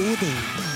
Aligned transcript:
Odin. 0.00 0.69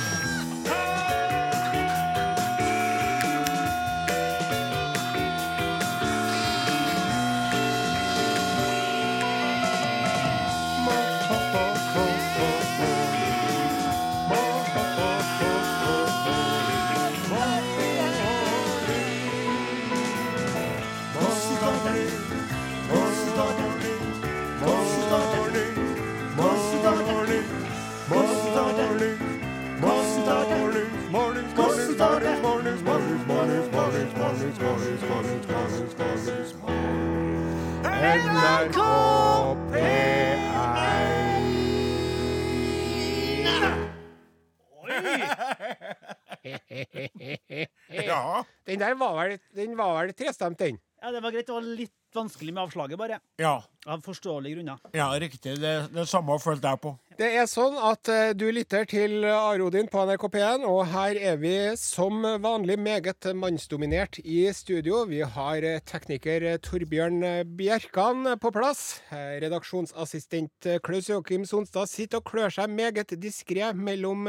Der 48.84 48.96
var 49.00 49.18
vel, 49.22 49.38
den 49.56 49.76
var 49.80 49.98
vel 50.02 50.14
trestemt, 50.16 50.60
den. 50.60 50.80
Ja, 51.04 51.10
det 51.12 51.20
var 51.20 51.34
greit. 51.34 51.44
Det 51.50 51.52
var 51.52 51.64
litt 51.76 51.92
vanskelig 52.14 52.52
med 52.54 52.62
avslaget, 52.62 52.96
bare. 52.96 53.16
Ja, 53.42 53.58
Av 53.90 54.00
forståelige 54.00 54.54
grunner. 54.56 54.78
ja 54.96 55.08
riktig. 55.20 55.56
Det, 55.60 55.72
det 55.92 56.04
samme 56.08 56.38
følte 56.40 56.70
jeg 56.70 56.80
på. 56.80 56.92
Det 57.18 57.26
er 57.36 57.48
sånn 57.50 57.74
at 57.76 58.08
eh, 58.08 58.30
du 58.38 58.46
lytter 58.54 58.86
til 58.88 59.26
Arodin 59.28 59.90
på 59.92 60.04
NRK 60.08 60.24
P1, 60.32 60.64
og 60.64 60.78
her 60.94 61.18
er 61.20 61.36
vi 61.42 61.52
som 61.76 62.22
vanlig 62.40 62.78
meget 62.80 63.28
mannsdominert 63.36 64.20
i 64.24 64.46
studio. 64.56 65.02
Vi 65.10 65.20
har 65.36 65.66
eh, 65.68 65.82
tekniker 65.84 66.46
Torbjørn 66.64 67.20
Bjerkan 67.58 68.38
på 68.40 68.54
plass. 68.56 69.02
Eh, 69.12 69.36
Redaksjonsassistent 69.44 70.70
eh, 70.70 70.80
Klaus 70.86 71.10
Joakim 71.12 71.44
Sonstad 71.50 71.90
sitter 71.92 72.22
og 72.22 72.30
klør 72.32 72.54
seg 72.56 72.72
meget 72.72 73.12
diskré 73.20 73.74
mellom 73.76 74.24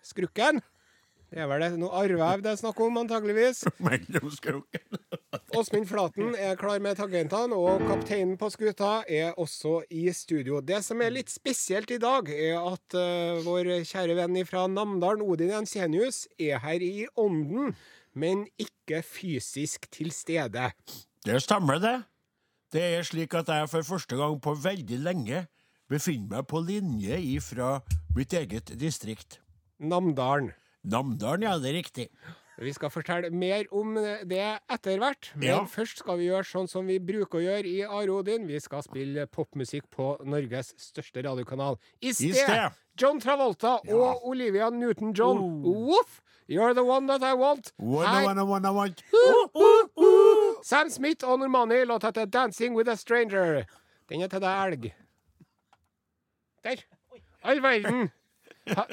skrukken. 0.00 0.62
Det 1.32 1.40
er 1.40 1.46
vel 1.48 1.62
det 1.64 1.78
noe 1.80 1.96
arrvev 1.96 2.42
det 2.44 2.50
er 2.50 2.58
snakk 2.60 2.80
om, 2.84 2.98
antageligvis. 3.00 3.62
Åsmund 5.56 5.88
Flaten 5.88 6.34
er 6.36 6.58
klar 6.60 6.76
med 6.84 6.98
tangentene, 7.00 7.56
og 7.56 7.80
kapteinen 7.88 8.34
på 8.36 8.50
skuta 8.52 8.90
er 9.08 9.32
også 9.40 9.78
i 9.88 10.04
studio. 10.12 10.60
Det 10.60 10.82
som 10.84 11.00
er 11.00 11.14
litt 11.14 11.32
spesielt 11.32 11.88
i 11.96 12.00
dag, 12.02 12.28
er 12.28 12.60
at 12.60 12.98
uh, 13.00 13.40
vår 13.46 13.72
kjære 13.88 14.18
venn 14.20 14.36
fra 14.44 14.66
Namdalen, 14.68 15.24
Odin 15.24 15.54
Jensenius, 15.54 16.26
er 16.36 16.60
her 16.66 16.84
i 16.84 17.08
ånden, 17.16 17.72
men 18.12 18.44
ikke 18.60 19.00
fysisk 19.00 19.88
til 19.88 20.12
stede. 20.12 20.68
Det 21.24 21.40
stemmer, 21.40 21.80
det. 21.80 21.96
Det 22.76 22.84
er 22.98 23.08
slik 23.08 23.32
at 23.40 23.48
jeg 23.48 23.72
for 23.72 23.88
første 23.94 24.20
gang 24.20 24.36
på 24.40 24.52
veldig 24.60 25.00
lenge 25.00 25.46
befinner 25.88 26.36
meg 26.36 26.48
på 26.48 26.60
linje 26.60 27.24
ifra 27.38 27.78
mitt 28.16 28.36
eget 28.36 28.76
distrikt. 28.80 29.40
Namdalen. 29.80 30.52
Namdalen, 30.84 31.42
ja, 31.46 31.58
det 31.58 31.70
er 31.70 31.78
riktig. 31.78 32.08
Vi 32.62 32.72
skal 32.74 32.90
fortelle 32.92 33.30
mer 33.32 33.64
om 33.74 33.94
det 34.28 34.60
etter 34.70 34.98
hvert, 35.00 35.30
men 35.34 35.48
Ja. 35.48 35.64
først 35.64 35.98
skal 35.98 36.18
vi 36.18 36.26
gjøre 36.28 36.44
sånn 36.44 36.68
som 36.68 36.86
vi 36.86 36.98
bruker 36.98 37.38
å 37.38 37.42
gjøre 37.42 37.66
i 37.66 37.80
Arodin. 37.82 38.46
Vi 38.46 38.60
skal 38.60 38.82
spille 38.82 39.26
popmusikk 39.26 39.88
på 39.90 40.18
Norges 40.24 40.74
største 40.76 41.22
radiokanal. 41.24 41.78
I 42.02 42.12
sted, 42.12 42.34
sted. 42.34 42.72
John 42.96 43.20
Travolta 43.20 43.80
og 43.88 44.26
Olivia 44.28 44.70
Newton-John. 44.70 45.62
Woof! 45.62 46.20
You're 46.48 46.74
the 46.74 46.84
one 46.84 47.06
that 47.06 47.22
I 47.22 47.32
want. 47.34 47.72
One, 47.78 48.06
Her, 48.06 48.26
Uh, 49.14 49.48
uh, 49.54 49.86
uh. 49.96 50.62
Sam 50.62 50.90
Smith 50.90 51.24
og 51.24 51.38
Normani, 51.40 51.84
låt 51.84 52.02
heter 52.02 52.26
'Dancing 52.26 52.74
with 52.76 52.90
a 52.90 52.96
Stranger'. 52.96 53.64
Den 54.08 54.20
er 54.20 54.26
til 54.28 54.40
deg, 54.40 54.72
elg. 54.72 54.92
Der. 56.64 56.76
All 57.42 57.60
verden. 57.62 58.10
Ha 58.68 58.84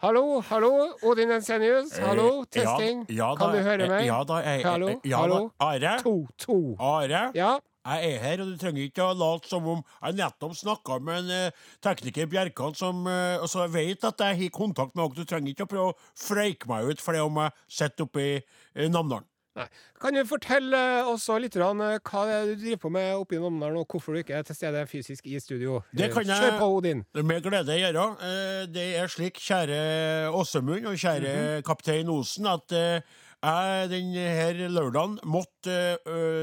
hallo, 0.00 0.40
hallo, 0.50 0.70
Odin 1.02 1.30
Ensenius. 1.30 1.98
Hallo, 1.98 2.40
Eh, 2.42 2.44
testing. 2.50 3.04
Ja, 3.08 3.14
ja, 3.30 3.34
kan 3.36 3.52
du 3.52 3.62
høre 3.62 3.88
meg? 3.88 4.06
Ja 4.06 4.22
da, 4.24 4.40
jeg, 4.44 4.62
Hallo, 4.64 4.88
eh, 4.88 4.96
ja, 5.04 5.18
hallo. 5.18 5.50
Da. 5.58 5.66
Are? 5.66 5.98
To, 6.02 6.26
to. 6.38 6.76
Are? 6.78 7.30
Ja, 7.34 7.58
Jeg 7.86 8.12
er 8.14 8.18
her, 8.20 8.40
og 8.42 8.50
du 8.52 8.56
trenger 8.60 8.82
ikke 8.84 9.00
å 9.06 9.14
late 9.16 9.48
som 9.48 9.64
om 9.66 9.78
jeg 10.02 10.18
nettopp 10.18 10.52
snakka 10.58 10.98
med 11.00 11.22
en 11.22 11.46
uh, 11.48 11.68
tekniker 11.80 12.26
Bjerkan 12.28 12.74
som 12.76 13.06
uh, 13.08 13.40
Så 13.48 13.62
jeg 13.64 13.72
vet 13.72 14.04
at 14.04 14.20
jeg 14.20 14.36
har 14.42 14.50
kontakt 14.52 14.92
med 14.94 15.08
dere. 15.08 15.24
Du 15.24 15.24
trenger 15.24 15.54
ikke 15.54 15.64
å 15.64 15.70
prøve 15.72 15.94
å 15.94 15.96
freike 16.12 16.68
meg 16.68 16.90
ut 16.92 17.00
for 17.00 17.16
det 17.16 17.22
om 17.24 17.40
jeg 17.40 17.56
sitter 17.80 18.04
oppe 18.04 18.20
i 18.20 18.34
uh, 18.36 18.84
Namdalen. 18.92 19.24
Nei. 19.60 19.68
Kan 20.00 20.16
du 20.16 20.22
fortelle 20.28 20.80
oss 21.10 21.26
litt 21.42 21.54
grann, 21.54 21.80
eh, 21.84 21.98
hva 22.00 22.24
det 22.26 22.34
er 22.38 22.46
du 22.50 22.60
driver 22.62 22.80
på 22.86 22.90
med 22.94 23.08
oppe 23.20 23.36
i 23.36 23.40
Namdalen, 23.42 23.76
og 23.82 23.86
hvorfor 23.92 24.14
du 24.16 24.22
ikke 24.22 24.38
er 24.38 24.46
til 24.48 24.56
stede 24.56 24.84
fysisk 24.88 25.26
i 25.28 25.38
studio? 25.40 25.82
Det 25.92 26.10
kan 26.12 26.24
jeg- 26.24 26.58
på, 26.58 26.68
Odin. 26.78 27.04
Med 27.14 27.42
glede 27.44 27.76
gjøre. 27.78 28.06
Eh, 28.24 28.66
Det 28.66 28.96
er 28.96 29.06
slik, 29.08 29.34
kjære 29.40 30.32
Åsemund 30.32 30.86
og 30.86 30.96
kjære 30.96 31.62
kaptein 31.62 32.08
Osen, 32.08 32.46
at 32.46 32.72
eh, 32.72 33.00
jeg 33.42 33.88
denne 33.90 34.68
lørdagen 34.68 35.18
måtte 35.24 35.96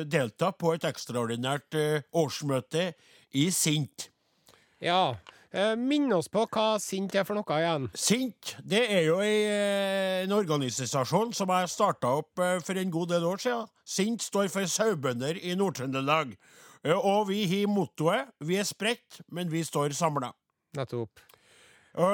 delta 0.09 0.51
på 0.51 0.73
et 0.73 0.81
ekstraordinært 0.81 1.77
årsmøte 2.13 2.93
i 3.33 3.49
Sint. 3.49 4.09
Ja. 4.81 5.15
Eh, 5.57 5.73
Minn 5.79 6.11
oss 6.15 6.29
på 6.31 6.43
hva 6.53 6.77
sint 6.81 7.15
er 7.17 7.25
for 7.27 7.37
noe 7.37 7.59
igjen. 7.59 7.87
Sint 7.97 8.53
det 8.65 8.83
er 8.93 9.03
jo 9.07 9.17
eh, 9.23 10.23
en 10.23 10.35
organisasjon 10.37 11.33
som 11.37 11.53
jeg 11.53 11.71
starta 11.73 12.13
opp 12.21 12.41
eh, 12.43 12.57
for 12.63 12.79
en 12.79 12.93
god 12.93 13.13
del 13.15 13.27
år 13.27 13.41
siden. 13.43 13.69
Sint 13.87 14.25
står 14.25 14.51
for 14.53 14.69
sauebønder 14.69 15.39
i 15.41 15.55
Nord-Trøndelag. 15.57 16.35
Og 16.87 17.23
vi 17.27 17.41
har 17.49 17.67
mottoet 17.67 18.29
'Vi 18.39 18.55
er 18.55 18.63
spredt, 18.63 19.19
men 19.31 19.49
vi 19.51 19.63
står 19.65 19.91
samla'. 19.97 20.31
Nettopp. 20.77 21.19
Og, 21.97 22.13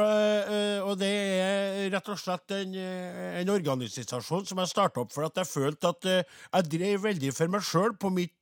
og 0.87 0.93
det 0.97 1.11
er 1.11 1.89
rett 1.91 2.07
og 2.09 2.17
slett 2.17 2.53
en, 2.55 2.71
en 2.79 3.49
organisasjon 3.51 4.45
som 4.47 4.61
jeg 4.61 4.71
starta 4.71 5.03
opp 5.03 5.11
for 5.11 5.27
at 5.27 5.35
jeg 5.35 5.49
følte 5.49 5.91
at 5.91 6.07
jeg 6.07 6.69
drev 6.71 7.03
veldig 7.03 7.33
for 7.35 7.51
meg 7.51 7.67
sjøl 7.67 7.91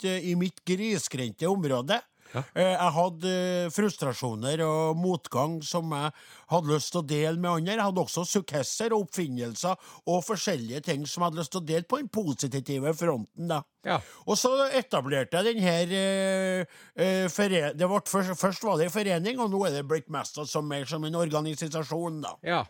i 0.06 0.36
mitt 0.38 0.62
grisgrendte 0.64 1.50
område. 1.50 1.98
Eh, 2.36 2.72
Jeg 2.72 2.92
hadde 2.96 3.32
eh, 3.32 3.70
frustrasjoner 3.74 4.64
og 4.66 4.98
motgang 5.00 5.60
som 5.66 5.92
jeg 5.92 6.12
hadde 6.52 6.72
lyst 6.74 6.92
til 6.94 7.02
å 7.02 7.08
dele 7.08 7.38
med 7.40 7.52
andre. 7.52 7.82
Hadde 7.82 8.06
også 8.06 8.26
sukkesser 8.28 8.96
og 8.96 9.08
oppfinnelser 9.08 9.92
og 10.06 10.24
forskjellige 10.28 10.86
ting 10.92 11.06
som 11.10 11.26
hadde 11.26 11.42
lyst 11.42 11.54
til 11.56 11.64
å 11.64 11.68
dele 11.74 11.88
på 11.88 12.02
den 12.02 12.12
positive 12.12 12.96
fronten. 12.98 13.48
da. 13.52 13.64
Ja. 13.82 13.98
Og 14.30 14.38
så 14.38 14.52
etablerte 14.78 15.40
jeg 15.40 15.56
den 15.56 15.64
her 15.64 15.94
eh, 15.98 16.76
eh, 17.02 17.72
det 17.74 17.88
ble 17.90 18.02
først, 18.06 18.36
først 18.38 18.66
var 18.66 18.78
det 18.78 18.88
en 18.88 18.94
forening, 18.94 19.40
og 19.42 19.50
nå 19.50 19.64
er 19.66 19.80
det 19.80 19.88
blitt 19.90 20.12
mest 20.14 20.38
som 20.50 20.68
mer 20.70 20.86
som 20.86 21.04
en 21.08 21.18
organisasjon. 21.18 22.22
da. 22.22 22.36
Ja. 22.46 22.62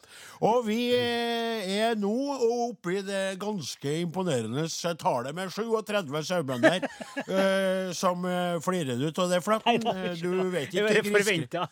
Og 0.48 0.64
vi 0.70 0.80
eh, 0.96 1.68
er 1.82 2.00
nå 2.00 2.14
oppe 2.70 2.96
i 2.96 3.04
det 3.06 3.42
ganske 3.42 3.98
imponerende 4.06 4.68
tallet 5.02 5.36
med 5.36 5.52
37 5.52 6.24
sauebønder 6.30 6.88
eh, 7.28 7.92
som 7.98 8.24
eh, 8.26 8.58
flirer 8.64 9.04
ut, 9.04 9.20
av 9.20 9.36
det 9.36 9.42
ikke 9.42 10.16
Du 10.22 10.32
vet 10.54 10.72
ikke 10.72 11.12
forventa 11.12 11.68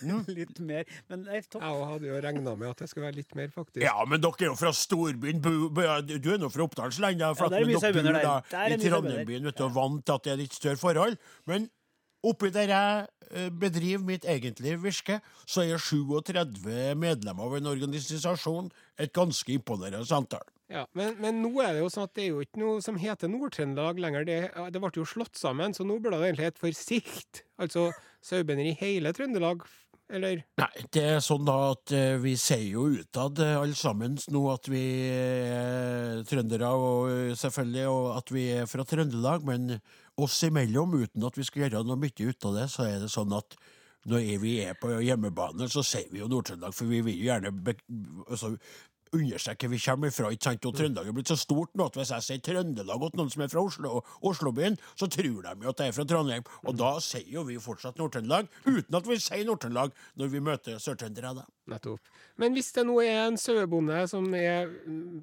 litt 0.38 0.60
mer. 0.64 0.88
Men 1.10 1.26
er 1.28 1.44
topp. 1.46 1.62
Jeg 1.62 1.88
hadde 1.92 2.08
jo 2.08 2.20
regna 2.24 2.54
med 2.56 2.70
at 2.72 2.82
det 2.82 2.88
skulle 2.90 3.08
være 3.08 3.18
litt 3.20 3.36
mer, 3.38 3.52
faktisk. 3.54 3.82
Ja, 3.84 3.94
men 4.08 4.22
dere 4.24 4.46
er 4.46 4.50
jo 4.50 4.56
fra 4.58 4.72
storbyen. 4.76 5.42
Du 5.42 5.78
er 5.78 6.40
nå 6.40 6.50
fra 6.52 6.66
Oppdalsland, 6.66 7.20
da, 7.20 7.32
Ja, 7.32 7.48
der 7.52 7.58
er 7.60 7.70
mye 7.70 7.82
sauebønder 7.82 8.18
der. 8.18 8.48
Der 8.50 8.66
er 8.66 8.76
i 8.76 8.80
Trondheimbyen, 8.82 9.48
vet 9.50 9.60
du, 9.60 9.68
vant 9.76 10.04
til 10.06 10.16
at 10.16 10.26
det 10.26 10.34
er 10.34 10.42
litt 10.44 10.56
større 10.56 10.80
forhold. 10.80 11.18
Men 11.50 11.68
oppi 12.22 12.52
der 12.54 12.70
jeg 12.70 13.06
eh, 13.30 13.50
bedriver 13.50 14.04
mitt 14.06 14.26
egentlige 14.28 14.80
virke, 14.82 15.20
så 15.46 15.64
er 15.66 15.82
37 15.82 16.94
medlemmer 16.98 17.48
av 17.48 17.58
en 17.58 17.70
organisasjon 17.74 18.70
et 19.02 19.12
ganske 19.14 19.56
imponerende 19.56 20.06
antall. 20.14 20.46
Ja, 20.72 20.86
men, 20.96 21.18
men 21.20 21.42
nå 21.44 21.50
er 21.60 21.74
det 21.76 21.82
jo 21.82 21.90
sånn 21.92 22.06
at 22.08 22.14
det 22.16 22.24
er 22.24 22.30
jo 22.32 22.44
ikke 22.44 22.62
noe 22.62 22.80
som 22.84 22.96
heter 23.00 23.28
Nord-Trøndelag 23.28 24.00
lenger. 24.00 24.24
Det, 24.28 24.38
det 24.72 24.80
ble 24.80 24.90
jo 24.96 25.04
slått 25.08 25.36
sammen, 25.36 25.76
så 25.76 25.84
nå 25.84 25.98
burde 26.00 26.20
det 26.22 26.30
egentlig 26.30 26.48
hete 26.48 26.62
for 26.62 26.76
Sikt. 26.76 27.42
Altså 27.60 27.90
sauebønder 28.24 28.70
i 28.70 28.76
hele 28.80 29.12
Trøndelag, 29.12 29.66
eller? 30.12 30.42
Nei, 30.60 30.84
det 30.94 31.02
er 31.14 31.20
sånn 31.24 31.44
da 31.46 31.56
at 31.72 31.92
eh, 31.96 32.16
vi 32.22 32.34
sier 32.40 32.64
jo 32.74 32.86
utad 33.00 33.40
eh, 33.42 33.54
alle 33.58 33.76
sammen 33.78 34.16
nå 34.32 34.42
at 34.52 34.68
vi 34.72 34.82
er 35.08 36.24
trøndere, 36.28 36.72
og 36.72 37.12
eh, 37.12 37.34
selvfølgelig, 37.38 37.84
og 37.92 38.08
at 38.16 38.32
vi 38.34 38.46
er 38.56 38.68
fra 38.70 38.86
Trøndelag, 38.88 39.46
men 39.48 39.76
oss 40.20 40.40
imellom, 40.48 40.98
uten 41.04 41.28
at 41.28 41.38
vi 41.40 41.46
skal 41.48 41.66
gjøre 41.66 41.84
noe 41.88 42.00
mye 42.00 42.28
ut 42.28 42.48
av 42.48 42.58
det, 42.60 42.66
så 42.72 42.88
er 42.88 43.00
det 43.04 43.12
sånn 43.12 43.32
at 43.36 43.56
når 44.10 44.40
vi 44.42 44.56
er 44.64 44.74
på 44.80 44.96
hjemmebane, 44.98 45.68
så 45.70 45.84
sier 45.86 46.08
vi 46.10 46.22
jo 46.22 46.30
Nord-Trøndelag, 46.30 46.74
for 46.74 46.90
vi 46.90 47.04
vil 47.06 47.20
jo 47.20 47.28
gjerne 47.28 47.52
be 47.54 47.76
altså, 48.26 48.56
understreke 49.12 49.68
hvor 49.68 49.76
vi 49.76 49.82
kommer 49.84 50.12
ifra. 50.12 50.30
ikke 50.32 50.48
sant? 50.48 50.68
Og 50.68 50.76
Trøndelag 50.76 51.08
er 51.08 51.16
blitt 51.16 51.32
så 51.32 51.38
stort 51.40 51.72
nå 51.78 51.88
at 51.88 51.98
hvis 51.98 52.12
jeg 52.14 52.26
sier 52.26 52.44
Trøndelag 52.48 53.06
til 53.08 53.20
noen 53.20 53.32
som 53.32 53.44
er 53.44 53.52
fra 53.52 53.64
Oslo, 53.64 54.02
Oslobyen, 54.28 54.78
så 54.96 55.08
tror 55.10 55.42
de 55.44 55.54
jo 55.66 55.72
at 55.72 55.82
jeg 55.84 55.92
er 55.92 55.96
fra 55.96 56.06
Trondheim. 56.08 56.46
Og 56.66 56.78
da 56.78 56.94
sier 57.04 57.28
jo 57.32 57.46
vi 57.48 57.58
fortsatt 57.62 58.00
Nord-Trøndelag, 58.00 58.50
uten 58.66 58.98
at 58.98 59.08
vi 59.08 59.18
sier 59.22 59.44
Nord-Trøndelag 59.48 59.96
når 60.20 60.32
vi 60.32 60.44
møter 60.44 60.80
sørtrøndere. 60.82 61.44
Nettopp. 61.70 62.00
Men 62.40 62.56
hvis 62.56 62.72
det 62.74 62.82
nå 62.88 62.96
er 63.04 63.20
en 63.28 63.36
sauebonde 63.38 64.00
som 64.10 64.24
er 64.34 64.70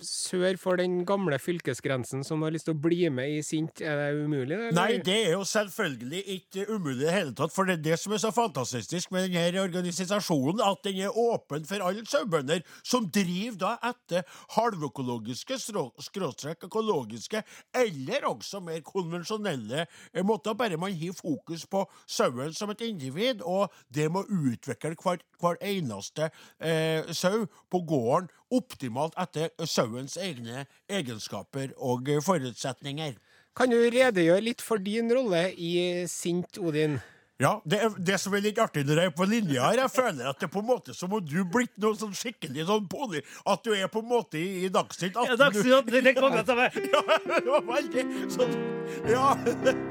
sør 0.05 0.55
for 0.61 0.79
den 0.79 1.01
gamle 1.07 1.35
fylkesgrensen, 1.41 2.23
som 2.23 2.45
har 2.45 2.53
lyst 2.55 2.69
til 2.69 2.77
å 2.77 2.79
bli 2.79 3.01
med 3.11 3.33
i 3.33 3.41
Sint, 3.43 3.81
er 3.83 3.97
det 3.99 4.21
umulig? 4.21 4.55
eller? 4.55 4.75
Nei, 4.77 5.01
det 5.03 5.17
er 5.25 5.33
jo 5.33 5.43
selvfølgelig 5.47 6.21
ikke 6.37 6.67
umulig 6.69 7.01
i 7.01 7.05
det 7.07 7.15
hele 7.15 7.35
tatt, 7.35 7.53
for 7.55 7.67
det 7.67 7.79
er 7.79 7.83
det 7.89 7.99
som 7.99 8.15
er 8.15 8.23
så 8.23 8.31
fantastisk 8.35 9.11
med 9.11 9.27
denne 9.33 9.65
organisasjonen, 9.65 10.63
at 10.63 10.83
den 10.85 11.01
er 11.09 11.19
åpen 11.19 11.67
for 11.67 11.83
alle 11.83 12.05
sauebønder 12.07 12.63
som 12.83 13.09
driver 13.11 13.59
da 13.59 13.73
etter 13.85 14.25
halvøkologiske, 14.55 15.57
skråstrek 15.59 16.65
økologiske, 16.67 17.43
eller 17.75 18.27
også 18.29 18.61
mer 18.63 18.81
konvensjonelle 18.85 19.85
eh, 19.85 20.25
måter, 20.25 20.53
bare 20.53 20.77
man 20.77 20.95
har 20.95 21.15
fokus 21.17 21.65
på 21.69 21.85
sauen 22.07 22.53
som 22.53 22.73
et 22.73 22.81
individ, 22.87 23.41
og 23.41 23.73
det 23.93 24.09
må 24.11 24.25
utvikle 24.27 24.95
hver, 24.99 25.23
hver 25.39 25.59
eneste 25.61 26.29
eh, 26.59 27.07
sau 27.13 27.45
på 27.71 27.83
gården 27.87 28.29
optimalt 28.51 29.17
etter 29.19 29.51
sauens 29.69 30.17
egne 30.17 30.65
egenskaper 30.89 31.75
og 31.77 32.09
forutsetninger. 32.25 33.13
Kan 33.57 33.73
du 33.73 33.77
redegjøre 33.77 34.45
litt 34.45 34.61
for 34.63 34.81
din 34.81 35.11
rolle 35.11 35.49
i 35.51 36.05
Sint, 36.07 36.57
Odin? 36.61 36.99
Ja, 37.39 37.61
det, 37.63 37.77
er, 37.79 37.93
det 38.03 38.17
som 38.19 38.33
er 38.35 38.41
litt 38.43 38.57
artig 38.59 38.81
når 38.83 38.99
jeg 38.99 39.09
er 39.11 39.13
på 39.15 39.25
linja 39.29 39.69
her, 39.69 39.79
jeg 39.85 39.91
føler 39.93 40.27
at 40.27 40.41
det 40.41 40.49
er 40.49 40.51
på 40.51 40.59
en 40.59 40.67
måte 40.67 40.95
som 40.95 41.13
om 41.15 41.23
du 41.23 41.37
blitt 41.47 41.71
noe 41.79 41.95
sånn 41.95 42.11
skikkelig 42.11 42.65
sånn 42.67 42.89
poli... 42.91 43.21
At 43.47 43.63
du 43.63 43.71
er 43.71 43.87
på 43.87 44.03
en 44.03 44.09
måte 44.11 44.35
i, 44.41 44.65
i 44.67 44.71
Dagsnytt 44.73 45.15
18. 45.15 45.31
Ja, 45.31 45.37
Dagsnytt, 45.39 45.87
det 45.87 46.03
er 46.03 46.19
kongen 46.19 46.43
til 46.43 46.59
meg. 46.59 46.75
Ja, 46.91 47.03
det 47.23 47.41
var 47.47 47.65
veldig 47.71 48.07
sånn 48.35 48.55
Ja. 49.07 49.29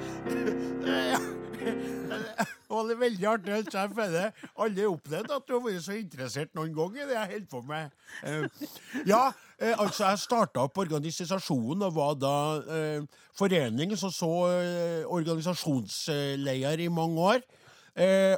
ja. 1.14 1.22
Det 2.68 2.94
er 2.94 3.00
veldig 3.00 3.26
artig 3.28 3.54
at 3.56 3.74
jeg 3.74 3.90
føler 3.96 4.42
alle 4.60 4.82
har 4.82 4.90
opplevd 4.92 5.32
at 5.34 5.46
du 5.48 5.54
har 5.54 5.62
vært 5.64 5.84
så 5.86 5.94
interessert 5.96 6.52
noen 6.56 6.74
gang 6.76 6.96
i 6.98 7.06
det 7.08 7.16
jeg 7.16 7.30
holder 7.32 7.48
på 7.50 7.62
med. 7.68 7.94
Eh, 8.28 8.66
ja, 9.08 9.22
eh, 9.56 9.72
altså 9.72 10.10
jeg 10.10 10.20
starta 10.22 10.66
opp 10.66 10.80
organisasjonen 10.84 11.86
og 11.88 11.96
var 11.96 12.18
da 12.20 12.34
eh, 12.76 13.22
forening 13.38 13.96
så 13.98 14.30
eh, 14.52 15.02
organisasjonsleder 15.06 16.84
i 16.84 16.92
mange 16.92 17.32
år. 17.34 17.42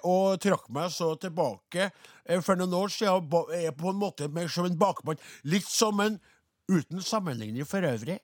Og 0.09 0.39
trakk 0.41 0.71
meg 0.73 0.89
så 0.89 1.11
tilbake 1.21 1.91
for 2.41 2.57
noen 2.57 2.73
år 2.79 2.93
siden. 2.95 3.27
og 3.29 3.51
Er 3.53 3.75
på 3.77 3.91
en 3.91 3.99
måte 4.01 4.31
mer 4.33 4.49
som 4.49 4.65
en 4.65 4.79
bakmann. 4.81 5.21
Litt 5.45 5.69
som 5.69 6.01
en, 6.01 6.17
uten 6.71 7.03
sammenligning 7.05 7.69
for 7.69 7.85
øvrig, 7.85 8.17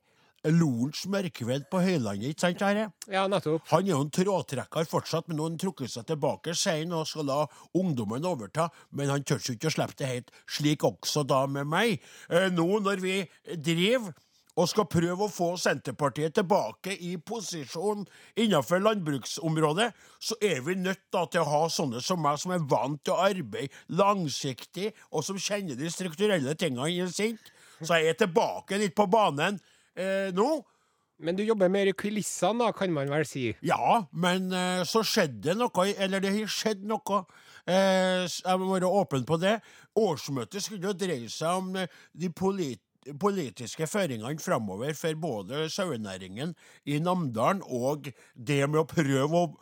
Lorentz 0.53 1.07
Mørkved 1.11 1.67
på 1.71 1.81
Høylandet, 1.83 2.35
ikke 2.35 2.45
sant? 2.47 2.63
Are? 2.67 2.89
Ja, 3.11 3.25
nettopp. 3.31 3.65
Han 3.73 3.87
er 3.87 3.95
jo 3.95 4.03
en 4.05 4.13
trådtrekker 4.15 4.91
fortsatt, 4.91 5.27
men 5.29 5.39
nå 5.39 5.47
har 5.47 5.53
han 5.53 5.61
trukket 5.61 5.93
seg 5.93 6.07
tilbake, 6.11 6.55
sier 6.57 6.85
og 6.95 7.09
skal 7.09 7.27
la 7.31 7.41
ungdommen 7.79 8.29
overta. 8.29 8.69
Men 8.97 9.11
han 9.15 9.27
tør 9.27 9.43
ikke 9.55 9.71
å 9.71 9.75
slippe 9.75 9.99
det 9.99 10.13
helt, 10.13 10.31
slik 10.59 10.87
også 10.87 11.25
da 11.27 11.43
med 11.51 11.69
meg. 11.71 11.99
Eh, 12.31 12.49
nå 12.55 12.69
når 12.85 13.03
vi 13.03 13.19
driver 13.57 14.15
og 14.57 14.69
skal 14.71 14.87
prøve 14.89 15.27
å 15.27 15.33
få 15.33 15.51
Senterpartiet 15.61 16.39
tilbake 16.39 16.95
i 17.05 17.17
posisjon 17.21 18.07
innenfor 18.41 18.81
landbruksområdet, 18.81 19.91
så 20.17 20.39
er 20.41 20.63
vi 20.65 20.79
nødt 20.81 21.05
da 21.13 21.27
til 21.29 21.43
å 21.43 21.51
ha 21.51 21.63
sånne 21.73 22.01
som 22.05 22.23
meg, 22.25 22.41
som 22.41 22.55
er 22.57 22.65
vant 22.65 23.03
til 23.05 23.13
å 23.13 23.21
arbeide 23.27 23.85
langsiktig, 23.99 24.95
og 25.13 25.27
som 25.27 25.41
kjenner 25.41 25.77
de 25.77 25.93
strukturelle 25.93 26.57
tingene 26.57 26.89
i 26.95 27.05
sint. 27.13 27.53
Så 27.83 27.99
jeg 28.01 28.15
er 28.15 28.21
tilbake 28.23 28.79
litt 28.81 28.97
på 28.97 29.05
banen 29.13 29.61
eh, 29.97 30.33
nå. 30.37 30.51
Men 31.19 31.37
du 31.37 31.43
jobber 31.47 31.71
mer 31.73 31.89
i 31.89 31.95
kulissene, 31.97 32.61
da, 32.61 32.73
kan 32.77 32.93
man 32.93 33.09
vel 33.09 33.25
si. 33.25 33.49
Ja, 33.65 34.03
men 34.13 34.51
eh, 34.53 34.83
så 34.85 35.01
skjedde 35.07 35.49
det 35.49 35.55
noe, 35.57 35.87
eller 35.97 36.21
det 36.21 36.35
har 36.35 36.51
skjedd 36.53 36.85
noe. 36.85 37.23
Eh, 37.65 38.27
jeg 38.29 38.61
må 38.61 38.75
være 38.75 38.91
åpen 39.01 39.25
på 39.29 39.39
det. 39.41 39.57
Årsmøtet 39.97 40.65
skulle 40.65 40.91
jo 40.91 40.97
dreie 40.97 41.31
seg 41.33 41.63
om 41.63 41.73
eh, 41.81 41.89
de 42.13 42.33
polit 42.33 42.83
politiske 43.23 43.87
føringene 43.87 44.43
framover 44.43 44.91
for 44.99 45.15
både 45.23 45.69
sauenæringen 45.71 46.57
i 46.91 46.99
Namdalen 46.99 47.63
og 47.63 48.09
det 48.35 48.65
med 48.67 48.81
å 48.81 48.89
prøve 48.91 49.45
å 49.45 49.53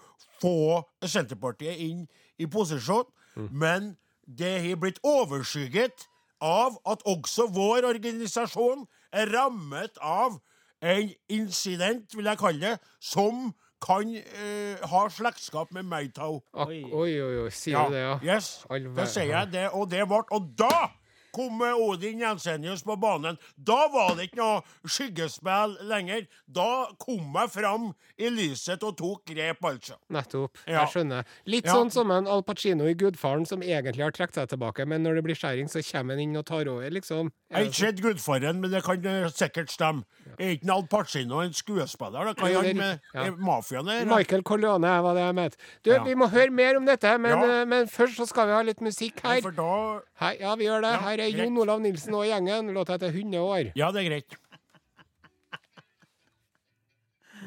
få 0.41 0.81
Senterpartiet 1.05 1.77
inn 1.85 2.07
i 2.41 2.49
posisjon. 2.49 3.05
Men 3.53 3.95
det 4.25 4.55
har 4.65 4.81
blitt 4.81 5.01
overskygget 5.05 6.07
av 6.45 6.79
at 6.89 7.05
også 7.09 7.51
vår 7.53 7.85
organisasjon 7.89 8.87
er 9.15 9.31
rammet 9.35 10.01
av 10.03 10.41
en 10.85 11.13
incident, 11.33 12.17
vil 12.17 12.29
jeg 12.29 12.41
kalle 12.41 12.73
det, 12.75 12.95
som 13.01 13.53
kan 13.85 14.11
eh, 14.17 14.81
ha 14.91 15.05
slektskap 15.13 15.73
med 15.77 15.89
Maytau. 15.89 16.41
Oi. 16.65 16.83
oi, 16.89 17.11
oi, 17.21 17.49
sier 17.53 17.89
du 17.89 17.97
det, 17.97 18.05
ja? 18.05 18.19
Yes, 18.35 18.53
det 18.69 19.09
sier 19.13 19.31
jeg 19.31 19.53
det, 19.53 19.67
og 19.77 19.91
det 19.93 20.07
ble 20.09 20.23
Og 20.37 20.53
da 20.59 20.89
kom 21.35 21.61
Odin 21.61 22.21
Jensenius 22.23 22.85
på 22.87 22.97
banen. 23.01 23.39
Da 23.59 23.89
var 23.93 24.15
det 24.17 24.31
ikke 24.31 24.41
noe 24.41 24.63
skyggespill 24.87 25.77
lenger. 25.89 26.27
Da 26.51 26.87
kom 27.03 27.35
jeg 27.35 27.51
fram 27.55 27.91
i 28.21 28.31
lyset 28.33 28.83
og 28.87 28.97
tok 28.99 29.25
grep, 29.29 29.63
altså. 29.65 29.97
Nettopp. 30.15 30.59
Ja. 30.67 30.85
Jeg 30.85 30.93
skjønner. 30.95 31.25
Litt 31.51 31.67
Ja. 31.67 31.75
sånn 31.75 31.91
som 31.93 32.11
en 32.11 32.27
Al 32.27 32.43
Pacino 32.43 32.85
i 32.87 32.95
Gudfaren, 32.95 33.47
som 33.47 33.61
egentlig 33.61 34.03
har 34.03 34.13
trukket 34.13 34.35
seg 34.35 34.49
tilbake, 34.49 34.87
men 34.87 35.03
når 35.03 35.17
det 35.17 35.25
blir 35.25 35.35
skjæring, 35.39 35.69
så 35.71 35.83
kommer 35.83 36.15
han 36.15 36.21
inn 36.21 36.37
og 36.37 36.47
tar 36.47 36.67
over, 36.69 36.89
liksom. 36.91 37.33
Jeg 37.51 37.57
har 37.59 37.65
ikke 37.65 37.75
sett 37.75 38.01
Gudfaren, 38.03 38.61
men 38.61 38.71
det 38.71 38.83
kan 38.85 39.03
sikkert 39.31 39.71
stemme. 39.71 40.05
Er 40.39 40.57
ikke 40.57 40.71
Al 40.73 40.87
Pacino 40.87 41.41
en 41.41 41.53
skuespiller? 41.53 42.25
Da 42.25 42.35
kan 42.35 42.55
han 42.55 42.65
er 42.65 42.75
med 42.75 43.01
ja. 43.15 43.31
mafiaen 43.33 43.87
der? 43.87 44.05
Michael 44.05 44.43
Corleone 44.43 45.03
var 45.03 45.15
det 45.15 45.23
jeg 45.23 45.35
mente. 45.35 45.57
Du, 45.85 45.91
Ja. 45.93 46.03
vi 46.05 46.15
må 46.15 46.29
høre 46.31 46.51
mer 46.51 46.77
om 46.77 46.85
dette, 46.85 47.19
men, 47.19 47.31
Ja. 47.39 47.61
eh, 47.61 47.65
men 47.65 47.87
først 47.87 48.17
så 48.17 48.27
skal 48.27 48.47
vi 48.47 48.53
ha 48.53 48.63
litt 48.63 48.81
musikk 48.81 49.21
her. 49.21 49.37
Ja, 49.37 49.41
For 49.41 49.51
da 49.51 50.01
Hei, 50.21 50.37
ja, 50.41 50.55
vi 50.55 50.65
gjør 50.65 50.81
det. 50.83 50.93
Ja, 50.93 50.99
Her 51.25 51.41
er. 51.41 51.45
Jon 51.49 51.59
Olav 51.65 51.81
Nilsen 51.85 52.15
og 52.15 52.25
gjengen. 52.29 52.73
Låta 52.77 52.97
heter 52.99 53.13
år 53.41 53.73
Ja, 53.77 53.91
det 53.95 54.05
er 54.05 54.11
greit. 54.11 54.37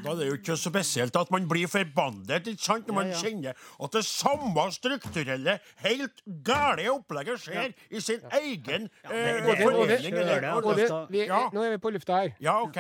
Da 0.03 0.11
er 0.11 0.15
det 0.19 0.27
jo 0.27 0.35
ikke 0.37 0.53
så 0.55 0.69
spesielt 0.69 1.15
at 1.17 1.31
man 1.33 1.47
blir 1.49 1.65
forbannet 1.71 2.45
ikke 2.51 2.61
sant? 2.61 2.85
når 2.87 2.93
man 2.99 3.07
kjenner 3.17 3.55
at 3.83 3.95
det 3.97 4.03
samme 4.05 4.65
strukturelle, 4.75 5.55
helt 5.81 6.21
gale 6.45 6.85
opplegget 6.93 7.41
skjer 7.41 7.73
i 7.89 7.99
sin 8.05 8.21
egen 8.39 8.85
eh, 9.03 9.09
det- 9.09 9.43
det- 9.47 9.57
forening. 9.63 9.87
det- 9.87 10.13
det- 10.13 11.17
det. 11.17 11.53
Nå 11.53 11.63
er 11.65 11.69
vi 11.71 11.77
på 11.81 11.89
lufta 11.89 12.21
her. 12.21 12.35
Ja, 12.39 12.61
OK. 12.61 12.77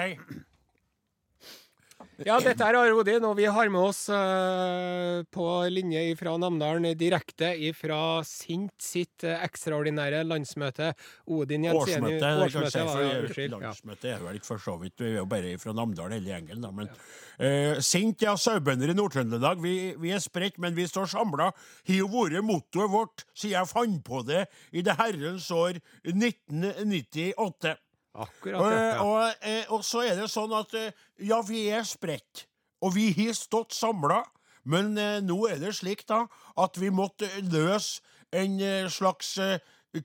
Ja, 2.25 2.39
dette 2.41 2.65
er 2.65 2.73
Are 2.79 2.93
Odin, 2.97 3.25
og 3.27 3.35
vi 3.37 3.45
har 3.45 3.69
med 3.69 3.83
oss 3.91 4.07
uh, 4.09 5.21
på 5.29 5.45
linje 5.69 6.15
fra 6.17 6.33
Namdalen 6.41 6.87
direkte 6.97 7.51
fra 7.77 8.23
Sint 8.25 8.73
sitt 8.81 9.25
uh, 9.27 9.35
ekstraordinære 9.45 10.23
landsmøte. 10.25 10.95
Odin 11.29 11.67
Jensenius 11.67 12.25
Årsmøte. 12.47 12.71
si, 12.73 12.81
var. 12.89 13.05
Ja. 13.05 13.53
Landsmøtet 13.53 14.09
er 14.15 14.25
vel 14.25 14.39
ikke 14.39 14.49
for 14.49 14.65
så 14.65 14.77
vidt. 14.81 14.97
Vi 14.97 15.11
er 15.11 15.19
jo 15.19 15.27
bare 15.29 15.53
fra 15.61 15.77
Namdalen 15.77 16.17
hele 16.17 16.33
gjengen, 16.33 16.65
da. 16.65 16.73
Men 16.73 16.89
uh, 16.89 17.81
Sint, 17.85 18.25
ja, 18.25 18.33
sauebønder 18.33 18.93
i 18.93 18.97
Nord-Trøndelag. 18.97 19.61
Vi, 19.61 19.77
vi 20.01 20.17
er 20.17 20.23
spredt, 20.23 20.57
men 20.63 20.73
vi 20.77 20.89
står 20.89 21.11
samla. 21.13 21.51
Har 21.53 21.99
jo 22.01 22.09
vært 22.17 22.41
mottoet 22.45 22.93
vårt 22.97 23.27
siden 23.35 23.59
jeg 23.59 23.69
fant 23.75 24.01
på 24.07 24.25
det 24.25 24.47
i 24.73 24.81
det 24.85 24.97
herrens 24.97 25.51
år 25.53 25.77
1998. 26.01 27.77
Akkurat 28.17 28.61
Og. 28.61 28.71
Ja. 28.73 29.03
og, 29.03 29.45
eh, 29.45 29.65
og 29.73 29.85
så 29.85 30.03
er 30.07 30.17
det 30.17 30.29
sånn 30.33 30.53
at 30.57 30.73
eh, 30.77 31.05
ja, 31.29 31.41
vi 31.45 31.67
er 31.69 31.85
spredt, 31.87 32.47
og 32.81 32.95
vi 32.97 33.11
har 33.17 33.35
stått 33.37 33.75
samla, 33.77 34.23
men 34.67 34.97
eh, 34.97 35.19
nå 35.23 35.37
er 35.51 35.61
det 35.61 35.75
slik 35.77 36.05
da 36.09 36.23
at 36.57 36.79
vi 36.81 36.89
måtte 36.93 37.29
løse 37.45 38.01
en 38.35 38.57
eh, 38.59 38.89
slags 38.91 39.35
eh, 39.37 39.59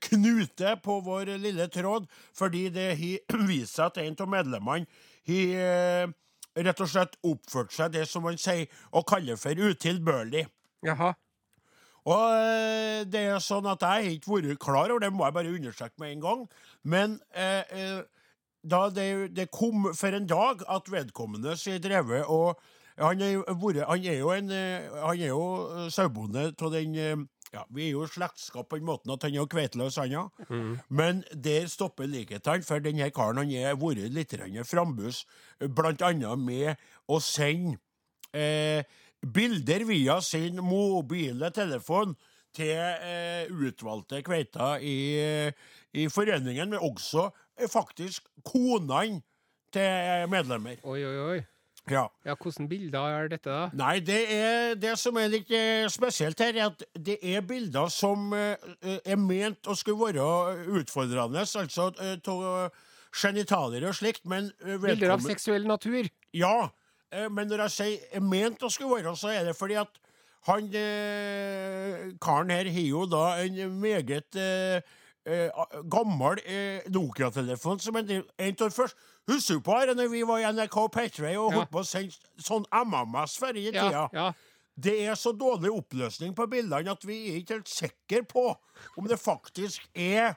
knute 0.08 0.76
på 0.84 0.98
vår 1.04 1.34
lille 1.42 1.68
tråd, 1.72 2.06
fordi 2.36 2.68
det 2.74 2.90
har 3.00 3.46
vist 3.50 3.78
seg 3.78 3.90
at 3.90 4.02
en 4.04 4.18
av 4.20 4.32
medlemmene 4.36 5.08
har 5.28 5.56
eh, 5.66 6.12
rett 6.62 6.84
og 6.84 6.90
slett 6.92 7.16
oppført 7.24 7.72
seg 7.72 7.94
det 7.96 8.04
som 8.10 8.24
man 8.26 8.38
sier 8.40 8.68
og 8.92 9.06
kaller 9.08 9.40
for 9.40 9.56
utilbørlig. 9.56 10.46
Jaha. 10.84 11.14
Og 12.10 12.22
eh, 12.34 13.02
det 13.06 13.26
er 13.30 13.42
sånn 13.42 13.68
at 13.70 13.84
jeg 13.84 14.06
har 14.06 14.16
ikke 14.16 14.34
vært 14.34 14.62
klar 14.62 14.90
over 14.90 15.04
det, 15.04 15.12
må 15.14 15.26
jeg 15.28 15.36
bare 15.36 15.54
understreke 15.54 16.02
med 16.02 16.16
en 16.16 16.24
gang. 16.24 16.44
Men 16.82 17.18
eh, 17.30 17.62
eh, 17.70 18.00
da 18.62 18.86
det, 18.94 19.08
det 19.36 19.50
kom 19.54 19.90
for 19.94 20.14
en 20.14 20.26
dag 20.30 20.64
at 20.70 20.90
vedkommende 20.90 21.56
sier 21.58 21.82
drevet 21.82 22.26
og 22.30 22.58
han 23.00 23.22
er, 23.24 23.38
han 23.88 24.04
er 24.04 24.18
jo 24.18 24.30
en 24.34 24.50
eh, 24.52 24.90
Han 25.00 25.16
er 25.16 25.30
jo 25.30 25.88
sauebonde 25.90 26.50
av 26.52 26.74
den 26.74 26.92
ja, 27.52 27.62
Vi 27.72 27.86
er 27.86 27.94
jo 27.94 28.04
slektskap 28.06 28.68
på 28.68 28.76
den 28.76 28.86
måten 28.86 29.14
at 29.14 29.24
han 29.24 29.34
er 29.34 29.48
kveiteløs, 29.48 29.96
han 29.96 30.12
ja. 30.12 30.26
Men 30.88 31.22
der 31.32 31.66
stopper 31.72 32.06
likheten, 32.06 32.62
for 32.62 32.84
denne 32.84 33.10
karen 33.10 33.40
han 33.40 33.50
er 33.50 33.78
vært 33.80 34.12
litt 34.12 34.36
frambus, 34.68 35.24
blant 35.58 36.02
annet 36.02 36.38
med 36.38 36.84
å 37.08 37.18
sende 37.20 37.78
eh, 38.32 38.84
bilder 39.22 39.86
via 39.88 40.20
sin 40.20 40.60
mobile 40.64 41.50
telefon 41.54 42.16
til 42.52 42.74
eh, 42.76 43.48
utvalgte 43.48 44.20
kveiter 44.26 44.82
i, 44.84 44.96
eh, 45.20 45.70
i 45.94 46.08
foreningen, 46.12 46.74
men 46.74 46.82
også 46.82 47.30
eh, 47.58 47.68
faktisk 47.70 48.28
konene 48.44 49.22
til 49.72 50.28
medlemmer. 50.28 50.76
Oi, 50.84 51.00
oi, 51.06 51.16
oi. 51.30 51.40
Ja. 51.90 52.04
Ja, 52.24 52.36
Hvordan 52.38 52.68
bilder 52.68 53.08
er 53.10 53.28
dette, 53.32 53.50
da? 53.50 53.70
Nei, 53.74 53.96
det, 54.06 54.20
er, 54.30 54.74
det 54.78 54.92
som 55.00 55.16
er 55.18 55.32
litt 55.32 55.50
eh, 55.50 55.88
spesielt 55.90 56.38
her, 56.38 56.54
er 56.54 56.68
at 56.68 56.84
det 56.94 57.16
er 57.22 57.42
bilder 57.42 57.90
som 57.90 58.30
eh, 58.36 58.54
er 59.02 59.18
ment 59.18 59.66
å 59.66 59.74
skulle 59.74 60.12
være 60.12 60.76
utfordrende, 60.78 61.42
altså 61.42 61.88
av 61.90 62.70
genitalier 63.12 63.88
og 63.88 63.96
slikt, 63.96 64.24
men 64.28 64.50
eh, 64.64 64.78
Bilder 64.80 65.16
av 65.16 65.24
seksuell 65.24 65.66
natur? 65.68 66.08
Ja, 66.36 66.54
eh, 66.64 66.70
men 67.30 67.50
når 67.50 67.66
jeg 67.66 67.74
sier 67.76 68.16
er 68.16 68.24
ment 68.24 68.62
å 68.64 68.70
skulle 68.72 68.96
være, 68.96 69.12
så 69.18 69.32
er 69.34 69.44
det 69.48 69.56
fordi 69.58 69.76
at 69.82 69.98
han 70.48 70.66
eh, 70.74 72.10
karen 72.22 72.50
her 72.50 72.70
har 72.72 72.86
jo 72.88 73.04
da 73.06 73.24
en 73.44 73.58
meget 73.80 74.38
eh, 74.40 74.80
eh, 75.26 75.60
gammel 75.92 76.40
eh, 76.42 76.88
Nokia-telefon 76.90 77.78
som 77.82 77.98
en, 78.00 78.10
av 78.16 78.72
først 78.74 78.98
Husker 79.30 79.60
du 79.60 79.62
på 79.62 79.76
her 79.78 79.92
når 79.94 80.08
vi 80.10 80.24
var 80.26 80.40
i 80.42 80.48
NRK 80.50 80.80
P3 80.96 81.36
og 81.38 81.52
holdt 81.54 81.70
på 81.70 81.82
å 81.84 81.86
sende 81.86 82.42
sånn 82.42 82.64
MMS 82.74 83.36
før 83.38 83.54
i 83.60 83.68
tida? 83.68 84.08
Ja. 84.10 84.32
Det 84.74 84.96
er 85.04 85.14
så 85.20 85.30
dårlig 85.36 85.70
oppløsning 85.70 86.34
på 86.34 86.48
bildene 86.50 86.90
at 86.90 87.06
vi 87.06 87.20
er 87.30 87.38
ikke 87.38 87.60
helt 87.60 87.70
sikre 87.70 88.24
på 88.26 88.48
om 88.98 89.06
det 89.06 89.20
faktisk 89.22 89.86
er 89.94 90.34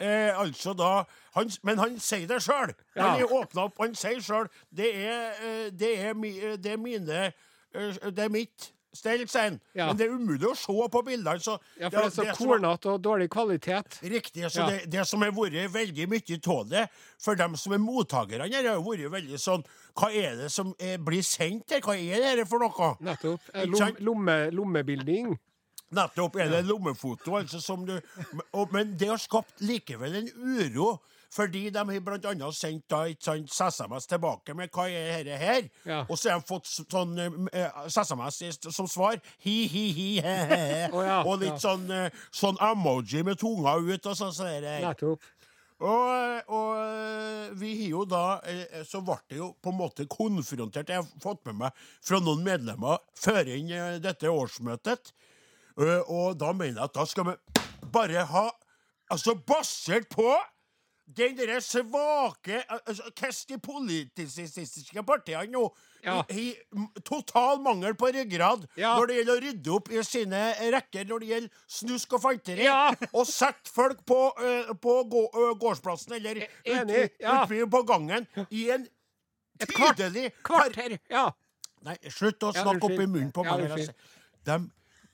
eh, 0.00 0.32
altså 0.38 0.74
da 0.78 1.04
han, 1.34 1.50
Men 1.62 1.78
han 1.78 1.98
sier 2.02 2.26
det 2.30 2.40
sjøl! 2.42 2.72
Ja. 2.96 3.12
Han 3.16 3.22
åpna 3.42 3.68
opp, 3.68 3.78
han 3.82 3.94
sier 3.98 4.20
sjøl 4.24 4.48
det, 4.70 4.90
eh, 4.94 5.68
det, 5.70 5.92
eh, 5.98 6.56
det 6.56 6.72
er 6.72 6.76
mine 6.82 7.22
eh, 7.28 8.10
Det 8.10 8.24
er 8.24 8.28
mitt 8.32 8.72
stell, 8.98 9.20
sier. 9.28 9.58
Ja. 9.76 9.86
Men 9.86 9.98
det 9.98 10.06
er 10.08 10.14
umulig 10.16 10.46
å 10.48 10.54
se 10.58 10.72
på 10.90 11.02
bildene. 11.06 11.38
Så 11.44 11.58
ja, 11.78 11.90
for 11.92 12.08
det 12.08 12.24
er 12.24 12.32
så 12.32 12.38
kornete 12.38 12.88
og 12.90 13.02
dårlig 13.04 13.28
kvalitet. 13.30 13.98
Riktig. 14.02 14.48
Så 14.50 14.64
Ja. 14.64 14.66
det, 14.72 14.90
det 14.90 15.04
som 15.06 15.22
har 15.22 15.30
vært 15.36 15.70
veldig 15.70 16.06
mye 16.08 16.38
av 16.56 16.68
det, 16.72 16.86
for 17.22 17.38
dem 17.38 17.54
som 17.56 17.72
er 17.76 17.78
mottakerne, 17.78 18.48
her, 18.50 18.70
har 18.72 18.80
vært 18.82 19.10
veldig 19.12 19.38
sånn 19.38 19.62
Hva 19.98 20.08
er 20.14 20.36
det 20.40 20.48
som 20.50 20.72
er, 20.80 20.96
blir 20.98 21.22
sendt 21.22 21.70
her? 21.70 21.80
Hva 21.84 21.94
er 21.98 22.40
det 22.40 22.48
for 22.48 22.58
noe? 22.64 22.94
Nettopp. 23.04 23.40
Lom, 23.66 23.94
lomme, 24.00 24.36
lommebilding. 24.56 25.36
Nettopp 25.96 26.36
er 26.36 26.50
det 26.52 26.64
lommefoto, 26.68 27.36
altså, 27.38 27.60
som 27.64 27.86
du 27.88 27.94
og, 28.52 28.68
Men 28.72 28.92
det 28.98 29.08
har 29.08 29.20
skapt 29.20 29.62
likevel 29.64 30.20
en 30.20 30.28
uro. 30.36 30.98
Fordi 31.32 31.68
de 31.70 31.78
har 31.78 32.28
annet 32.30 32.56
sendt 32.56 32.86
da, 32.88 33.02
et 33.04 33.20
sånt 33.20 33.52
SMS 33.52 34.06
tilbake 34.08 34.54
med 34.56 34.70
'hva 34.72 34.88
er 34.88 35.24
dette 35.24 35.36
her?' 35.36 35.68
Ja. 35.84 36.04
Og 36.08 36.18
så 36.18 36.30
har 36.30 36.40
de 36.40 36.46
fått 36.48 36.66
sånn 36.66 37.18
eh, 37.52 37.70
SMS 37.86 38.58
som 38.74 38.88
svar 38.88 39.20
Hi-hi-hi, 39.44 40.20
he-he. 40.20 40.88
oh, 40.92 41.04
ja, 41.10 41.22
og 41.24 41.40
litt 41.40 41.52
ja. 41.52 41.58
sånn, 41.58 41.90
eh, 41.90 42.10
sånn 42.32 42.56
emoji 42.56 43.22
med 43.24 43.38
tunga 43.38 43.76
ut 43.76 44.06
og 44.06 44.16
sånn. 44.16 44.32
der. 44.38 44.80
Nettopp. 44.80 45.20
Og, 45.78 46.50
og 46.50 46.70
eh, 46.80 47.50
vi 47.54 47.70
har 47.82 47.90
jo 47.92 48.00
da 48.10 48.40
eh, 48.50 48.80
Så 48.82 48.98
ble 49.06 49.14
det 49.30 49.36
jo 49.38 49.52
på 49.62 49.70
en 49.70 49.78
måte 49.78 50.08
konfrontert. 50.10 50.88
Jeg 50.90 51.04
har 51.04 51.22
fått 51.22 51.44
med 51.46 51.60
meg 51.60 51.84
fra 52.02 52.18
noen 52.18 52.42
medlemmer 52.42 52.98
før 53.14 53.46
inn 53.54 53.70
eh, 53.70 54.00
dette 54.02 54.26
årsmøtet. 54.26 55.12
Eh, 55.78 56.02
Og 56.10 56.38
da 56.40 56.52
mener 56.52 56.80
jeg 56.80 56.84
at 56.88 56.94
da 56.94 57.04
skal 57.06 57.24
vi 57.24 57.36
bare 57.92 58.24
ha 58.26 58.50
Altså 59.10 59.34
basert 59.46 60.08
på 60.12 60.34
den 61.16 61.36
derre 61.38 61.62
svake 61.64 62.58
al- 62.68 62.82
altså, 62.86 63.02
Hvordan 63.16 63.46
de 63.48 63.58
politiske 63.64 65.02
partiene 65.08 65.46
nå 65.54 65.62
Ja. 66.04 66.18
har 66.28 67.00
total 67.04 67.58
mangel 67.64 67.94
på 67.94 68.10
ryggrad 68.12 68.66
Ja. 68.76 68.94
når 68.98 69.06
det 69.06 69.16
gjelder 69.16 69.32
å 69.38 69.40
rydde 69.46 69.72
opp 69.74 69.88
i 69.90 70.02
sine 70.04 70.42
rekker 70.74 71.04
når 71.08 71.18
det 71.20 71.28
gjelder 71.28 71.50
snusk 71.66 72.12
og 72.12 72.20
fanteri, 72.22 72.62
Ja. 72.64 72.92
og 73.14 73.26
sette 73.26 73.68
folk 73.72 74.04
på, 74.06 74.20
uh, 74.38 74.74
på 74.74 74.98
gå, 75.10 75.24
uh, 75.34 75.54
gårdsplassen 75.58 76.12
eller 76.20 76.42
ute 76.66 77.10
ja. 77.20 77.46
på 77.46 77.82
gangen 77.86 78.26
i 78.50 78.68
en 78.70 78.86
Et 79.60 79.68
kvart- 79.68 79.96
tydelig 79.96 80.32
Kvarter! 80.44 80.98
Ja. 81.10 81.30
Nei, 81.82 81.96
slutt 82.10 82.38
å 82.44 82.52
Ja, 82.54 82.62
snakke 82.62 82.84
opp 82.84 82.90
i 83.00 83.06
munnen 83.06 83.32
på 83.32 83.44
Ja, 83.44 83.56
meg. 83.56 83.70
Ja, 83.78 83.92
De, 84.58 84.70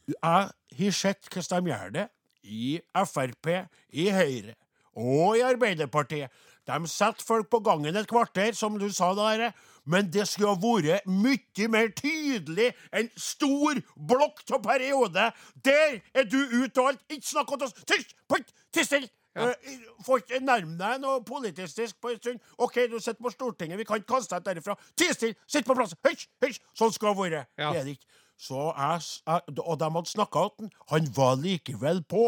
jeg 0.09 0.51
har 0.79 0.97
sett 0.99 1.29
hvordan 1.33 1.65
de 1.65 1.73
gjør 1.73 1.95
det 1.95 2.09
i 2.45 2.81
Frp, 3.09 3.49
i 3.97 4.11
Høyre 4.13 4.55
og 4.95 5.39
i 5.39 5.43
Arbeiderpartiet. 5.43 6.31
De 6.65 6.77
setter 6.89 7.25
folk 7.27 7.49
på 7.53 7.59
gangen 7.65 7.97
et 7.97 8.09
kvarter, 8.09 8.53
som 8.57 8.77
du 8.81 8.87
sa 8.93 9.11
der, 9.17 9.51
men 9.85 10.07
det 10.13 10.25
skulle 10.29 10.55
ha 10.55 10.61
vært 10.61 11.09
mye 11.11 11.67
mer 11.69 11.91
tydelig. 11.99 12.71
En 12.95 13.11
stor 13.21 13.81
blokk 13.97 14.41
av 14.55 14.63
periode. 14.65 15.27
Der 15.67 15.99
er 16.15 16.25
du 16.25 16.39
ute 16.39 16.81
og 16.81 16.93
alt. 16.95 17.03
Ikke 17.13 17.27
snakk 17.35 17.53
om 17.53 17.67
oss! 17.67 17.77
Tyst! 17.85 18.15
Putt! 18.31 18.55
Tiss 18.73 18.89
stille! 18.89 19.11
Ja. 19.35 19.49
Eh, 19.51 19.83
Får 20.07 20.23
ikke 20.23 20.39
nærme 20.47 20.77
deg 20.79 21.01
noe 21.03 21.21
politisk 21.27 21.99
på 22.01 22.13
en 22.15 22.21
stund. 22.23 22.43
OK, 22.63 22.85
du 22.93 23.01
sitter 23.01 23.19
på 23.25 23.33
Stortinget, 23.35 23.81
vi 23.81 23.85
kan 23.89 23.99
ikke 23.99 24.15
kaste 24.15 24.39
deg 24.39 24.47
derifra. 24.55 24.79
Ti 24.97 25.11
stille! 25.13 25.37
Sitt 25.51 25.67
på 25.69 25.77
plass! 25.77 25.97
Hysj! 26.07 26.29
Hysj! 26.47 26.63
Sånn 26.79 26.95
skal 26.95 27.13
det 27.13 27.19
være. 27.25 27.45
Ja. 27.59 27.73
Det 27.75 27.81
er 27.83 27.89
det 27.91 27.97
ikke. 27.99 28.13
Så 28.41 28.73
jeg, 28.75 29.01
jeg, 29.27 29.59
og 29.63 29.79
de 29.79 29.91
hadde 29.95 30.11
snakka 30.11 30.39
om 30.49 30.51
han. 30.65 30.71
Han 30.91 31.07
var 31.17 31.37
likevel 31.41 32.03
på 32.11 32.25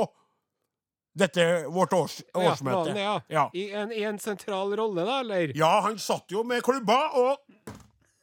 dette 1.16 1.44
vårt 1.72 1.92
års, 1.96 2.18
Ja, 2.34 2.52
årsmøte. 2.52 2.92
vanlig, 2.92 3.02
ja. 3.02 3.14
Ja. 3.32 3.44
I, 3.56 3.70
en, 3.72 3.92
I 3.92 4.02
en 4.04 4.18
sentral 4.20 4.74
rolle, 4.76 5.04
da, 5.08 5.20
eller? 5.24 5.52
ja, 5.56 5.80
han 5.86 5.96
satt 5.98 6.30
jo 6.30 6.42
med 6.44 6.62
klubba 6.62 6.98
og 7.16 7.38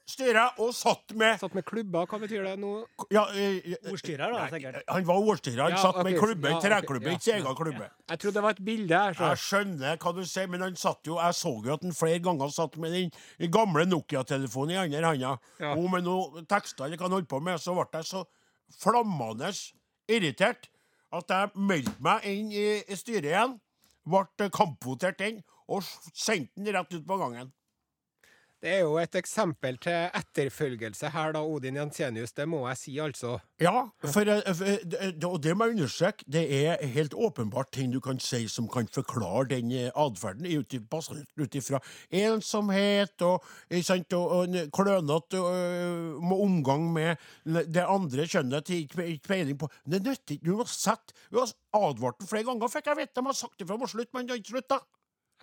styra, 0.09 0.49
og 0.59 0.73
satt 0.75 1.13
med 1.17 1.39
Satt 1.39 1.53
med 1.55 1.63
klubber, 1.65 2.05
hva 2.09 2.17
betyr 2.19 2.43
det 2.43 2.53
nå? 2.59 2.71
ja, 3.13 3.23
eh, 3.31 3.59
eh, 3.71 3.91
Ordstyrer, 3.91 4.33
da, 4.33 4.47
sikkert. 4.51 4.81
Han 4.91 5.05
var 5.07 5.21
ordstyrer. 5.31 5.61
Han 5.63 5.71
Ja, 5.77 5.77
satt 5.81 5.99
med 6.03 6.13
ok, 6.17 6.19
klubbe, 6.25 6.49
ja, 6.51 6.57
ok, 6.57 6.63
treklubbe, 6.65 7.07
ja, 7.07 7.13
ikke 7.17 7.23
sin 7.23 7.33
ja, 7.33 7.39
egen 7.43 7.55
klubbe. 7.55 7.87
Jeg 8.09 8.19
trodde 8.19 8.33
det 8.33 8.43
var 8.43 8.49
et 8.57 8.65
bilde 8.65 8.99
her. 8.99 9.13
Jeg 9.13 9.37
Så. 9.37 9.47
skjønner 9.47 9.97
hva 10.03 10.13
du 10.15 10.21
sier, 10.25 10.47
men 10.51 10.61
han 10.61 10.75
satt 10.75 11.07
jo 11.07 11.15
Jeg 11.21 11.33
så 11.39 11.53
jo 11.65 11.73
at 11.73 11.81
han 11.87 11.93
flere 11.93 12.19
ganger 12.19 12.49
satt 12.51 12.77
med 12.77 12.91
den, 12.91 13.11
gamle 13.51 13.85
Nokia-telefonen 13.85 14.75
i 14.75 14.81
andre 14.83 15.05
handa. 15.07 15.33
Ja. 15.59 15.73
Og 15.75 15.89
med 15.91 16.03
noen 16.03 16.45
tekster 16.45 16.85
eller 16.85 16.97
hva 16.97 17.07
han 17.07 17.17
holdt 17.19 17.29
på 17.31 17.41
med, 17.41 17.59
så 17.63 17.73
ble 17.73 17.87
jeg 17.93 18.05
så 18.11 18.25
flammende 18.81 19.51
irritert 20.09 20.69
at 21.13 21.29
jeg 21.29 21.51
meldte 21.55 21.99
meg 22.03 22.25
inn 22.25 22.51
i, 22.51 22.67
i 22.89 22.95
styret 22.97 23.29
igjen. 23.29 23.59
Ble 24.03 24.49
kampvotert 24.51 25.21
inn 25.21 25.43
og 25.71 25.83
sendte 26.11 26.59
den 26.59 26.73
rett 26.75 26.91
ut 26.93 27.05
på 27.07 27.17
gangen. 27.21 27.53
Det 28.63 28.71
er 28.71 28.85
jo 28.85 28.93
et 28.95 29.15
eksempel 29.19 29.75
til 29.83 30.05
etterfølgelse 30.15 31.09
her, 31.11 31.33
da, 31.35 31.41
Odin 31.43 31.75
Jensenius. 31.75 32.31
Det 32.31 32.45
må 32.47 32.61
jeg 32.69 32.77
si, 32.79 32.93
altså. 33.03 33.33
Ja, 33.59 33.89
for, 34.05 34.21
eh, 34.31 34.53
for, 34.55 34.69
eh, 35.03 35.25
og 35.27 35.43
det 35.43 35.57
må 35.57 35.67
jeg 35.67 35.75
understreke, 35.75 36.23
det 36.31 36.43
er 36.61 36.85
helt 36.93 37.13
åpenbart 37.13 37.73
ting 37.75 37.91
du 37.91 37.99
kan 37.99 38.21
si 38.23 38.47
som 38.47 38.69
kan 38.71 38.87
forklare 38.87 39.49
den 39.51 39.71
eh, 39.71 39.91
atferden, 39.91 40.47
ut 40.47 41.55
ifra 41.59 41.81
ensomhet 42.07 43.27
og, 43.27 43.43
sant, 43.83 44.15
og, 44.15 44.31
og 44.31 44.71
klønete 44.71 45.43
omgang 46.23 46.87
med 46.93 47.19
det 47.43 47.83
andre 47.83 48.29
kjønnet 48.31 48.71
ikke 48.79 49.19
peiling 49.27 49.59
på 49.59 49.67
Det 49.83 49.99
nytter 49.99 50.37
ikke. 50.37 50.45
Du 50.45 50.55
må 50.55 50.65
sette 50.71 51.11
Du 51.27 51.41
har 51.41 51.51
advart 51.75 52.21
den 52.21 52.31
flere 52.31 52.47
ganger, 52.47 52.71
fikk 52.71 52.87
jeg 52.87 53.03
vite. 53.03 53.19
De 53.19 53.27
har 53.27 53.35
sagt 53.35 53.59
ifra 53.59 53.75
om 53.75 53.83
å 53.83 53.91
slutte, 53.91 54.13
men 54.15 54.27
de 54.27 54.37
har 54.37 54.39
ikke 54.39 54.55
slutta. 54.55 54.85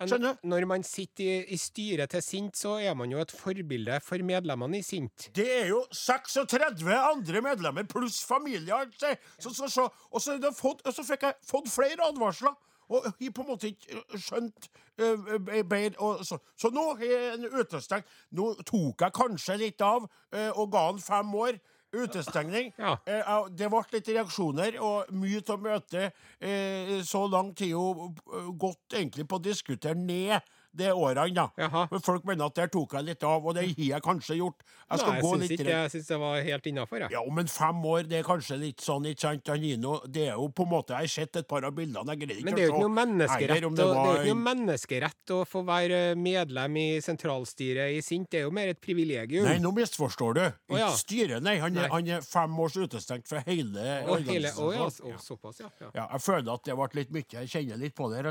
Skjønner. 0.09 0.39
Når 0.43 0.65
man 0.69 0.83
sitter 0.87 1.23
i, 1.23 1.35
i 1.53 1.57
styret 1.59 2.13
til 2.13 2.23
Sint, 2.25 2.57
så 2.57 2.77
er 2.81 2.95
man 2.97 3.11
jo 3.13 3.21
et 3.21 3.31
forbilde 3.31 3.99
for 4.05 4.23
medlemmene 4.25 4.79
i 4.79 4.85
Sint. 4.85 5.29
Det 5.35 5.47
er 5.59 5.69
jo 5.71 5.83
36 5.91 6.95
andre 6.97 7.41
medlemmer 7.45 7.87
pluss 7.89 8.23
familie. 8.25 8.73
altså. 8.73 9.15
Så, 9.37 9.53
så, 9.53 9.69
så, 9.69 9.87
og, 10.11 10.21
så, 10.21 10.37
fått, 10.57 10.85
og 10.85 10.93
så 10.93 11.05
fikk 11.05 11.27
jeg 11.29 11.39
fått 11.47 11.71
flere 11.71 12.09
advarsler. 12.09 12.57
Og 12.91 13.05
har 13.07 13.31
på 13.31 13.43
en 13.43 13.47
måte 13.47 13.69
ikke 13.71 14.19
skjønt 14.19 14.67
uh, 14.99 15.37
bedre. 15.63 15.93
og 16.03 16.25
Så, 16.27 16.37
så 16.59 16.71
nå 16.73 16.89
har 16.89 17.05
jeg 17.05 17.33
en 17.37 17.47
utestengt. 17.53 18.09
Nå 18.35 18.53
tok 18.67 19.05
jeg 19.05 19.15
kanskje 19.15 19.59
litt 19.61 19.83
av 19.85 20.07
eh, 20.33 20.49
og 20.49 20.71
ga 20.73 20.87
han 20.89 20.99
fem 20.99 21.35
år. 21.35 21.61
Utestengning. 21.91 22.71
Ja. 22.77 22.95
Eh, 23.05 23.31
det 23.51 23.67
ble 23.71 23.81
litt 23.91 24.09
reaksjoner, 24.13 24.77
og 24.79 25.11
mye 25.11 25.41
av 25.51 25.59
møtet 25.59 26.23
eh, 26.39 26.97
så 27.03 27.25
langt 27.27 27.59
har 27.63 27.73
jo 27.73 27.85
eh, 28.07 28.51
gått 28.55 28.95
egentlig 28.95 29.27
på 29.27 29.39
å 29.39 29.43
diskutere 29.43 29.97
ned 29.99 30.39
de 30.77 30.91
årene, 30.93 31.27
da. 31.35 31.85
Men 31.91 32.03
folk 32.03 32.25
mener 32.27 32.47
at 32.47 32.55
der 32.57 32.71
tok 32.71 32.95
jeg 32.97 33.07
litt 33.09 33.23
av, 33.27 33.43
og 33.45 33.55
det 33.57 33.65
har 33.67 33.81
jeg 33.87 34.03
kanskje 34.05 34.37
gjort. 34.39 34.63
Jeg 34.91 35.01
skal 35.01 35.13
Nei, 35.13 35.21
gå 35.23 35.31
litt 35.41 35.53
ikke 35.55 35.67
jeg 35.71 35.91
syns 35.93 36.09
det 36.11 36.19
var 36.21 36.41
helt 36.47 36.69
innafor, 36.71 37.03
jeg. 37.05 37.13
ja, 37.15 37.21
men 37.37 37.49
fem 37.51 37.85
år, 37.93 38.07
det 38.09 38.19
er 38.19 38.25
kanskje 38.27 38.57
litt 38.59 38.83
sånn, 38.83 39.07
ikke 39.11 39.23
sant? 39.25 39.51
Nino, 39.61 39.97
det 40.07 40.29
er 40.31 40.39
jo 40.39 40.47
på 40.55 40.65
en 40.65 40.71
måte, 40.71 40.95
jeg 40.95 41.09
har 41.09 41.13
sett 41.13 41.41
et 41.41 41.47
par 41.47 41.65
av 41.67 41.75
bildene, 41.75 42.15
jeg 42.15 42.23
greier 42.23 42.39
ikke 42.39 42.47
Men 42.47 42.57
det 42.57 42.63
er 42.63 42.69
jo 42.69 42.73
ikke 42.75 42.85
noe 42.85 42.95
menneskerett, 42.97 43.65
om 43.67 43.73
å, 43.73 43.77
det 43.77 43.85
det 43.85 43.87
er 43.91 44.05
jo 44.05 44.21
ikke 44.21 44.31
noe 44.31 44.43
menneskerett 44.47 45.33
å 45.35 45.39
få 45.47 45.63
være 45.67 46.01
medlem 46.19 46.79
i 46.81 46.87
sentralstyret 47.03 47.95
i 47.95 48.01
Sint. 48.05 48.29
Det 48.31 48.41
er 48.41 48.47
jo 48.47 48.53
mer 48.55 48.71
et 48.71 48.81
privilegium. 48.81 49.47
Nei, 49.47 49.57
nå 49.63 49.71
misforstår 49.75 50.37
du. 50.37 50.43
Ikke 50.47 50.75
oh, 50.75 50.79
ja. 50.81 50.91
styret, 50.97 51.43
nei. 51.43 51.57
Han, 51.61 51.75
Nei. 51.75 51.87
han 51.91 52.11
er 52.17 52.25
fem 52.25 52.59
års 52.63 52.77
utestengt 52.79 53.27
fra 53.29 53.43
hele 53.47 53.97
Og 54.11 54.27
hele, 54.27 54.51
Oh, 54.61 54.69
ja, 54.75 54.85
oh, 54.85 55.17
såpass, 55.21 55.61
ja. 55.63 55.69
ja. 55.81 56.05
Jeg 56.05 56.21
føler 56.21 56.53
at 56.53 56.65
det 56.67 56.75
ble 56.77 56.89
litt 56.99 57.13
mye. 57.15 57.27
Jeg 57.41 57.51
kjenner 57.51 57.79
litt 57.81 57.95
på 57.97 58.09
det. 58.11 58.23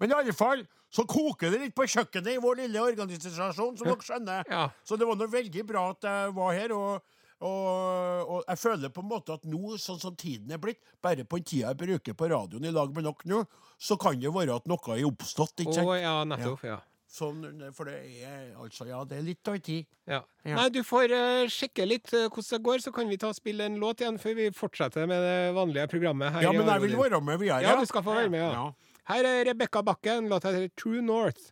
Men 0.00 0.12
i 0.12 0.16
alle 0.18 0.34
fall 0.36 0.64
så 0.92 1.06
koker 1.08 1.54
det 1.54 1.62
litt 1.62 1.74
på 1.76 1.88
kjøkkenet 1.88 2.36
i 2.36 2.42
vår 2.42 2.62
lille 2.66 2.84
organisasjon, 2.84 3.78
som 3.78 3.88
dere 3.88 4.04
skjønner. 4.04 4.46
Ja. 4.50 4.68
Så 4.84 5.00
det 5.00 5.08
var 5.08 5.16
noe 5.16 5.32
veldig 5.32 5.64
bra 5.68 5.88
at 5.94 6.08
jeg 6.08 6.36
var 6.36 6.54
her. 6.58 6.76
og 6.76 7.18
og, 7.42 8.28
og 8.30 8.44
jeg 8.46 8.58
føler 8.60 8.92
på 8.94 9.02
en 9.02 9.08
måte 9.10 9.34
at 9.34 9.46
nå, 9.50 9.74
sånn 9.82 9.98
som 9.98 10.14
tiden 10.14 10.52
er 10.54 10.60
blitt, 10.62 10.78
bare 11.02 11.24
på 11.26 11.40
den 11.40 11.48
tida 11.48 11.72
jeg 11.72 11.80
bruker 11.80 12.14
på 12.14 12.28
radioen 12.30 12.68
i 12.68 12.70
lag 12.70 12.92
med 12.94 13.02
dere 13.08 13.30
nå, 13.32 13.40
så 13.82 13.98
kan 13.98 14.20
det 14.22 14.30
være 14.30 14.60
at 14.60 14.68
noe 14.70 14.94
er 14.94 15.08
oppstått. 15.08 15.64
ikke 15.64 15.74
sant? 15.74 15.88
Oh, 15.88 15.96
ja, 15.98 16.20
nettopp. 16.28 16.62
Ja. 16.68 16.78
Sånn, 17.12 17.42
for 17.76 17.90
det 17.90 17.98
er 18.24 18.54
altså, 18.56 18.86
ja, 18.88 19.02
det 19.04 19.18
er 19.18 19.24
litt 19.26 19.48
av 19.50 19.58
tid. 19.60 19.88
Ja. 20.08 20.22
Ja. 20.46 20.54
Nei, 20.56 20.68
du 20.72 20.80
får 20.86 21.12
uh, 21.12 21.50
sjekke 21.50 21.84
litt 21.84 22.08
uh, 22.14 22.30
hvordan 22.30 22.54
det 22.54 22.62
går, 22.70 22.84
så 22.86 22.94
kan 22.94 23.10
vi 23.10 23.18
ta 23.20 23.28
og 23.34 23.36
spille 23.36 23.66
en 23.68 23.76
låt 23.82 24.00
igjen 24.00 24.16
før 24.22 24.38
vi 24.38 24.46
fortsetter 24.56 25.10
med 25.10 25.20
det 25.20 25.36
vanlige 25.58 25.90
programmet. 25.92 26.32
her 26.32 26.46
Ja, 26.46 26.54
men 26.54 26.70
jeg 26.70 26.86
vil 26.86 26.96
være 27.02 27.20
med 27.20 27.42
videre. 27.42 27.66
Ja, 27.66 27.74
du 27.76 27.90
skal 27.90 28.06
få 28.06 28.16
være 28.16 28.32
med, 28.32 28.46
ja. 28.46 28.64
Her 29.10 29.26
er 29.26 29.44
Rebekka 29.50 29.82
Bakken, 29.82 30.28
låta 30.30 30.52
heter 30.54 30.70
True 30.78 31.02
North. 31.02 31.50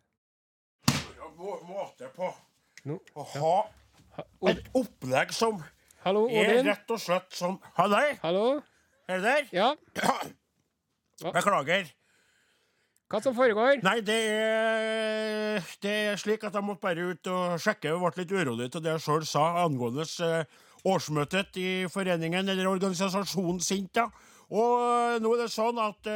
Måte 1.40 2.08
på 2.14 2.28
å 3.16 3.24
ha 3.34 3.54
et 4.50 4.66
opplegg 4.76 5.30
som 5.32 5.62
Hallo, 6.04 6.26
er 6.28 6.60
rett 6.66 6.92
og 6.92 7.00
slett 7.00 7.32
som 7.36 7.56
Halløy, 7.78 8.18
Hallo? 8.22 8.44
er 9.08 9.20
det 9.20 9.24
der? 9.24 9.48
Ja, 9.56 9.70
Beklager. 11.34 11.88
hva 13.10 13.20
som 13.24 13.34
foregår? 13.36 13.80
Nei, 13.84 13.98
det 14.04 14.18
er, 14.32 15.64
det 15.84 15.94
er 16.12 16.20
slik 16.20 16.44
at 16.48 16.56
jeg 16.56 16.64
måtte 16.64 16.84
bare 16.86 17.08
ut 17.10 17.30
og 17.32 17.56
sjekke. 17.60 17.90
Jeg 17.90 18.00
ble 18.00 18.12
litt 18.22 18.32
urolig 18.36 18.68
til 18.72 18.84
det 18.84 18.94
jeg 18.94 19.04
sjøl 19.06 19.26
sa 19.28 19.46
angående 19.64 20.06
eh, 20.24 20.44
årsmøtet 20.88 21.56
i 21.60 21.68
foreningen 21.92 22.48
eller 22.52 22.68
organisasjonen 22.70 23.60
Sinta. 23.64 24.06
Og 24.52 24.76
eh, 24.84 25.18
nå 25.24 25.34
er 25.34 25.42
det 25.46 25.50
sånn 25.52 25.80
at 25.82 26.08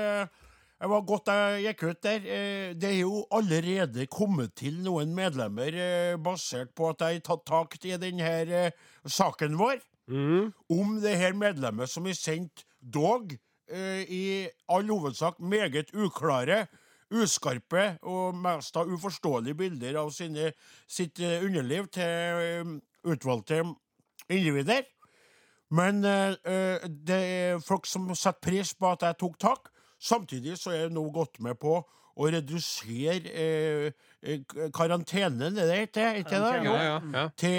jeg 0.85 0.91
var 0.93 1.05
godt 1.09 1.31
jeg 1.33 1.63
gikk 1.65 1.83
ut 1.89 2.01
der. 2.05 2.25
Eh, 2.29 2.75
Det 2.77 2.91
er 2.91 2.99
jo 3.01 3.25
allerede 3.33 4.05
kommet 4.13 4.53
til 4.61 4.77
noen 4.85 5.15
medlemmer 5.17 5.73
eh, 5.73 6.17
basert 6.21 6.75
på 6.77 6.91
at 6.93 7.01
jeg 7.01 7.23
har 7.23 7.25
tatt 7.25 7.45
tak 7.49 7.77
i 7.89 7.97
denne 7.97 8.33
eh, 8.45 8.71
saken 9.07 9.57
vår 9.59 9.81
Mm. 10.05 10.53
om 10.69 11.01
det 11.01 11.15
her 11.17 11.33
medlemmet 11.33 11.89
som 11.89 12.05
er 12.05 12.13
sendt 12.13 12.67
dog 12.79 13.31
i 13.73 14.45
all 14.69 14.85
hovedsak 14.85 15.39
meget 15.41 15.95
uklare, 15.97 16.67
uskarpe 17.09 17.97
og 18.03 18.37
mest 18.37 18.77
av 18.77 18.85
uforståelige 18.93 19.57
bilder 19.57 19.97
av 20.03 20.11
sine, 20.13 20.51
sitt 20.87 21.17
underliv 21.25 21.89
til 21.89 22.83
utvalgte 23.01 23.63
individer. 24.29 24.85
Men 25.73 26.05
det 26.05 27.17
er 27.17 27.65
folk 27.65 27.89
som 27.89 28.13
setter 28.13 28.45
pris 28.45 28.75
på 28.77 28.93
at 28.93 29.09
jeg 29.09 29.23
tok 29.25 29.41
tak. 29.41 29.73
Samtidig 30.05 30.59
så 30.61 30.73
er 30.75 30.83
jeg 30.85 30.93
nå 30.93 31.05
gått 31.15 31.39
med 31.45 31.57
på 31.63 31.79
å 32.15 32.27
redusere 32.31 33.31
eh, 33.33 33.93
eh, 34.23 34.43
karantenen, 34.77 35.57
er 35.59 35.71
det 35.71 35.79
ikke 35.89 36.09
ikke 36.21 36.41
det? 36.45 36.51
Ja, 36.69 36.75
ja, 36.85 36.99
ja. 37.15 37.23
til 37.41 37.57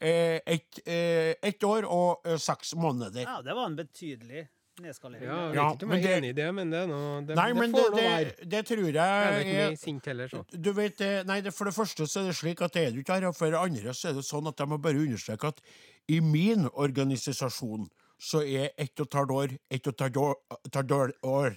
eh, 0.00 0.40
ett 0.46 0.78
eh, 0.86 1.32
ett 1.42 1.64
år 1.66 1.84
og 1.90 2.24
eh, 2.28 2.38
seks 2.40 2.72
måneder. 2.78 3.24
Ja, 3.26 3.40
det 3.44 3.56
var 3.58 3.66
en 3.68 3.76
betydelig 3.76 4.46
nedskalering. 4.80 5.24
ja 5.24 5.36
jeg 5.40 5.50
vet 5.50 5.56
Ja, 5.56 5.66
ikke 5.74 5.86
om 5.88 5.92
jeg 5.96 6.02
er 6.04 6.06
det- 6.06 6.16
enig 6.20 6.30
i 6.30 6.36
det, 6.36 6.46
men 6.54 6.70
det 6.70 6.82
noe 6.88 7.20
Det, 7.26 7.36
Nei, 7.36 7.52
men 7.56 7.72
det, 7.72 7.82
får 7.82 7.90
nå 7.90 7.96
det, 7.96 8.06
være. 8.12 8.48
det 8.54 8.62
tror 8.70 8.82
Jeg 8.92 8.96
er 8.96 9.38
jeg 9.40 9.72
er 9.72 9.76
sint 9.80 10.04
heller, 10.06 10.28
så. 10.28 10.42
du 10.52 10.72
vet, 10.76 11.00
nei, 11.26 11.40
det, 11.40 11.52
For 11.56 11.64
det 11.64 11.74
første 11.74 12.06
så 12.06 12.20
er 12.20 12.26
det 12.30 12.36
slik 12.36 12.60
at 12.62 12.72
det 12.76 12.86
er 12.86 12.90
du 12.92 12.98
ikke 13.00 13.14
her, 13.18 13.26
og 13.28 13.36
for 13.36 13.50
det 13.50 13.56
andre 13.60 13.94
så 13.96 14.08
er 14.10 14.18
det 14.20 14.24
sånn 14.28 14.48
at 14.48 14.58
jeg 14.60 14.68
må 14.68 14.78
bare 14.78 15.00
understreke 15.00 15.48
at 15.48 15.60
i 16.08 16.20
min 16.20 16.68
organisasjon 16.72 17.88
så 18.18 18.42
er 18.42 18.72
ett 18.76 19.00
og 19.00 19.08
et 19.08 19.18
halvt 19.18 19.36
år 19.36 19.54
ett 19.70 19.86
og 19.86 20.02
et 20.02 20.78
halvt 20.80 21.24
år. 21.26 21.56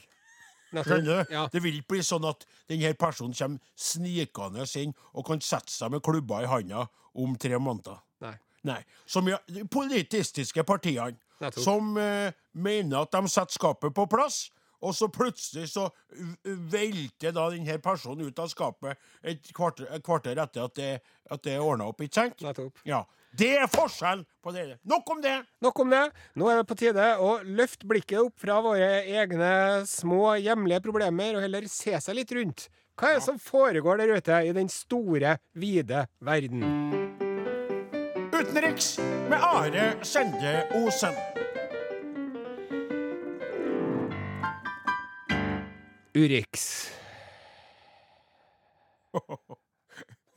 Skjønner 0.70 1.26
du? 1.26 1.34
Ja. 1.34 1.48
Det 1.52 1.62
vil 1.64 1.80
ikke 1.80 1.96
bli 1.96 2.04
sånn 2.06 2.28
at 2.30 2.46
denne 2.70 2.92
personen 3.00 3.34
kommer 3.34 3.74
snikende 3.80 4.68
inn 4.82 4.94
og 5.14 5.26
kan 5.30 5.42
sette 5.42 5.74
seg 5.74 5.94
med 5.96 6.04
klubba 6.06 6.44
i 6.44 6.50
handa 6.50 6.86
om 7.18 7.34
tre 7.42 7.58
måneder. 7.58 7.98
Nei. 8.22 8.36
Nei. 8.70 8.80
Som 9.10 9.30
ja, 9.32 9.40
de 9.50 9.66
politistiske 9.72 10.64
partiene 10.68 11.18
Nettopp. 11.40 11.64
som 11.64 11.98
eh, 11.98 12.36
mener 12.54 13.06
at 13.06 13.16
de 13.16 13.32
setter 13.32 13.56
skapet 13.56 13.96
på 13.96 14.06
plass, 14.12 14.50
og 14.82 14.96
så 14.96 15.10
plutselig 15.12 15.68
så 15.74 15.88
velter 16.44 17.34
da 17.36 17.50
denne 17.54 17.78
personen 17.84 18.28
ut 18.28 18.42
av 18.42 18.50
skapet 18.52 19.00
et 19.24 19.54
kvarter, 19.56 19.90
et 19.94 20.04
kvarter 20.06 20.40
etter 20.40 20.66
at 20.66 20.76
det, 20.80 20.92
at 21.30 21.46
det 21.46 21.56
er 21.56 21.64
ordna 21.64 21.90
opp, 21.92 22.02
ikke 22.04 22.22
sant? 22.22 22.44
Nettopp. 22.46 22.84
Ja. 22.88 23.04
Det 23.30 23.52
er 23.62 23.70
forskjell 23.70 24.24
på 24.42 24.52
det. 24.56 24.80
Nok 24.90 25.10
om 25.14 25.20
det! 25.22 25.36
Nok 25.62 25.80
om 25.84 25.92
det. 25.94 26.06
Nå 26.40 26.48
er 26.50 26.62
det 26.62 26.70
på 26.72 26.78
tide 26.80 27.10
å 27.22 27.36
løfte 27.46 27.86
blikket 27.90 28.24
opp 28.24 28.40
fra 28.42 28.58
våre 28.66 29.04
egne 29.06 29.52
små 29.86 30.34
hjemlige 30.42 30.82
problemer 30.88 31.38
og 31.38 31.46
heller 31.46 31.68
se 31.70 31.94
seg 32.02 32.18
litt 32.18 32.34
rundt. 32.34 32.66
Hva 33.00 33.14
er 33.14 33.20
det 33.20 33.28
som 33.28 33.38
foregår 33.40 34.02
der 34.02 34.16
ute 34.18 34.42
i 34.50 34.56
den 34.56 34.72
store, 34.74 35.38
vide 35.54 36.08
verden? 36.26 36.66
Utenriks 38.34 38.98
med 39.30 39.40
Are 39.40 39.92
Sende 40.04 40.64
Osen. 40.82 41.16
Urix. 46.18 46.90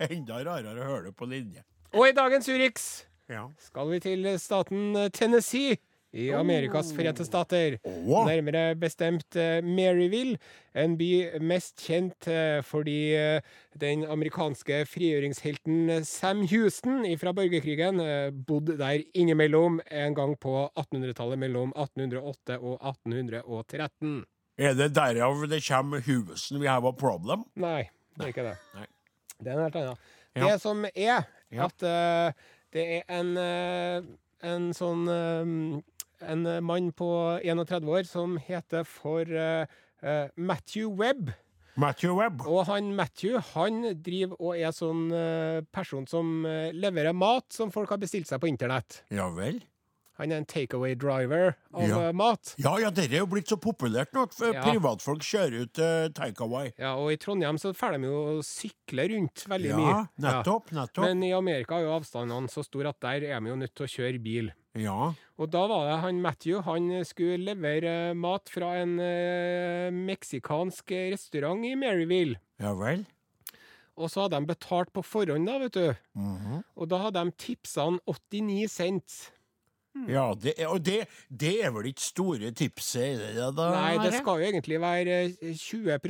Enda 0.02 0.42
rarere 0.44 0.82
å 0.82 0.88
høre 0.88 1.06
det 1.11 1.16
på 1.18 1.28
linje. 1.30 1.62
Og 1.92 2.08
i 2.08 2.16
dagens 2.16 2.48
Urix 2.48 2.90
Ja. 3.30 3.46
skal 3.61 3.90
vi 3.92 4.00
til 4.02 4.26
staten 4.40 4.96
Tennessee 5.14 5.76
i 6.12 6.26
Amerikas 6.37 6.90
forente 6.92 7.24
stater. 7.24 7.78
oh. 7.88 8.26
Nærmere 8.28 8.74
bestemt 8.76 9.37
eh, 9.40 9.62
Maryville, 9.64 10.37
en 10.76 10.98
by 11.00 11.38
mest 11.40 11.80
kjent 11.87 12.28
eh, 12.28 12.61
fordi 12.68 13.14
eh, 13.16 13.40
den 13.80 14.04
amerikanske 14.04 14.82
frigjøringshelten 14.90 16.04
Sam 16.04 16.44
Houston 16.50 17.06
fra 17.20 17.32
borgerkrigen 17.32 18.00
eh, 18.04 18.28
bodde 18.30 18.76
der 18.80 19.00
innimellom 19.16 19.80
en 19.88 20.14
gang 20.18 20.37
på 20.37 20.52
1800-tallet, 20.76 21.40
mellom 21.40 21.72
1808 21.76 22.61
og 22.61 22.76
1813. 23.08 24.24
Er 24.60 24.74
det 24.76 24.90
derav 24.92 25.46
det 25.48 25.62
kommer 25.64 26.02
Houston 26.04 26.60
we 26.60 26.68
have 26.68 26.88
a 26.88 26.92
problem? 26.92 27.46
Nei, 27.56 27.88
det 28.16 28.26
er 28.26 28.32
ikke 28.34 28.44
det. 28.50 28.56
Nei. 28.76 28.88
Det 29.40 29.52
er 29.52 29.56
en 29.56 29.64
helt 29.64 29.78
annen. 29.80 30.02
Ja. 30.32 30.48
Det 30.48 30.58
som 30.62 30.84
er, 30.88 31.24
at 31.66 31.84
uh, 31.84 32.50
det 32.72 32.84
er 32.98 33.06
en, 33.12 33.32
uh, 33.36 34.10
en 34.48 34.68
sånn 34.76 35.08
uh, 35.08 35.80
En 36.22 36.46
mann 36.62 36.92
på 36.94 37.08
31 37.42 37.88
år 37.90 38.04
som 38.06 38.36
heter 38.38 38.84
for 38.86 39.26
Matthew 40.38 40.92
Webb. 40.94 41.32
Matthew 41.74 42.14
Webb. 42.14 42.44
Og 42.46 42.68
han 42.68 42.92
Matthew 42.94 43.40
han 43.56 43.80
driver 44.06 44.38
og 44.38 44.54
er 44.54 44.70
sånn 44.70 45.08
person 45.74 46.06
som 46.06 46.46
leverer 46.46 47.10
mat 47.10 47.48
som 47.50 47.74
folk 47.74 47.90
har 47.90 47.98
bestilt 47.98 48.30
seg 48.30 48.38
på 48.38 48.52
internett. 48.52 49.00
Ja 49.10 49.26
vel? 49.34 49.58
Han 50.20 50.31
er 50.31 50.37
en 50.42 50.44
takeaway 50.44 50.94
driver 50.94 51.55
av 51.72 51.88
Ja. 51.88 52.01
eh, 52.09 52.12
mat. 52.12 52.55
Ja, 52.61 52.77
ja, 52.79 52.90
dette 52.90 53.14
er 53.14 53.22
jo 53.22 53.27
blitt 53.27 53.48
så 53.48 53.57
populært 53.57 54.12
nå 54.12 54.22
at 54.29 54.37
Ja. 54.55 54.62
privatfolk 54.62 55.20
kjører 55.25 55.62
ut 55.62 55.79
uh, 55.79 56.09
takeaway. 56.12 56.72
Ja, 56.79 56.94
og 56.96 57.11
i 57.12 57.16
Trondheim 57.16 57.57
så 57.59 57.72
får 57.75 57.96
de 57.98 58.07
jo 58.11 58.40
sykle 58.44 59.09
rundt 59.09 59.46
veldig 59.48 59.70
Ja, 59.72 59.77
mye. 59.79 60.09
nettopp, 60.20 60.70
nettopp. 60.70 61.05
Men 61.07 61.22
i 61.25 61.33
Amerika 61.33 61.77
er 61.79 61.87
jo 61.87 61.96
avstandene 61.98 62.48
så 62.53 62.62
store 62.64 62.88
at 62.92 63.01
der 63.01 63.25
er 63.33 63.40
vi 63.40 63.48
jo 63.48 63.57
nødt 63.57 63.75
til 63.75 63.87
å 63.87 63.92
kjøre 63.94 64.22
bil. 64.22 64.53
Ja, 64.75 65.14
Og 65.38 65.51
da 65.51 65.66
var 65.66 65.88
det 65.90 66.01
han 66.01 66.20
Matthew, 66.22 66.61
han 66.62 67.05
skulle 67.05 67.44
levere 67.44 68.11
eh, 68.11 68.14
mat 68.14 68.48
fra 68.48 68.75
en 68.81 68.98
uh, 69.01 69.90
meksikansk 69.90 70.92
restaurant 71.12 71.64
i 71.64 71.75
Maryville. 71.75 72.37
ja 72.61 72.72
vel? 72.75 73.07
Og 73.98 74.09
så 74.09 74.22
hadde 74.25 74.38
de 74.40 74.46
betalt 74.55 74.92
på 74.94 75.03
forhånd, 75.05 75.44
da, 75.46 75.59
vet 75.59 75.72
du. 75.77 75.96
Mhm. 76.16 76.62
Og 76.81 76.88
da 76.88 76.98
hadde 77.03 77.25
de 77.25 77.31
tipsa 77.37 77.85
han 77.85 77.98
89 78.09 78.68
cent. 78.70 79.31
Ja, 80.09 80.24
det, 80.38 80.55
og 80.66 80.81
det, 80.85 81.05
det 81.28 81.52
er 81.66 81.72
vel 81.74 81.90
ikke 81.90 82.05
store 82.05 82.50
tipset, 82.57 83.20
da? 83.57 83.68
Nei, 83.76 83.98
det 84.00 84.14
skal 84.16 84.40
jo 84.40 84.48
egentlig 84.48 84.81
være 84.81 85.18
eh, 85.28 85.52
20 85.52 85.92
eh, 85.92 86.00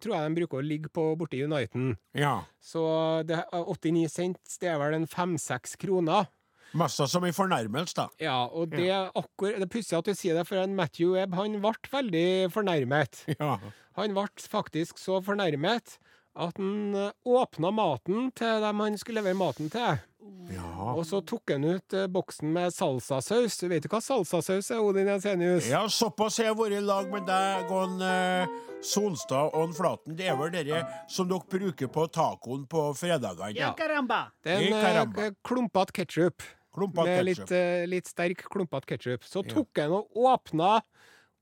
tror 0.00 0.14
jeg 0.14 0.24
de 0.24 0.38
bruker 0.40 0.60
å 0.60 0.64
ligge 0.64 0.92
på 0.92 1.04
borte 1.20 1.36
i 1.36 1.44
Uniten. 1.44 1.94
Ja. 2.16 2.40
Så 2.64 2.82
det, 3.28 3.42
89 3.52 4.06
cent, 4.10 4.56
det 4.62 4.72
er 4.72 4.80
vel 4.80 4.96
en 4.96 5.08
fem-seks 5.10 5.76
kroner. 5.80 6.30
Massa 6.72 7.06
som 7.10 7.24
i 7.26 7.32
fornærmelse, 7.34 7.96
da. 7.98 8.06
Ja, 8.22 8.38
og 8.46 8.70
det 8.70 8.86
er 8.94 9.08
akkur 9.18 9.56
Det 9.56 9.66
er 9.66 9.70
pussig 9.72 9.96
at 9.98 10.06
du 10.06 10.14
sier 10.14 10.38
det, 10.38 10.46
for 10.46 10.60
en 10.62 10.76
Matthew 10.78 11.16
Webb 11.16 11.34
han 11.34 11.58
ble 11.62 11.74
veldig 11.92 12.28
fornærmet. 12.54 13.24
Ja. 13.40 13.56
Han 13.98 14.14
ble 14.14 14.28
faktisk 14.48 15.00
så 15.02 15.18
fornærmet 15.24 15.98
at 16.40 16.60
han 16.60 16.94
eh, 16.94 17.10
åpna 17.26 17.72
maten 17.74 18.30
til 18.38 18.62
dem 18.62 18.84
han 18.84 18.98
skulle 19.00 19.20
levere 19.20 19.38
maten 19.38 19.70
til. 19.72 19.98
Ja. 20.50 20.94
Og 20.94 21.04
så 21.06 21.20
tok 21.26 21.52
han 21.54 21.64
ut 21.64 21.94
eh, 21.96 22.08
boksen 22.10 22.50
med 22.52 22.74
salsasaus. 22.74 23.58
Du 23.60 23.68
vet 23.70 23.86
jo 23.86 23.92
hva 23.92 24.00
salsasaus 24.04 24.70
er, 24.72 24.82
Odin 24.82 25.08
Jensenius? 25.12 25.68
Ja, 25.70 25.84
såpass 25.88 26.40
har 26.40 26.50
jeg 26.50 26.58
vært 26.58 26.78
i 26.78 26.82
lag 26.84 27.10
med 27.12 27.26
deg 27.28 27.70
og 27.70 27.84
en, 27.86 28.02
eh, 28.04 28.58
Solstad 28.80 29.52
og 29.56 29.74
Flaten. 29.76 30.16
Det 30.16 30.28
er 30.30 30.38
vel 30.40 30.52
dere 30.54 30.80
som 31.10 31.28
dere 31.28 31.44
bruker 31.52 31.90
på 31.92 32.06
tacoen 32.12 32.64
på 32.70 32.86
fredagene? 32.96 33.58
Ja, 33.58 33.74
caramba! 33.76 34.30
Det 34.44 34.56
er 34.56 35.02
en 35.04 35.14
eh, 35.18 35.36
klumpete 35.46 36.00
ketsjup. 36.00 36.46
Med 36.94 37.24
litt, 37.26 37.50
eh, 37.50 37.84
litt 37.90 38.06
sterk 38.08 38.44
klumpete 38.48 38.92
ketsjup. 38.92 39.24
Så 39.26 39.42
tok 39.46 39.80
han 39.82 39.92
og 39.96 40.14
åpna, 40.14 40.78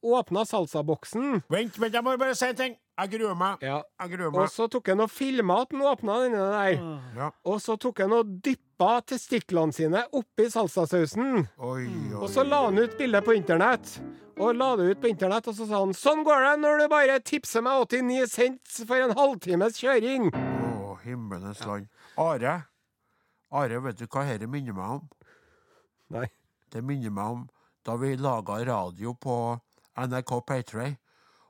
åpna 0.03 0.45
salsaboksen. 0.47 1.43
Vent, 1.51 1.79
vent, 1.79 1.95
jeg 1.95 2.05
må 2.05 2.15
bare 2.21 2.37
si 2.39 2.47
en 2.49 2.59
ting. 2.59 2.77
Jeg 2.99 3.13
gruer 3.13 3.37
meg. 3.39 3.63
Ja. 3.63 3.81
Jeg 4.03 4.15
gruer 4.17 4.33
meg. 4.35 4.41
Og 4.43 4.51
så 4.51 4.67
tok 4.71 4.91
han 4.91 5.05
og 5.05 5.11
filma 5.13 5.61
at 5.63 5.75
han 5.75 5.85
åpna 5.87 6.17
denne 6.25 6.47
der. 6.51 6.79
Ja. 7.19 7.29
Og 7.47 7.61
så 7.63 7.77
tok 7.79 8.03
han 8.03 8.15
og 8.17 8.33
dyppa 8.45 8.99
testiklene 9.07 9.75
sine 9.75 10.05
oppi 10.19 10.49
salsasausen. 10.51 11.45
Oi, 11.59 11.85
oi. 11.87 12.17
Og 12.19 12.27
så 12.33 12.47
la 12.47 12.65
han 12.67 12.81
ut 12.81 12.97
bildet 12.99 13.27
på 13.27 13.37
internett. 13.39 13.99
Og 14.39 14.55
la 14.55 14.73
det 14.79 14.89
ut 14.93 15.01
på 15.03 15.11
internett, 15.11 15.47
og 15.51 15.55
så 15.59 15.67
sa 15.67 15.81
han 15.83 15.95
sånn 15.99 16.23
går 16.27 16.45
det 16.47 16.57
når 16.63 16.83
du 16.83 16.89
bare 16.93 17.19
tipser 17.27 17.63
meg 17.67 17.81
89 17.91 18.27
cent 18.31 18.75
for 18.87 19.03
en 19.03 19.15
halvtimes 19.19 19.81
kjøring. 19.83 20.29
Å, 20.31 20.99
himmelens 21.03 21.65
land. 21.67 21.89
Are, 22.19 22.61
Are, 23.51 23.81
vet 23.83 23.99
du 23.99 24.07
hva 24.07 24.27
dette 24.29 24.47
minner 24.51 24.77
meg 24.77 24.99
om? 24.99 25.07
Nei. 26.15 26.27
Det 26.71 26.83
minner 26.85 27.15
meg 27.15 27.35
om 27.35 27.47
da 27.87 27.97
vi 27.97 28.13
laga 28.21 28.59
radio 28.69 29.15
på 29.17 29.35
NRK 30.07 30.33
P3, 30.47 30.89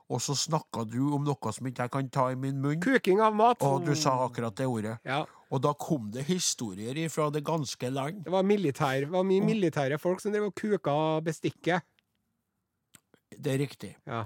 og 0.09 0.21
så 0.25 0.33
snakka 0.33 0.85
du 0.89 1.11
om 1.13 1.23
noe 1.27 1.51
som 1.53 1.67
ikke 1.69 1.85
jeg 1.85 1.91
kan 1.93 2.07
ta 2.09 2.23
i 2.33 2.37
min 2.39 2.57
munn, 2.63 2.79
Kuking 2.81 3.19
av 3.21 3.35
mat. 3.37 3.61
og 3.61 3.85
du 3.85 3.93
sa 3.95 4.15
akkurat 4.25 4.55
det 4.57 4.65
ordet. 4.65 4.95
Ja. 5.05 5.21
Og 5.51 5.61
da 5.61 5.73
kom 5.77 6.09
det 6.13 6.23
historier 6.27 7.09
fra 7.13 7.29
det 7.33 7.43
ganske 7.45 7.89
land. 7.93 8.23
Det 8.25 8.31
var 8.33 8.43
militær. 8.45 8.99
Det 9.05 9.11
var 9.13 9.23
mye 9.25 9.41
militære 9.45 9.97
folk 10.01 10.21
som 10.21 10.33
drev 10.33 10.47
og 10.49 10.55
kuka 10.57 10.95
bestikket. 11.25 11.81
Det 13.37 13.53
er 13.53 13.61
riktig. 13.61 13.95
Ja. 14.09 14.23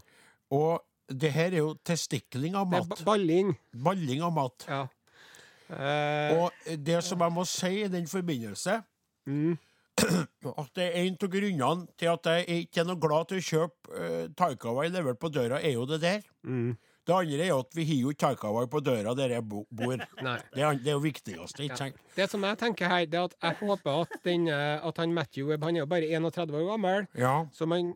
Og 0.52 0.82
det 1.12 1.32
her 1.36 1.52
er 1.52 1.60
jo 1.64 1.74
testikling 1.84 2.56
av 2.56 2.68
mat. 2.72 2.88
Det 2.90 3.02
er 3.02 3.08
balling. 3.08 3.54
Balling 3.86 4.24
av 4.24 4.34
mat. 4.36 4.66
Ja. 4.68 4.82
Eh, 5.74 6.38
Og 6.44 6.52
det 6.86 7.00
som 7.04 7.20
jeg 7.24 7.32
må 7.34 7.44
si 7.48 7.72
i 7.84 7.88
den 7.92 8.06
forbindelse 8.08 8.82
mm, 9.28 9.56
At 10.04 10.72
det 10.78 10.86
er 10.89 10.98
en 11.04 11.18
av 11.22 11.30
grunnene 11.36 11.88
til 12.00 12.10
at 12.12 12.30
jeg 12.32 12.63
ikke 12.66 12.82
er 12.84 12.88
noe 12.89 13.00
glad 13.02 13.30
til 13.30 13.39
å 13.39 13.46
kjøpe 13.50 13.94
uh, 13.94 14.26
taikawai 14.39 14.88
levert 14.94 15.20
på 15.22 15.30
døra, 15.34 15.62
er 15.62 15.76
jo 15.78 15.86
det 15.89 16.02
der. 16.04 16.22
mm, 16.44 16.74
Det 17.06 17.13
andre 17.16 17.39
er 17.44 17.50
jo 17.52 17.60
at 17.63 17.74
vi 17.76 17.84
har 17.89 17.98
jo 18.02 18.12
ikke 18.13 18.22
taikawai 18.28 18.68
på 18.72 18.80
døra 18.84 19.13
der 19.16 19.34
jeg 19.36 19.44
bo 19.44 19.66
bor. 19.72 19.96
Det 20.56 20.62
er, 20.63 20.78
det 20.80 20.88
er 20.88 20.96
jo 20.96 21.02
viktigste, 21.04 21.63
ikke 21.66 21.74
Ja. 21.74 21.80
sant? 21.82 21.98
Det 22.16 22.30
som 22.32 22.44
jeg 22.48 22.58
tenker 22.62 22.88
her, 22.88 23.06
det 23.06 23.20
er 23.20 23.26
at 23.28 23.36
jeg 23.44 23.58
håper 23.60 24.02
at, 24.06 24.13
den, 24.24 24.48
eh, 24.48 24.80
at 24.88 24.98
han 25.04 25.13
Matthew 25.13 25.48
Webb, 25.50 25.63
Han 25.68 25.76
er 25.76 25.84
jo 25.84 25.89
bare 25.92 26.08
31 26.08 26.56
år 26.56 26.70
gammel. 26.72 27.08
Ja. 27.20 27.46
Så 27.52 27.68
man 27.68 27.96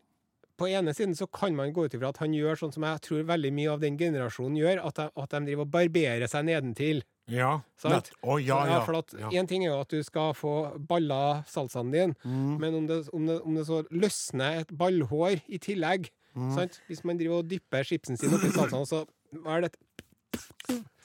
på 0.57 0.65
ene 0.67 0.89
siden 0.97 1.13
så 1.15 1.27
kan 1.29 1.53
man 1.55 1.71
gå 1.71 1.85
ut 1.85 1.93
ifra 1.93 2.09
at 2.09 2.17
han 2.17 2.33
gjør 2.33 2.57
sånn 2.57 2.73
som 2.73 2.83
jeg 2.83 2.99
tror 3.05 3.23
veldig 3.29 3.51
mye 3.53 3.69
av 3.75 3.79
den 3.83 3.95
generasjonen 3.99 4.57
gjør, 4.57 4.79
at 4.89 4.95
de, 4.97 5.05
at 5.21 5.29
de 5.35 5.41
driver 5.51 5.67
og 5.67 5.71
barberer 5.75 6.27
seg 6.27 6.47
nedentil. 6.49 7.03
Ja. 7.27 7.61
Sant? 7.77 8.11
Oh, 8.23 8.37
ja, 8.41 8.65
ja. 8.65 8.79
for 8.85 8.95
at 9.01 9.11
ja. 9.19 9.29
En 9.39 9.47
ting 9.47 9.65
er 9.65 9.71
jo 9.73 9.79
at 9.81 9.89
du 9.89 10.01
skal 10.03 10.33
få 10.33 10.77
balla 10.87 11.43
salsaen 11.47 11.91
din, 11.91 12.15
Mm. 12.23 12.57
men 12.59 12.75
om 12.75 12.87
det, 12.87 13.09
om, 13.13 13.25
det, 13.27 13.41
om 13.43 13.55
det 13.55 13.65
så 13.67 13.81
løsner 13.91 14.61
et 14.61 14.71
ballhår 14.77 15.41
i 15.47 15.57
tillegg 15.59 16.09
Mm. 16.37 16.53
sant? 16.55 16.81
Hvis 16.87 17.03
man 17.03 17.17
driver 17.17 17.39
og 17.39 17.47
dypper 17.49 17.83
chipsen 17.83 18.17
sin 18.17 18.29
oppi 18.33 18.51
salsaen, 18.53 18.85
så 18.85 19.05
er 19.47 19.61
det 19.61 19.71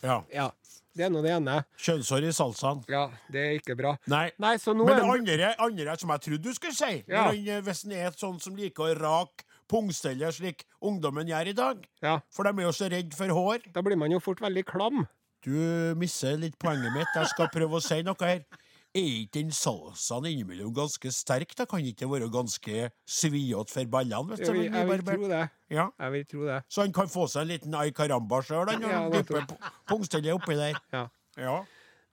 ja. 0.03 0.23
Ja. 0.33 0.51
Det 0.95 1.07
er 1.07 1.09
nå 1.11 1.23
det 1.25 1.31
ene. 1.33 1.55
Kjønnshår 1.81 2.27
i 2.29 2.33
salsaen. 2.37 2.83
Ja, 2.93 3.07
det 3.33 3.41
er 3.41 3.55
ikke 3.57 3.77
bra. 3.79 3.95
Nei. 4.13 4.27
Nei, 4.43 4.59
Men 4.67 4.87
det 4.87 5.07
andre, 5.09 5.55
andre 5.59 5.95
som 5.99 6.11
jeg 6.13 6.21
trodde 6.27 6.43
du 6.43 6.53
skulle 6.53 6.75
si, 6.77 7.05
Ja. 7.09 7.29
han, 7.31 7.49
eh, 7.49 7.61
hvis 7.63 7.85
han 7.85 7.93
er 7.93 8.07
et 8.09 8.19
sånn 8.21 8.39
som 8.43 8.55
liker 8.55 8.83
å 8.93 8.99
rake 9.01 9.45
pungsteller 9.69 10.29
slik 10.31 10.65
ungdommen 10.83 11.27
gjør 11.27 11.49
i 11.49 11.53
dag, 11.55 11.87
Ja, 12.03 12.19
for 12.31 12.43
de 12.45 12.51
er 12.51 12.67
jo 12.67 12.73
så 12.73 12.91
redd 12.91 13.15
for 13.15 13.27
hår 13.29 13.73
da 13.73 13.81
blir 13.81 13.97
man 13.97 14.11
jo 14.11 14.19
fort 14.21 14.41
veldig 14.41 14.65
klam. 14.67 15.09
Du 15.43 15.55
misser 15.99 16.37
litt 16.39 16.55
poenget 16.63 16.95
mitt. 16.95 17.09
Jeg 17.17 17.31
skal 17.33 17.49
prøve 17.53 17.81
å 17.81 17.83
si 17.83 17.99
noe 18.07 18.19
her. 18.23 18.45
Er 18.93 19.07
ikke 19.09 19.39
den 19.39 19.53
salsaen 19.57 20.27
innimellom 20.29 20.75
ganske 20.77 21.09
sterk? 21.17 21.55
Da 21.57 21.65
kan 21.65 21.81
ikke 21.81 22.05
det 22.05 22.11
være 22.13 22.29
ganske 22.33 22.91
sviete 23.09 23.73
for 23.73 23.89
ballene? 23.95 24.35
Hvis 24.37 24.43
Jeg 24.45 24.53
vil, 24.59 24.67
jeg 24.69 24.89
vil 24.91 25.05
tro 25.07 25.31
det. 25.31 25.45
Ja. 25.73 25.87
Jeg 25.99 26.13
vil 26.13 26.27
tro 26.29 26.43
det. 26.51 26.59
Så 26.69 26.85
han 26.85 26.93
kan 26.93 27.09
få 27.09 27.25
seg 27.33 27.47
en 27.47 27.53
liten 27.55 27.75
ai 27.81 27.89
caramba 27.97 28.43
sjøl, 28.45 28.69
han, 28.69 28.85
Ja, 28.85 29.01
og 29.07 29.17
det 29.17 29.47
pungstellet 29.89 30.37
oppi 30.37 30.59
der. 30.61 30.77
Ja. 30.93 31.07
Ja. 31.41 31.57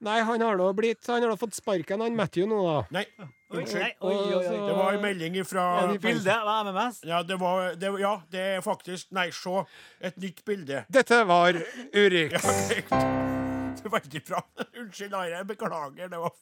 Nei, 0.00 0.20
han 0.24 0.40
har 0.40 0.56
da 0.56 0.70
blitt 0.72 1.06
Han 1.10 1.20
har 1.22 1.28
da 1.28 1.36
fått 1.36 1.54
sparken, 1.58 2.00
han 2.00 2.16
Matthew, 2.16 2.46
nå, 2.48 2.60
da. 2.64 2.76
Nei, 2.96 3.04
unnskyld. 3.52 3.82
nei, 3.82 3.90
oi, 4.00 4.14
oi, 4.14 4.38
oi. 4.38 4.60
Det 4.68 4.76
var 4.78 4.96
en 4.96 5.02
melding 5.04 5.36
fra 5.44 5.64
Ja, 5.82 5.86
de 5.92 5.98
Bilde 6.00 6.36
av 6.40 6.66
MMS. 6.70 7.02
Ja, 7.04 7.22
det 7.22 7.36
var 7.40 7.74
det, 7.76 7.92
Ja, 8.00 8.14
det 8.32 8.46
er 8.56 8.64
faktisk 8.64 9.12
Nei, 9.12 9.28
se. 9.36 9.64
Et 10.00 10.16
nytt 10.16 10.40
bilde. 10.44 10.84
Dette 10.88 11.24
var 11.28 11.60
Urix. 11.92 12.40
Ja. 12.90 13.76
Det 13.80 13.86
er 13.86 13.92
Veldig 13.94 14.20
bra. 14.28 14.40
Unnskyld, 14.80 15.14
Are. 15.14 15.44
Beklager. 15.44 16.08
Det 16.10 16.18
var 16.20 16.32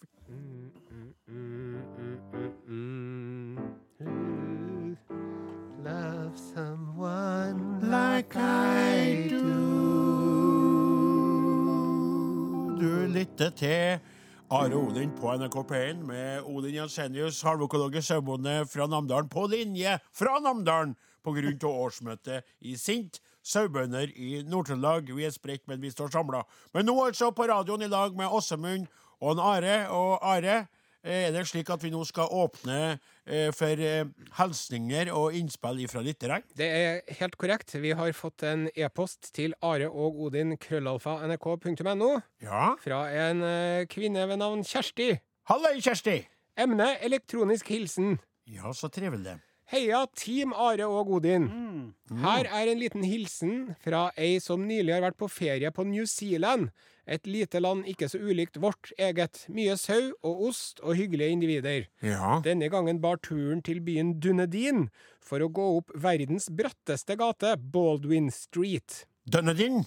Love 5.84 6.36
someone 6.36 7.80
Like 7.90 8.36
I 8.36 9.28
do. 9.28 9.77
Du 12.78 13.06
lytter 13.10 13.50
til 13.58 13.98
Are 14.54 14.76
Odin 14.78 15.10
på 15.18 15.32
NRK 15.34 15.56
P1 15.66 16.02
med 16.06 16.44
Odin 16.46 16.76
Jensenius, 16.76 17.40
halvøkologisk 17.42 18.06
sauebonde 18.06 18.52
fra 18.70 18.86
Namdalen, 18.86 19.26
på 19.28 19.48
linje 19.50 19.96
fra 20.14 20.36
Namdalen 20.44 20.92
av 21.26 21.66
årsmøtet 21.66 22.46
i 22.60 22.76
Sint. 22.78 23.18
Sauebønder 23.42 24.12
i 24.14 24.44
Nord-Trøndelag. 24.46 25.10
Vi 25.10 25.26
er 25.26 25.34
spredt, 25.34 25.66
men 25.66 25.82
vi 25.82 25.90
står 25.90 26.12
samla. 26.14 26.44
Men 26.72 26.86
nå 26.86 26.94
altså 27.02 27.32
på 27.34 27.48
radioen 27.50 27.82
i 27.82 27.90
lag 27.90 28.14
med 28.14 28.30
Åsemund 28.30 28.86
og 29.20 29.42
Are. 29.42 29.88
Og 29.90 30.22
Are, 30.22 30.68
er 31.04 31.30
det 31.34 31.44
slik 31.48 31.68
at 31.70 31.82
vi 31.84 31.90
nå 31.94 32.00
skal 32.08 32.30
åpne 32.34 32.78
eh, 33.26 33.50
for 33.54 33.78
eh, 33.82 34.04
hilsninger 34.38 35.10
og 35.14 35.36
innspill 35.38 35.84
fra 35.90 36.02
lytterne? 36.04 36.40
Det 36.58 36.68
er 36.68 37.00
helt 37.20 37.36
korrekt. 37.38 37.74
Vi 37.78 37.92
har 37.94 38.12
fått 38.16 38.42
en 38.48 38.66
e-post 38.74 39.30
til 39.36 39.54
are 39.62 39.88
og 39.90 40.18
odin 40.28 40.56
krøllalfa 40.58 41.18
nrk.no 41.28 42.10
Ja. 42.42 42.74
fra 42.82 43.04
en 43.28 43.42
eh, 43.42 43.86
kvinne 43.90 44.26
ved 44.28 44.40
navn 44.42 44.64
Kjersti. 44.66 45.12
Halløy, 45.48 45.78
Kjersti! 45.80 46.20
Emne 46.58 46.96
elektronisk 47.06 47.68
hilsen. 47.70 48.18
Ja, 48.50 48.72
så 48.74 48.88
trivelig. 48.90 49.38
Heia 49.68 50.06
Team 50.16 50.54
Are 50.56 50.86
og 50.88 51.10
Odin. 51.18 51.44
Mm. 51.44 52.22
Her 52.24 52.46
er 52.48 52.70
en 52.72 52.78
liten 52.80 53.04
hilsen 53.04 53.74
fra 53.84 54.06
ei 54.16 54.38
som 54.40 54.62
nylig 54.64 54.94
har 54.94 55.02
vært 55.04 55.18
på 55.20 55.28
ferie 55.28 55.68
på 55.70 55.84
New 55.84 56.06
Zealand. 56.08 56.70
Et 57.08 57.24
lite 57.26 57.60
land 57.62 57.86
ikke 57.88 58.08
så 58.12 58.20
ulikt 58.20 58.58
vårt 58.60 58.92
eget. 59.00 59.46
Mye 59.48 59.78
sau 59.80 60.10
og 60.20 60.42
ost 60.50 60.82
og 60.84 60.98
hyggelige 60.98 61.32
individer. 61.32 61.86
Ja. 62.04 62.38
Denne 62.44 62.68
gangen 62.68 63.00
bar 63.00 63.16
turen 63.24 63.62
til 63.64 63.80
byen 63.84 64.18
Dunedin 64.20 64.90
for 65.24 65.40
å 65.40 65.48
gå 65.48 65.68
opp 65.78 65.94
verdens 65.96 66.50
bratteste 66.52 67.16
gate, 67.16 67.56
Baldwin 67.72 68.28
Street. 68.34 69.06
Dunedin. 69.24 69.86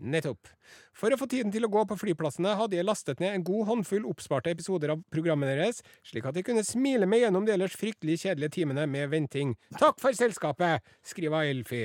Nettopp. 0.00 0.48
For 0.96 1.12
å 1.12 1.18
få 1.20 1.26
tiden 1.28 1.52
til 1.52 1.66
å 1.66 1.70
gå 1.72 1.82
på 1.88 1.96
flyplassene 2.00 2.54
hadde 2.56 2.78
jeg 2.78 2.86
lastet 2.88 3.20
ned 3.20 3.34
en 3.34 3.44
god 3.44 3.66
håndfull 3.68 4.06
oppsparte 4.08 4.52
episoder 4.54 4.94
av 4.94 5.02
programmet 5.12 5.50
deres, 5.50 5.82
slik 6.06 6.24
at 6.28 6.38
jeg 6.38 6.46
kunne 6.46 6.64
smile 6.64 7.08
meg 7.10 7.26
gjennom 7.26 7.44
de 7.44 7.52
ellers 7.52 7.76
fryktelig 7.76 8.22
kjedelige 8.22 8.54
timene 8.56 8.86
med 8.88 9.10
venting. 9.12 9.52
Takk 9.76 10.00
for 10.00 10.16
selskapet, 10.16 10.86
skriver 11.04 11.50
Elfi. 11.52 11.82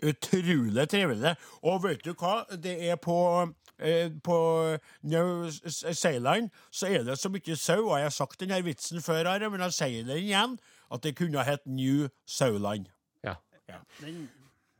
Utrolig 0.00 0.88
trivelig. 0.88 1.34
Og 1.68 1.82
vet 1.84 2.04
du 2.06 2.14
hva? 2.14 2.40
Det 2.56 2.78
er 2.88 2.96
på 3.02 3.18
på 4.24 4.38
New 5.02 5.50
Zealand 5.70 6.50
så 6.70 6.86
er 6.90 7.04
det 7.06 7.18
så 7.18 7.30
mye 7.30 7.56
sau, 7.56 7.84
og 7.90 7.98
jeg 7.98 8.08
har 8.08 8.14
sagt 8.14 8.40
denne 8.40 8.58
vitsen 8.66 9.02
før, 9.04 9.24
her, 9.30 9.48
men 9.48 9.60
jeg 9.68 9.72
sier 9.76 10.08
den 10.08 10.22
igjen, 10.24 10.58
at 10.90 11.02
det 11.04 11.14
kunne 11.18 11.44
hett 11.46 11.66
New 11.66 12.08
Sauland. 12.26 12.88
Ja. 13.24 13.34
Den, 14.00 14.28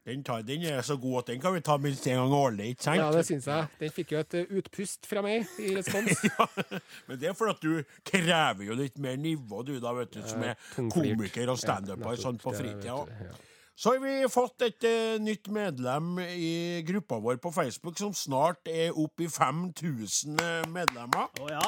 Den, 0.08 0.22
tar, 0.24 0.40
den 0.42 0.62
er 0.64 0.80
så 0.80 0.94
god 0.96 1.18
at 1.18 1.26
den 1.34 1.40
kan 1.42 1.52
vi 1.52 1.60
ta 1.60 1.74
minst 1.76 2.06
en 2.08 2.16
gang 2.16 2.32
årlig, 2.32 2.70
ikke 2.72 2.82
sant? 2.86 2.96
ja, 2.96 3.10
det 3.12 3.26
syns 3.28 3.44
jeg. 3.46 3.66
Den 3.80 3.90
fikk 3.92 4.12
jo 4.14 4.20
et 4.22 4.34
eh, 4.38 4.46
utpust 4.56 5.04
fra 5.10 5.20
meg 5.20 5.44
i 5.60 5.74
respons. 5.76 6.22
Men 7.10 7.18
det 7.20 7.28
er 7.28 7.34
fordi 7.36 7.52
at 7.52 7.60
du 7.66 7.98
krever 8.08 8.64
jo 8.70 8.76
litt 8.78 8.96
mer 9.04 9.18
nivå, 9.20 9.60
du 9.68 9.74
da, 9.84 9.92
vet 9.98 10.14
du, 10.16 10.22
som 10.24 10.40
er 10.48 10.56
komiker 10.94 11.52
og 11.52 11.60
standuper 11.60 12.14
Ja, 12.16 12.22
sånn 12.24 12.40
på 12.40 12.54
fritida. 12.56 12.96
ja. 13.04 13.36
Så 13.78 13.92
har 13.92 14.00
vi 14.02 14.26
fått 14.26 14.62
et 14.66 14.84
eh, 14.88 15.20
nytt 15.22 15.46
medlem 15.54 16.16
i 16.18 16.82
gruppa 16.82 17.20
vår 17.22 17.36
på 17.38 17.52
Facebook, 17.54 17.94
som 18.00 18.10
snart 18.10 18.66
er 18.66 18.90
oppe 18.90 19.28
i 19.28 19.30
5000 19.30 20.34
medlemmer. 20.74 21.28
å 21.38 21.46
ja. 21.46 21.62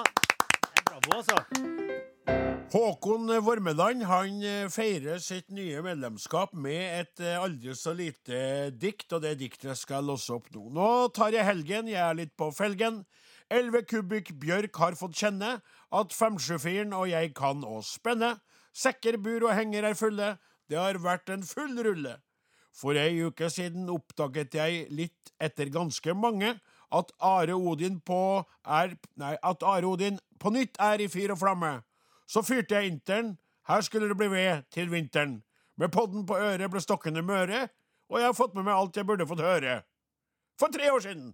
Bravo, 0.89 1.21
altså. 1.21 1.37
Håkon 2.75 3.31
Vormeland 3.47 4.03
han 4.11 4.43
eh, 4.43 4.67
feirer 4.75 5.23
sitt 5.23 5.55
nye 5.55 5.85
medlemskap 5.87 6.51
med 6.51 6.83
et 6.99 7.23
eh, 7.23 7.39
aldri 7.39 7.79
så 7.79 7.95
lite 7.95 8.73
dikt, 8.75 9.07
og 9.15 9.23
det 9.23 9.37
diktet 9.45 9.79
skal 9.79 10.01
jeg 10.01 10.11
låse 10.11 10.35
opp 10.35 10.51
nå. 10.51 10.67
Nå 10.75 10.91
tar 11.15 11.39
jeg 11.39 11.47
helgen, 11.47 11.95
jeg 11.95 12.03
er 12.03 12.19
litt 12.25 12.35
på 12.35 12.51
felgen. 12.51 13.05
Elleve 13.47 13.87
kubikk 13.87 14.35
bjørk 14.43 14.83
har 14.83 14.99
fått 14.99 15.15
kjenne 15.23 15.61
at 15.63 16.19
574 16.19 16.91
og 16.91 17.07
jeg 17.15 17.37
kan 17.39 17.63
å 17.63 17.79
spenne. 17.87 18.41
Sekker, 18.75 19.23
bur 19.23 19.47
og 19.47 19.55
henger 19.55 19.87
er 19.87 19.99
fulle, 19.99 20.35
det 20.71 20.79
har 20.79 20.99
vært 21.03 21.33
en 21.35 21.43
full 21.47 21.75
rulle. 21.85 22.17
For 22.71 22.95
ei 22.95 23.19
uke 23.27 23.51
siden 23.51 23.91
oppdaget 23.91 24.55
jeg 24.55 24.85
litt 24.95 25.33
etter 25.43 25.73
ganske 25.75 26.15
mange 26.15 26.55
at 26.95 27.13
Are 27.19 27.57
Odin 27.59 27.99
på 28.07 28.21
er 28.65 28.95
Nei, 29.19 29.35
at 29.43 29.63
Are 29.67 29.87
Odin 29.91 30.19
på 30.41 30.53
nytt 30.55 30.79
er 30.83 31.03
i 31.03 31.11
fyr 31.11 31.35
og 31.35 31.41
flamme. 31.43 31.81
Så 32.31 32.43
fyrte 32.47 32.79
jeg 32.79 32.93
interen, 32.93 33.35
her 33.67 33.83
skulle 33.83 34.09
det 34.09 34.19
bli 34.19 34.31
ved 34.31 34.65
til 34.71 34.91
vinteren. 34.91 35.41
Med 35.77 35.93
podden 35.93 36.27
på 36.27 36.39
øret 36.39 36.71
ble 36.71 36.83
stokkene 36.83 37.23
møre, 37.27 37.67
og 38.11 38.19
jeg 38.19 38.31
har 38.31 38.39
fått 38.39 38.55
med 38.55 38.67
meg 38.67 38.77
alt 38.77 38.97
jeg 38.97 39.07
burde 39.07 39.27
fått 39.27 39.43
høre. 39.43 39.81
For 40.59 40.71
tre 40.73 40.91
år 40.93 41.03
siden! 41.03 41.33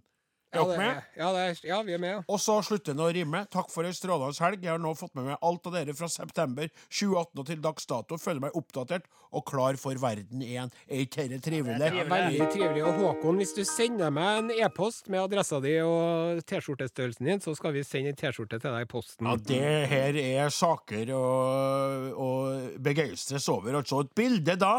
Er 0.55 0.63
dere 0.63 0.77
med? 0.79 0.99
Ja, 1.19 1.29
det 1.35 1.41
er, 1.43 1.57
ja, 1.67 1.77
vi 1.83 1.93
er 1.97 1.99
med. 1.99 2.13
ja. 2.15 2.19
Og 2.31 2.39
så 2.39 2.55
slutter 2.63 2.95
den 2.95 3.03
å 3.03 3.09
rime. 3.11 3.41
Takk 3.51 3.67
for 3.73 3.87
ei 3.87 3.91
strålende 3.95 4.31
helg. 4.45 4.61
Jeg 4.63 4.71
har 4.71 4.79
nå 4.79 4.93
fått 4.95 5.15
med 5.17 5.25
meg 5.27 5.41
alt 5.43 5.67
av 5.67 5.73
dere 5.75 5.95
fra 5.97 6.07
september 6.11 6.69
2018 6.87 7.41
og 7.41 7.47
til 7.49 7.63
dags 7.65 7.89
dato. 7.89 8.19
Føler 8.21 8.45
meg 8.45 8.55
oppdatert 8.55 9.09
og 9.35 9.43
klar 9.49 9.75
for 9.81 9.99
verden 9.99 10.43
igjen. 10.45 10.71
Er 10.87 11.03
ikke 11.03 11.25
dette 11.27 11.43
trivelig? 11.49 11.75
Det. 11.81 12.05
Veldig 12.07 12.47
trivelig. 12.53 12.83
Og 12.87 13.01
Håkon, 13.03 13.41
hvis 13.41 13.51
du 13.57 13.63
sender 13.67 14.13
meg 14.15 14.43
en 14.43 14.53
e-post 14.55 15.11
med 15.11 15.25
adressa 15.25 15.59
di 15.63 15.73
og 15.83 16.39
T-skjortestørrelsen 16.47 17.27
din, 17.27 17.43
så 17.43 17.55
skal 17.57 17.75
vi 17.75 17.83
sende 17.87 18.13
en 18.13 18.19
T-skjorte 18.19 18.61
til 18.63 18.71
deg 18.71 18.87
i 18.87 18.91
posten. 18.91 19.27
Ja, 19.27 19.35
det 19.51 19.73
her 19.91 20.21
er 20.21 20.53
saker 20.53 21.11
å, 21.17 21.25
å 22.15 22.29
begeistres 22.87 23.49
over. 23.51 23.81
Altså 23.81 24.05
et 24.05 24.15
bilde 24.15 24.55
da 24.63 24.77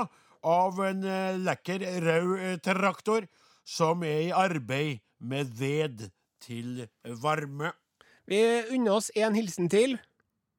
av 0.48 0.81
en 0.87 1.04
eh, 1.04 1.37
lekker 1.44 1.85
rød 2.04 2.33
eh, 2.38 2.57
traktor 2.62 3.26
som 3.68 4.00
er 4.07 4.28
i 4.28 4.33
arbeid 4.33 5.02
med 5.20 5.50
ved 5.59 6.09
til 6.44 6.87
varme. 7.22 7.72
Vi 8.28 8.38
unner 8.74 8.92
oss 8.98 9.11
en 9.16 9.35
hilsen 9.35 9.68
til. 9.72 9.96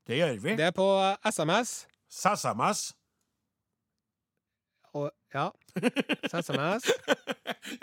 Det 0.08 0.17
gjør 0.17 0.39
vi. 0.41 0.56
Det 0.58 0.65
er 0.69 0.74
på 0.76 0.88
SMS. 1.30 1.86
SMS. 2.10 2.93
Og, 4.93 5.12
ja. 5.34 5.50
SMS. 6.41 6.89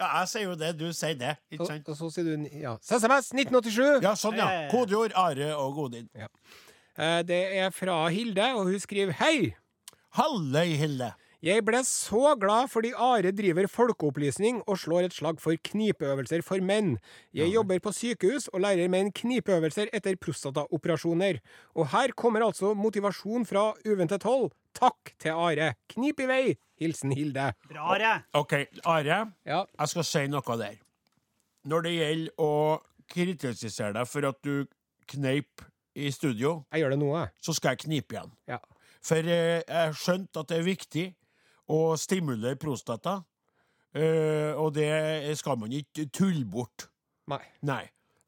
Ja, 0.01 0.07
jeg 0.19 0.29
sier 0.29 0.43
jo 0.49 0.55
det, 0.59 0.73
du 0.81 0.89
sier 0.97 1.15
det. 1.15 1.35
Ikke 1.53 1.62
Og, 1.62 1.69
sant? 1.71 1.89
og 1.93 1.97
så 1.99 2.09
sier 2.11 2.27
du 2.27 2.47
ja. 2.59 2.73
SMS 2.83 3.29
1987. 3.37 4.01
Ja, 4.03 4.15
sånn, 4.19 4.35
ja. 4.41 4.47
Kodeord 4.73 5.15
Are 5.15 5.53
og 5.55 5.77
Godin. 5.77 6.09
Ja. 6.17 6.27
Det 7.29 7.39
er 7.61 7.71
fra 7.77 8.01
Hilde, 8.11 8.49
og 8.57 8.67
hun 8.73 8.81
skriver 8.83 9.15
Hei! 9.21 9.53
Halløy, 10.19 10.73
Hilde. 10.81 11.12
Jeg 11.47 11.63
ble 11.63 11.79
så 11.87 12.33
glad 12.43 12.67
fordi 12.73 12.91
Are 12.99 13.31
driver 13.31 13.69
folkeopplysning 13.71 14.65
og 14.67 14.81
slår 14.83 15.07
et 15.07 15.15
slag 15.15 15.37
for 15.39 15.55
knipeøvelser 15.69 16.43
for 16.43 16.59
menn. 16.59 16.97
Jeg 17.37 17.53
jobber 17.53 17.79
på 17.85 17.93
sykehus 17.95 18.49
og 18.51 18.65
lærer 18.65 18.89
menn 18.91 19.13
knipeøvelser 19.15 19.93
etter 19.95 20.17
prostataoperasjoner. 20.19 21.37
Og 21.79 21.87
her 21.93 22.11
kommer 22.19 22.43
altså 22.43 22.73
motivasjon 22.75 23.47
fra 23.47 23.69
uventet 23.87 24.27
hold. 24.27 24.49
Takk 24.75 25.13
til 25.23 25.39
Are. 25.39 25.69
Knip 25.93 26.25
i 26.25 26.27
vei! 26.27 26.57
Hilsen 26.83 27.15
Hilde. 27.15 27.53
Bra, 27.71 27.85
Are. 27.95 28.17
OK, 28.35 28.55
Are. 28.83 29.19
Ja, 29.47 29.61
Jeg 29.79 29.93
skal 29.93 30.07
si 30.09 30.23
noe 30.33 30.57
der. 30.59 30.81
Når 31.63 31.85
det 31.87 31.93
gjelder 31.95 32.43
å 32.43 32.51
kritisere 33.13 33.93
deg 33.95 34.09
for 34.11 34.27
at 34.33 34.41
du 34.43 34.67
kneip 35.15 35.63
i 35.95 36.11
studio, 36.11 36.65
jeg 36.73 36.83
gjør 36.83 36.97
det 36.97 36.99
nå, 37.05 37.13
jeg. 37.21 37.31
så 37.39 37.55
skal 37.55 37.77
jeg 37.77 37.85
knipe 37.85 38.19
igjen. 38.19 38.35
Ja. 38.51 38.59
For 39.07 39.23
eh, 39.23 39.63
jeg 39.63 39.79
har 39.79 39.95
skjønt 39.95 40.43
at 40.43 40.51
det 40.51 40.59
er 40.59 40.67
viktig 40.67 41.07
å 41.68 41.96
stimulere 41.98 42.57
prostata, 42.61 43.22
Uh, 43.96 44.52
og 44.61 44.74
det 44.76 45.37
skal 45.40 45.57
man 45.57 45.72
ikke 45.72 46.11
tulle 46.12 46.44
bort. 46.44 46.90
Nei. 47.33 47.40
Nei. 47.64 47.85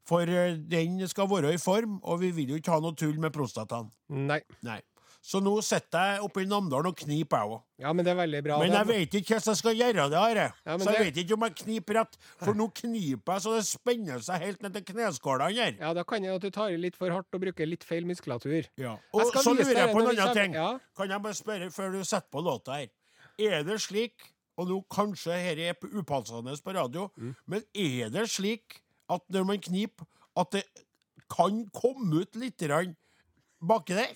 For 0.09 0.25
uh, 0.25 0.55
den 0.71 1.03
skal 1.11 1.29
være 1.29 1.53
i 1.53 1.61
form, 1.61 1.99
og 2.01 2.23
vi 2.23 2.31
vil 2.33 2.55
jo 2.55 2.61
ikke 2.61 2.73
ha 2.73 2.81
noe 2.81 2.97
tull 2.97 3.19
med 3.21 3.35
prostataen. 3.35 3.91
Nei. 4.09 4.39
Nei. 4.65 4.79
Så 5.19 5.41
nå 5.43 5.51
sitter 5.67 6.13
jeg 6.13 6.23
oppe 6.23 6.41
i 6.41 6.47
Namdalen 6.47 6.93
og 6.93 6.97
kniper, 6.97 7.41
jeg 7.43 7.51
òg. 7.51 7.61
Ja, 7.83 7.91
men 7.93 8.07
det 8.07 8.13
er 8.13 8.17
veldig 8.21 8.39
bra. 8.45 8.57
Men 8.63 8.71
jeg 8.71 8.87
vet 8.87 9.17
ikke 9.19 9.35
hvordan 9.35 9.51
jeg 9.51 9.59
skal 9.59 9.75
gjøre 9.75 10.05
det. 10.13 10.19
Are. 10.19 10.45
Ja, 10.63 10.77
så 10.79 10.85
jeg 10.87 10.95
det- 10.95 11.05
vet 11.05 11.17
ikke 11.23 11.35
om 11.35 11.43
jeg 11.43 11.55
kniper 11.59 11.99
rett, 11.99 12.17
for 12.39 12.55
nå 12.55 12.69
kniper 12.79 13.33
jeg 13.35 13.43
så 13.43 13.55
det 13.57 13.65
spenner 13.67 14.23
seg 14.23 14.45
helt 14.45 14.63
ned 14.63 14.77
til 14.79 14.85
kneskålene 14.93 15.59
her. 15.59 15.75
Ja, 15.83 15.93
da 15.93 16.05
kan 16.07 16.23
jeg 16.23 16.39
at 16.39 16.41
du 16.41 16.49
tar 16.49 16.71
i 16.71 16.79
litt 16.79 16.95
for 16.95 17.11
hardt 17.11 17.27
og 17.35 17.43
bruker 17.43 17.67
litt 17.67 17.83
feil 17.83 18.07
muskulatur. 18.07 18.71
Ja. 18.79 18.95
Og 19.13 19.35
så 19.35 19.53
lurer 19.53 19.75
jeg 19.75 19.93
på 19.93 20.01
en 20.01 20.15
annen 20.15 20.33
ting. 20.39 20.55
Ja. 20.55 20.79
Kan 20.95 21.11
jeg 21.11 21.21
bare 21.21 21.37
spørre 21.37 21.69
før 21.69 21.91
du 21.99 22.01
setter 22.03 22.31
på 22.31 22.41
låta 22.41 22.79
her? 22.79 22.87
Er 23.39 23.63
det 23.63 23.79
slik, 23.81 24.13
og 24.57 24.67
nå 24.67 24.81
kanskje 24.91 25.31
dette 25.39 25.69
er 25.69 25.73
på- 25.79 25.87
upassende 26.01 26.55
på 26.61 26.73
radio, 26.75 27.09
Mm. 27.17 27.35
men 27.47 27.61
er 27.73 28.09
det 28.09 28.27
slik 28.29 28.81
at 29.09 29.21
når 29.29 29.45
man 29.45 29.59
kniper, 29.59 30.05
at 30.35 30.51
det 30.51 30.63
kan 31.29 31.65
komme 31.73 32.21
ut 32.21 32.35
litt 32.35 32.57
baki 33.61 33.93
der? 33.95 34.15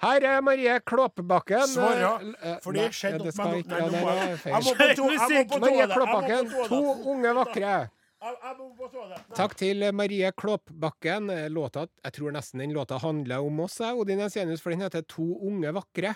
Her 0.00 0.22
er 0.22 0.40
Marie 0.40 0.78
Klåpebakken. 0.86 1.66
Svara, 1.66 2.20
Eh, 2.22 2.52
eh, 2.52 2.58
for 2.62 2.72
det 2.72 2.92
skjedde 2.92 3.20
opp 3.26 3.32
skal 3.34 3.48
med 3.50 3.64
ikke- 3.64 3.78
ja, 3.78 3.88
det 3.88 4.38
feil. 4.38 4.54
Marie 5.60 5.86
på 5.88 6.68
to 6.68 7.10
unge 7.10 7.34
vakre. 7.34 7.90
Takk 9.34 9.54
til 9.56 9.92
Marie 9.92 10.30
Klåpbakken. 10.32 11.30
Eh, 11.30 11.48
Låta, 11.48 11.88
jeg 12.04 12.12
tror 12.12 12.30
nesten 12.32 12.58
den 12.60 12.72
låta 12.72 12.98
handler 13.00 13.38
om 13.44 13.60
oss, 13.60 13.80
Odin 13.80 14.18
Jensenius, 14.18 14.60
for 14.60 14.70
den 14.70 14.80
heter 14.80 15.02
To 15.02 15.38
unge 15.42 15.72
vakre. 15.72 16.14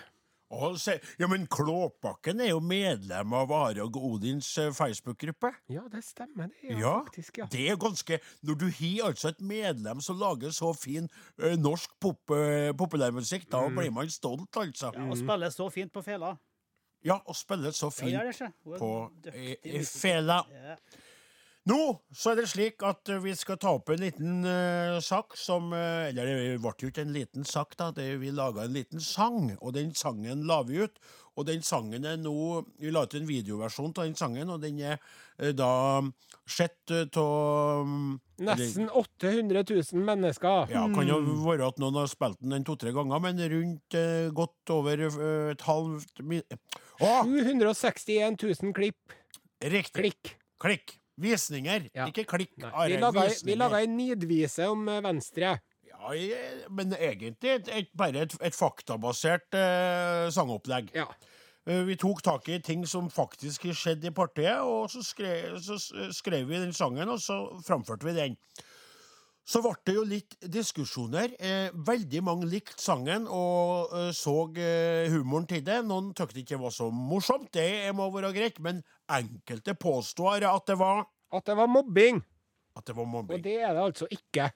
Ja, 1.19 1.27
men 1.31 1.47
Klåbakken 1.49 2.41
er 2.45 2.51
jo 2.51 2.59
medlem 2.61 3.33
av 3.33 3.53
Are 3.57 3.83
og 3.87 3.97
Odins 3.97 4.51
eh, 4.61 4.71
Facebook-gruppe. 4.77 5.49
Ja, 5.73 5.87
det 5.93 6.03
stemmer, 6.05 6.51
det. 6.53 6.75
Ja, 6.75 6.79
Ja, 6.83 6.93
faktisk, 7.07 7.38
ja. 7.38 7.47
det 7.51 7.71
er 7.73 7.77
ganske 7.81 8.19
Når 8.43 8.59
du 8.61 8.67
har 8.69 9.09
altså 9.09 9.29
et 9.33 9.41
medlem 9.41 10.01
som 10.05 10.19
lager 10.21 10.51
så 10.53 10.75
fin 10.77 11.09
ø, 11.41 11.55
norsk 11.57 11.91
pop, 12.01 12.31
eh, 12.37 12.73
populærmusikk, 12.77 13.49
da 13.51 13.62
Mm. 13.69 13.77
blir 13.77 13.91
man 13.93 14.11
stolt, 14.11 14.57
altså. 14.57 14.93
Ja, 14.95 15.09
og 15.09 15.17
spiller 15.17 15.51
så 15.51 15.71
fint 15.73 15.93
på 15.93 16.03
fela. 16.05 16.37
Ja, 17.05 17.17
og 17.27 17.35
spiller 17.37 17.71
så 17.73 17.87
Ja, 17.87 17.91
fint 17.91 18.12
gjør 18.12 18.29
det 18.29 18.35
ikke. 18.37 18.53
Hun 18.65 18.75
er 18.75 18.79
på 18.79 19.11
dyktig 19.25 19.75
i 19.75 19.85
fela. 19.85 20.43
Ja. 20.53 20.77
Nå 21.70 21.79
så 22.11 22.33
er 22.33 22.40
det 22.40 22.48
slik 22.51 22.83
at 22.87 23.07
eh, 23.12 23.20
vi 23.22 23.33
skal 23.38 23.59
ta 23.62 23.77
opp 23.77 23.92
en 23.94 24.01
liten 24.03 24.42
uh, 24.42 24.98
sak 25.05 25.37
som 25.38 25.70
uh, 25.70 26.09
Eller 26.09 26.27
det 26.27 26.57
ble 26.59 26.72
jo 26.83 26.90
ikke 26.90 27.05
en 27.05 27.14
liten 27.14 27.46
sak, 27.46 27.77
da. 27.79 27.92
Det, 27.94 28.16
vi 28.18 28.33
laga 28.35 28.64
en 28.64 28.75
liten 28.75 29.03
sang, 29.03 29.53
og 29.61 29.77
den 29.77 29.92
sangen 29.94 30.42
la 30.48 30.62
vi 30.66 30.83
ut. 30.83 30.98
Og 31.38 31.46
den 31.48 31.62
sangen 31.64 32.05
er 32.05 32.18
nå 32.20 32.35
Vi 32.83 32.90
la 32.92 33.05
ut 33.07 33.14
en 33.16 33.29
videoversjon 33.29 33.94
av 33.94 34.09
den 34.09 34.18
sangen, 34.18 34.51
og 34.51 34.59
den 34.64 34.81
er 34.83 34.98
uh, 34.98 35.53
da 35.55 36.03
sett 36.51 36.90
av 36.90 37.87
Nesten 38.42 38.88
800 38.90 39.62
000 39.62 40.03
mennesker. 40.03 40.72
Ja, 40.75 40.83
kan 40.90 41.07
jo 41.07 41.20
være 41.44 41.68
at 41.70 41.79
noen 41.79 42.01
har 42.01 42.11
spilt 42.11 42.40
den 42.42 42.57
en 42.57 42.66
to-tre 42.66 42.90
ganger, 42.96 43.22
men 43.22 43.38
rundt 43.53 43.96
godt 44.35 44.72
over 44.75 45.05
et 45.53 45.62
halvt 45.62 46.25
min... 46.27 46.42
Å, 46.98 47.22
761 47.22 48.42
000 48.42 48.75
klipp. 48.75 49.14
riktig. 49.62 49.94
Klikk. 50.03 50.35
Klikk. 50.66 50.96
Visninger, 51.20 51.90
Ja. 51.94 52.07
ikke 52.09 52.25
klikk. 52.25 52.55
Nei, 52.57 52.88
vi 52.94 52.96
laga, 53.01 53.27
vi 53.44 53.55
laga 53.59 53.83
en 53.85 53.96
nidvise 53.96 54.68
om 54.72 54.88
eh, 54.88 55.03
Venstre. 55.05 55.59
Ja, 55.92 56.14
men 56.70 56.94
egentlig 56.96 57.51
et, 57.53 57.68
et, 57.68 57.90
bare 57.96 58.25
et, 58.25 58.33
et 58.42 58.57
faktabasert 58.57 59.55
eh, 59.55 60.31
sangopplegg. 60.35 60.90
Ja. 60.96 61.07
Eh, 61.68 61.85
vi 61.87 61.94
tok 62.01 62.22
tak 62.27 62.48
i 62.48 62.59
ting 62.64 62.83
som 62.88 63.11
faktisk 63.12 63.68
skjedde 63.70 64.09
i 64.11 64.14
partiet, 64.16 64.64
og 64.66 64.88
så 64.90 65.05
skrev, 65.07 65.61
så 65.62 65.79
skrev 66.11 66.48
vi 66.48 66.59
den 66.59 66.72
sangen, 66.75 67.09
og 67.09 67.20
så 67.22 67.38
framførte 67.66 68.09
vi 68.09 68.16
den. 68.16 68.38
Så 69.43 69.59
ble 69.65 69.73
det 69.87 69.95
jo 69.97 70.03
litt 70.07 70.37
diskusjoner. 70.55 71.33
Eh, 71.43 71.73
veldig 71.75 72.21
mange 72.23 72.47
likte 72.47 72.79
sangen 72.79 73.25
og 73.27 73.91
eh, 73.99 74.11
så 74.15 74.37
eh, 74.55 75.11
humoren 75.11 75.49
til 75.51 75.65
det. 75.67 75.81
Noen 75.89 76.13
syntes 76.15 76.37
det 76.37 76.45
ikke 76.45 76.61
var 76.63 76.75
så 76.75 76.91
morsomt, 76.95 77.51
det 77.55 77.91
må 77.99 78.07
være 78.15 78.31
greit, 78.37 78.61
men 78.63 78.85
enkelte 79.11 79.75
påstår 79.75 80.47
at 80.47 80.71
det 80.71 80.79
var 80.79 81.05
At 81.33 81.47
det 81.49 81.57
var 81.57 81.67
mobbing. 81.67 82.23
at 82.77 82.87
det 82.87 82.97
var 82.97 83.05
Og 83.05 83.43
det 83.43 83.57
er 83.61 83.75
det 83.75 83.83
altså 83.83 84.07
ikke. 84.11 84.53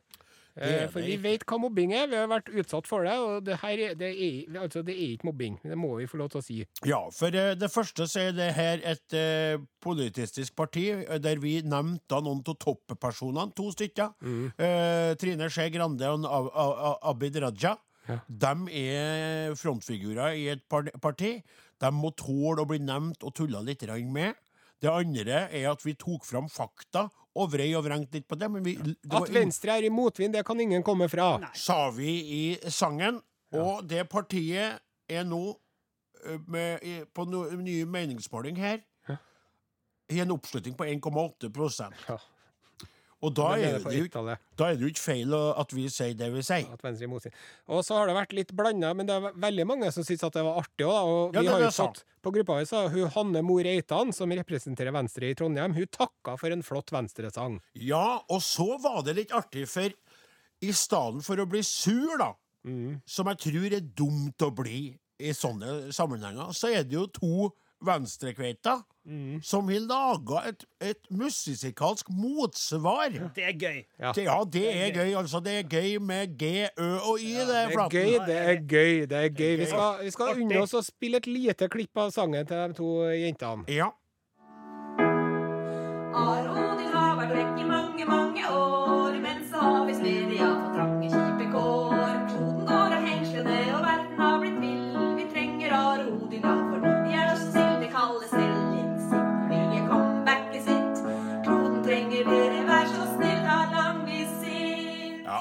Eh, 0.57 0.87
For 0.89 1.05
vi 1.05 1.17
vet 1.21 1.45
hva 1.45 1.59
mobbing 1.61 1.93
er. 1.97 2.07
Vi 2.09 2.17
har 2.17 2.29
vært 2.31 2.49
utsatt 2.53 2.89
for 2.89 3.05
det. 3.05 3.17
Og 3.21 3.45
det 3.45 3.59
her 3.63 3.83
er, 3.89 3.95
det 3.99 4.11
er, 4.13 4.59
altså, 4.63 4.83
det 4.87 4.95
er 4.97 5.15
ikke 5.17 5.29
mobbing. 5.31 5.59
Det 5.63 5.79
må 5.79 5.95
vi 6.01 6.09
få 6.11 6.21
lov 6.21 6.31
til 6.33 6.41
å 6.41 6.45
si. 6.47 6.59
Ja, 6.89 7.01
for 7.13 7.35
eh, 7.37 7.55
det 7.59 7.71
første 7.73 8.09
så 8.09 8.27
er 8.29 8.37
det 8.37 8.51
her 8.57 8.85
et 8.85 9.17
eh, 9.17 9.59
politistisk 9.85 10.57
parti 10.57 10.87
eh, 10.97 11.19
der 11.23 11.43
vi 11.43 11.59
nevnte 11.67 12.23
noen 12.25 12.41
av 12.47 12.57
toppersonene, 12.63 13.53
to 13.57 13.69
stykker. 13.75 14.15
Eh, 14.57 15.13
Trine 15.21 15.51
Skei 15.53 15.69
Grande 15.75 16.09
og 16.13 16.25
Ab 16.31 16.51
Ab 16.57 17.13
Abid 17.13 17.37
Raja. 17.45 17.77
Ja. 18.07 18.21
De 18.31 18.53
er 18.79 19.55
frontfigurer 19.59 20.37
i 20.39 20.49
et 20.53 20.63
parti. 20.71 21.41
De 21.83 21.91
må 21.93 22.13
tåle 22.17 22.63
å 22.63 22.69
bli 22.69 22.79
nevnt 22.81 23.25
og 23.27 23.35
tulla 23.37 23.61
litt 23.65 23.83
med. 24.09 24.35
Det 24.83 24.91
andre 24.93 25.47
er 25.49 25.71
at 25.71 25.85
vi 25.87 25.95
tok 25.99 26.27
fram 26.29 26.51
fakta 26.53 27.07
og 27.37 27.53
vrei 27.53 27.71
og 27.77 27.85
vrengte 27.87 28.19
litt 28.19 28.29
på 28.29 28.39
det. 28.39 28.49
Men 28.53 28.65
vi, 28.65 28.77
det 28.77 28.97
At 29.17 29.33
Venstre 29.33 29.77
er 29.79 29.87
i 29.89 29.93
motvind, 29.93 30.35
det 30.37 30.45
kan 30.47 30.61
ingen 30.61 30.85
komme 30.85 31.09
fra. 31.13 31.37
Nei. 31.43 31.53
sa 31.57 31.91
vi 31.95 32.13
i 32.37 32.43
sangen. 32.73 33.23
Og 33.57 33.87
det 33.89 34.05
partiet 34.11 34.83
er 35.09 35.25
nå 35.25 35.45
med, 36.51 37.07
på 37.15 37.25
no, 37.31 37.45
nye 37.63 37.87
meningsmåling 37.89 38.59
her 38.59 38.83
i 40.13 40.21
en 40.23 40.31
oppslutning 40.31 40.77
på 40.79 40.87
1,8 40.87 41.51
Ja. 42.09 42.19
Og 43.25 43.33
da 43.33 43.47
er, 43.57 43.79
det 43.81 43.95
jo, 43.97 44.07
da 44.13 44.67
er 44.69 44.75
det 44.77 44.85
jo 44.85 44.91
ikke 44.93 45.01
feil 45.01 45.33
at 45.35 45.71
vi 45.73 45.87
sier 45.89 46.13
det 46.19 46.27
vi 46.35 46.43
sier. 46.45 46.67
at 46.73 46.83
Venstre 46.85 47.07
er 47.09 47.29
i. 47.31 47.33
Og 47.73 47.81
så 47.87 47.97
har 47.97 48.11
det 48.11 48.17
vært 48.19 48.35
litt 48.37 48.53
blanda, 48.53 48.91
men 48.95 49.09
det 49.09 49.17
er 49.17 49.39
veldig 49.41 49.67
mange 49.67 49.89
som 49.95 50.05
syns 50.05 50.25
at 50.27 50.37
det 50.37 50.45
var 50.45 50.61
artig 50.61 50.85
òg. 50.85 51.09
Og 51.09 51.35
Ja, 51.39 51.41
vi 51.41 51.49
har 51.49 51.65
jo 51.65 51.71
satt 51.73 52.03
på 52.23 52.33
gruppa 52.35 52.59
vår, 52.59 52.67
så 52.69 52.83
hun 52.93 53.09
Hanne 53.15 53.43
Mor 53.43 53.63
Reitan, 53.65 54.13
som 54.13 54.29
representerer 54.37 54.93
Venstre 54.93 55.31
i 55.31 55.35
Trondheim, 55.39 55.73
hun 55.79 55.87
takka 55.89 56.37
for 56.37 56.53
en 56.53 56.63
flott 56.67 56.93
Venstre-sang. 56.93 57.61
Ja, 57.75 58.21
og 58.29 58.43
så 58.45 58.77
var 58.85 59.01
det 59.07 59.17
litt 59.17 59.33
artig, 59.33 59.65
for 59.71 59.89
i 60.61 60.73
stedet 60.77 61.25
for 61.25 61.41
å 61.41 61.49
bli 61.49 61.63
sur, 61.65 62.19
da, 62.21 62.35
Mm. 62.67 63.01
som 63.07 63.29
jeg 63.31 63.39
tror 63.39 63.73
er 63.77 63.81
dumt 63.95 64.43
å 64.43 64.51
bli 64.51 64.99
i 65.23 65.31
sånne 65.31 65.93
sammenhenger, 65.95 66.51
så 66.53 66.67
er 66.75 66.83
det 66.83 66.97
jo 66.97 67.07
to 67.07 67.53
Venstrekveita, 67.85 68.83
Mm. 69.07 69.41
som 69.41 69.69
har 69.69 69.79
laga 69.87 70.49
et, 70.49 70.65
et 70.81 70.99
musikalsk 71.15 72.09
motsvar. 72.11 73.11
Det 73.37 73.45
er 73.45 73.53
gøy. 73.55 73.85
Ja. 74.01 74.11
Det, 74.13 74.25
ja, 74.25 74.39
det 74.45 74.65
er 74.67 74.91
gøy. 74.97 75.13
Altså, 75.21 75.39
det 75.45 75.53
er 75.61 75.63
gøy 75.71 75.99
med 76.03 76.37
G, 76.37 76.67
Ø 76.77 76.89
og 76.99 77.21
Y, 77.21 77.37
det, 77.39 77.47
Det 77.47 77.57
er 77.57 77.71
Flaten. 77.71 77.91
gøy, 77.91 78.27
det 78.27 78.37
er 78.37 78.57
gøy. 78.67 79.07
det 79.07 79.13
er 79.13 79.29
gøy. 79.29 79.57
Vi 79.61 79.67
skal, 79.67 80.05
vi 80.05 80.11
skal 80.11 80.27
unne 80.43 80.59
oss 80.65 80.75
å 80.75 80.83
spille 80.83 81.17
et 81.23 81.27
lite 81.31 81.69
klipp 81.69 81.97
av 81.97 82.11
sangen 82.11 82.47
til 82.47 82.57
de 82.57 82.73
to 82.75 82.91
jentene. 83.15 83.65
Ja. 83.69 83.93
Aro, 86.17 86.77
din 86.79 86.91
har 86.93 87.17
vært 87.21 87.35
vekk 87.37 87.61
i 87.63 87.65
mange, 87.71 88.05
mange 88.11 88.43
år. 88.51 88.86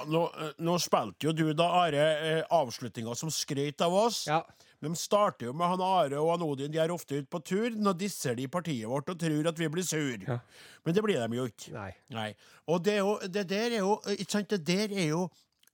Nå, 0.09 0.21
eh, 0.41 0.53
nå 0.65 0.77
spilte 0.81 1.27
jo 1.27 1.33
du 1.35 1.47
da, 1.53 1.67
Are, 1.83 2.05
eh, 2.29 2.43
avslutninga 2.53 3.15
som 3.17 3.31
skrøt 3.33 3.81
av 3.85 3.93
oss. 3.93 4.25
Ja. 4.29 4.43
De 4.83 4.91
starter 4.99 5.47
jo 5.47 5.53
med 5.57 5.71
han 5.71 5.81
Are 5.81 6.19
og 6.21 6.31
han 6.33 6.43
Odin. 6.45 6.71
De 6.71 6.81
er 6.81 6.93
ofte 6.93 7.21
ute 7.21 7.29
på 7.31 7.41
tur. 7.45 7.73
Nå 7.73 7.95
disser 7.97 8.35
de 8.37 8.45
partiet 8.51 8.89
vårt 8.89 9.09
og 9.09 9.17
tror 9.21 9.49
at 9.49 9.59
vi 9.59 9.69
blir 9.71 9.87
sur. 9.87 10.21
Ja. 10.27 10.39
Men 10.85 10.97
det 10.97 11.03
blir 11.05 11.21
de 11.21 11.39
jo 11.39 11.47
ikke. 11.49 11.71
Nei. 11.73 11.89
Nei. 12.13 12.27
Og 12.69 12.83
det, 12.85 12.99
jo, 12.99 13.15
det 13.23 13.47
der 13.49 13.77
er 13.77 13.81
jo 13.81 13.97
Ikke 14.13 14.31
sant, 14.37 14.49
det 14.49 14.65
der 14.67 14.93
er 14.93 15.09
jo 15.09 15.25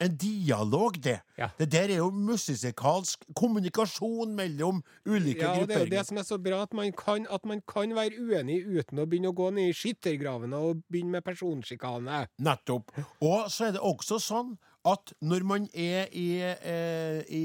en 0.02 0.16
dialog, 0.18 0.98
det. 1.04 1.20
Ja. 1.38 1.50
Det 1.60 1.68
der 1.72 1.94
er 1.94 2.02
jo 2.02 2.10
musikalsk 2.12 3.24
kommunikasjon 3.38 4.34
mellom 4.38 4.82
ulike 5.06 5.46
Ja, 5.46 5.54
og 5.62 5.70
det 5.70 5.78
er 5.78 5.86
jo 5.86 5.92
det 5.94 6.06
som 6.08 6.20
er 6.22 6.26
så 6.28 6.40
bra, 6.42 6.64
at 6.66 6.74
man 6.78 6.92
kan, 6.98 7.28
at 7.30 7.46
man 7.46 7.62
kan 7.70 7.94
være 7.96 8.18
uenig 8.18 8.62
uten 8.66 9.04
å 9.04 9.08
begynne 9.10 9.32
å 9.32 9.38
gå 9.38 9.52
ned 9.54 9.72
i 9.72 9.78
skyttergravene 9.78 10.58
og 10.58 10.84
begynne 10.90 11.20
med 11.20 11.26
personsjikane. 11.28 12.26
Nettopp. 12.42 12.92
Og 13.22 13.48
så 13.54 13.70
er 13.70 13.78
det 13.78 13.86
også 13.86 14.20
sånn 14.22 14.56
at 14.88 15.14
når 15.22 15.44
man 15.46 15.68
er 15.78 16.08
i, 16.18 16.42
eh, 16.42 17.22
i 17.30 17.42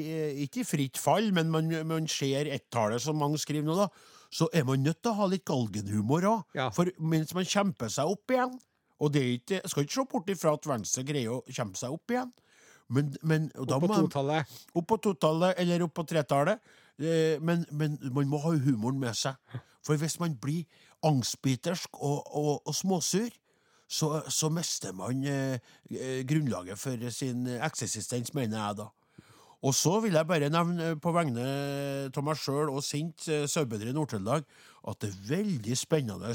Ikke 0.47 0.63
i 0.63 0.65
fritt 0.65 0.97
fall, 0.97 1.33
men 1.37 1.51
man, 1.53 1.69
man 1.87 2.09
ser 2.09 2.49
ett-tallet, 2.49 3.03
som 3.03 3.19
mange 3.21 3.39
skriver 3.43 3.67
nå, 3.67 3.77
da, 3.77 3.91
så 4.33 4.49
er 4.53 4.65
man 4.65 4.83
nødt 4.83 5.03
til 5.03 5.13
å 5.13 5.19
ha 5.21 5.29
litt 5.31 5.45
galgenhumor 5.49 6.25
òg. 6.31 6.57
Ja. 6.57 6.71
For 6.75 6.91
mens 6.99 7.35
man 7.37 7.45
kjemper 7.49 7.93
seg 7.93 8.09
opp 8.17 8.33
igjen 8.33 8.57
Og 8.99 9.13
det 9.13 9.21
er 9.21 9.33
ikke, 9.37 9.61
jeg 9.61 9.71
skal 9.71 9.85
ikke 9.85 9.93
se 9.93 10.05
bort 10.09 10.31
ifra 10.33 10.55
at 10.57 10.67
Venstre 10.67 11.03
greier 11.05 11.35
å 11.35 11.43
kjempe 11.53 11.77
seg 11.77 11.93
opp 11.93 12.15
igjen, 12.15 12.31
men, 12.89 13.15
men 13.23 13.51
opp 13.57 13.69
På 13.83 13.89
totallet. 14.07 14.47
opp 14.75 14.87
på 14.89 14.97
totallet 15.03 15.59
eller 15.59 15.83
opp 15.83 15.95
på 15.95 16.05
tretallet. 16.07 16.61
Eh, 16.99 17.41
Men, 17.41 17.67
men 17.71 17.99
man 18.15 18.29
må 18.29 18.39
ha 18.41 18.51
humoren 18.57 18.99
med 19.01 19.15
seg. 19.15 19.35
For 19.85 19.97
hvis 20.01 20.19
man 20.21 20.35
blir 20.41 20.65
angstbitersk 21.05 21.99
og, 22.01 22.23
og, 22.37 22.63
og 22.67 22.75
småsur, 22.75 23.29
så, 23.89 24.23
så 24.33 24.49
mister 24.51 24.93
man 24.97 25.21
eh, 25.25 25.59
eh, 25.91 26.23
grunnlaget 26.27 26.79
for 26.79 27.11
sin 27.15 27.47
eksistens, 27.47 28.33
mener 28.35 28.59
jeg 28.59 28.79
da. 28.81 28.87
Og 29.67 29.75
så 29.75 29.97
vil 30.05 30.15
jeg 30.15 30.29
bare 30.29 30.51
nevne 30.53 30.93
eh, 30.93 30.99
på 31.03 31.13
vegne 31.17 31.45
av 32.13 32.25
meg 32.27 32.39
sjøl 32.39 32.71
og 32.71 32.85
Sint 32.87 33.27
eh, 33.33 33.47
sauebønder 33.51 33.91
i 33.91 33.97
Nord-Trøndelag 33.97 34.47
at 34.87 35.03
det 35.03 35.09
er 35.11 35.23
veldig 35.33 35.77
spennende 35.79 36.31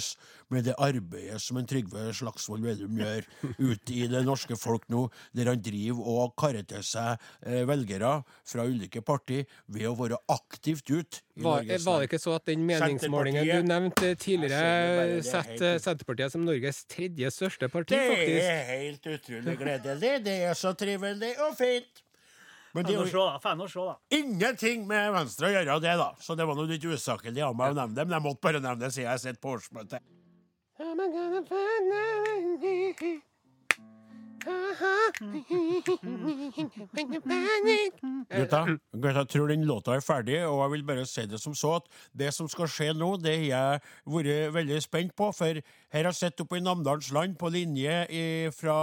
med 0.52 0.66
det 0.68 0.74
arbeidet 0.82 1.38
som 1.40 1.60
en 1.62 1.68
Trygve 1.70 2.10
Slagsvold 2.18 2.66
Vedum 2.66 2.98
gjør 3.00 3.28
ute 3.62 3.96
i 3.96 4.10
det 4.12 4.24
norske 4.28 4.58
folk 4.60 4.90
nå, 4.92 5.06
der 5.38 5.54
han 5.54 5.62
driver 5.64 6.10
og 6.12 6.34
karrer 6.40 6.66
til 6.68 6.84
seg 6.84 7.22
eh, 7.48 7.62
velgere 7.70 8.18
fra 8.52 8.68
ulike 8.68 9.04
parti 9.08 9.40
ved 9.72 9.88
å 9.88 9.96
være 10.02 10.20
aktivt 10.36 10.92
ute. 10.92 11.24
i 11.40 11.46
Var, 11.46 11.64
var 11.86 12.04
det 12.04 12.10
ikke 12.12 12.22
så 12.26 12.36
at 12.36 12.52
den 12.52 12.68
meningsmålingen 12.68 13.48
du 13.48 13.72
nevnte 13.72 14.14
tidligere, 14.20 14.60
det 14.60 15.16
det 15.16 15.18
er 15.24 15.28
setter 15.32 15.82
Senterpartiet 15.88 16.36
som 16.36 16.44
Norges 16.44 16.84
tredje 16.92 17.32
største 17.32 17.72
parti, 17.72 17.96
Det 17.96 18.04
faktisk? 18.12 18.52
er 18.52 18.64
helt 18.76 19.12
utrolig 19.16 19.60
gledelig. 19.64 20.16
Det 20.28 20.40
er 20.52 20.58
så 20.60 20.76
trivelig 20.76 21.38
og 21.48 21.56
fint. 21.56 22.04
Men 22.74 22.88
det 22.88 22.96
er 22.96 23.02
jo 23.04 23.26
da. 23.26 23.40
Fan 23.44 23.60
å 23.64 23.68
se, 23.72 23.84
da. 23.84 23.96
ingenting 24.16 24.86
med 24.88 25.12
Venstre 25.16 25.50
å 25.50 25.52
gjøre, 25.56 25.80
det, 25.84 25.96
da. 26.00 26.12
Så 26.24 26.38
det 26.40 26.48
var 26.48 26.56
nå 26.56 26.68
litt 26.70 26.86
usaklig 26.88 27.44
av 27.44 27.58
meg 27.58 27.74
å 27.74 27.80
nevne 27.82 27.98
det, 27.98 28.06
men 28.08 28.18
jeg 28.18 28.26
måtte 28.30 28.44
bare 28.48 28.64
nevne 28.64 28.86
det 28.86 28.94
siden 28.94 29.08
jeg 29.10 29.12
har 29.12 29.24
sett 29.26 29.42
på 29.44 29.58
årsmøtet. 29.58 30.00
Gutta, 38.32 38.62
jeg 39.04 39.28
tror 39.34 39.52
den 39.52 39.66
låta 39.70 39.96
er 39.96 40.04
ferdig, 40.06 40.40
og 40.48 40.62
jeg 40.64 40.74
vil 40.76 40.86
bare 40.88 41.06
si 41.10 41.26
det 41.30 41.40
som 41.42 41.56
så 41.58 41.76
at 41.80 41.90
det 42.18 42.32
som 42.36 42.50
skal 42.52 42.70
skje 42.72 42.90
nå, 42.98 43.14
det 43.22 43.36
har 43.38 43.48
jeg 43.52 43.82
vært 44.16 44.56
veldig 44.58 44.82
spent 44.84 45.16
på, 45.18 45.30
for 45.36 45.62
her 45.62 46.00
har 46.00 46.10
jeg 46.12 46.20
sett 46.20 46.44
oppe 46.44 46.60
i 46.60 46.64
Namdalens 46.64 47.12
land 47.16 47.38
på 47.40 47.52
linje 47.54 47.98
i, 48.10 48.24
fra 48.56 48.78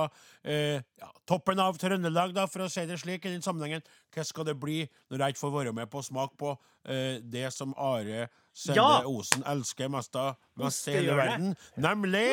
eh, 0.44 0.78
ja, 1.00 1.10
toppen 1.28 1.62
av 1.64 1.78
Trøndelag, 1.80 2.34
da, 2.36 2.46
for 2.50 2.66
å 2.66 2.72
si 2.72 2.84
det 2.88 3.00
slik, 3.02 3.24
i 3.24 3.34
den 3.34 3.44
sammenhengen. 3.44 3.84
Hva 4.14 4.24
skal 4.26 4.46
det 4.48 4.56
bli 4.60 4.82
når 5.10 5.24
jeg 5.24 5.34
ikke 5.34 5.44
får 5.46 5.56
være 5.58 5.74
med 5.76 5.90
på 5.92 6.04
smak 6.04 6.36
på 6.40 6.54
eh, 6.88 7.18
det 7.24 7.48
som 7.54 7.74
Are 7.76 8.28
Sende 8.58 8.80
Ja! 8.80 9.02
Osen 9.06 9.44
elsker 9.46 9.90
mest 9.92 10.16
av 10.18 10.34
mest 10.58 10.88
i 10.90 10.96
hele 10.96 11.14
verden, 11.18 11.52
nemlig 11.78 12.26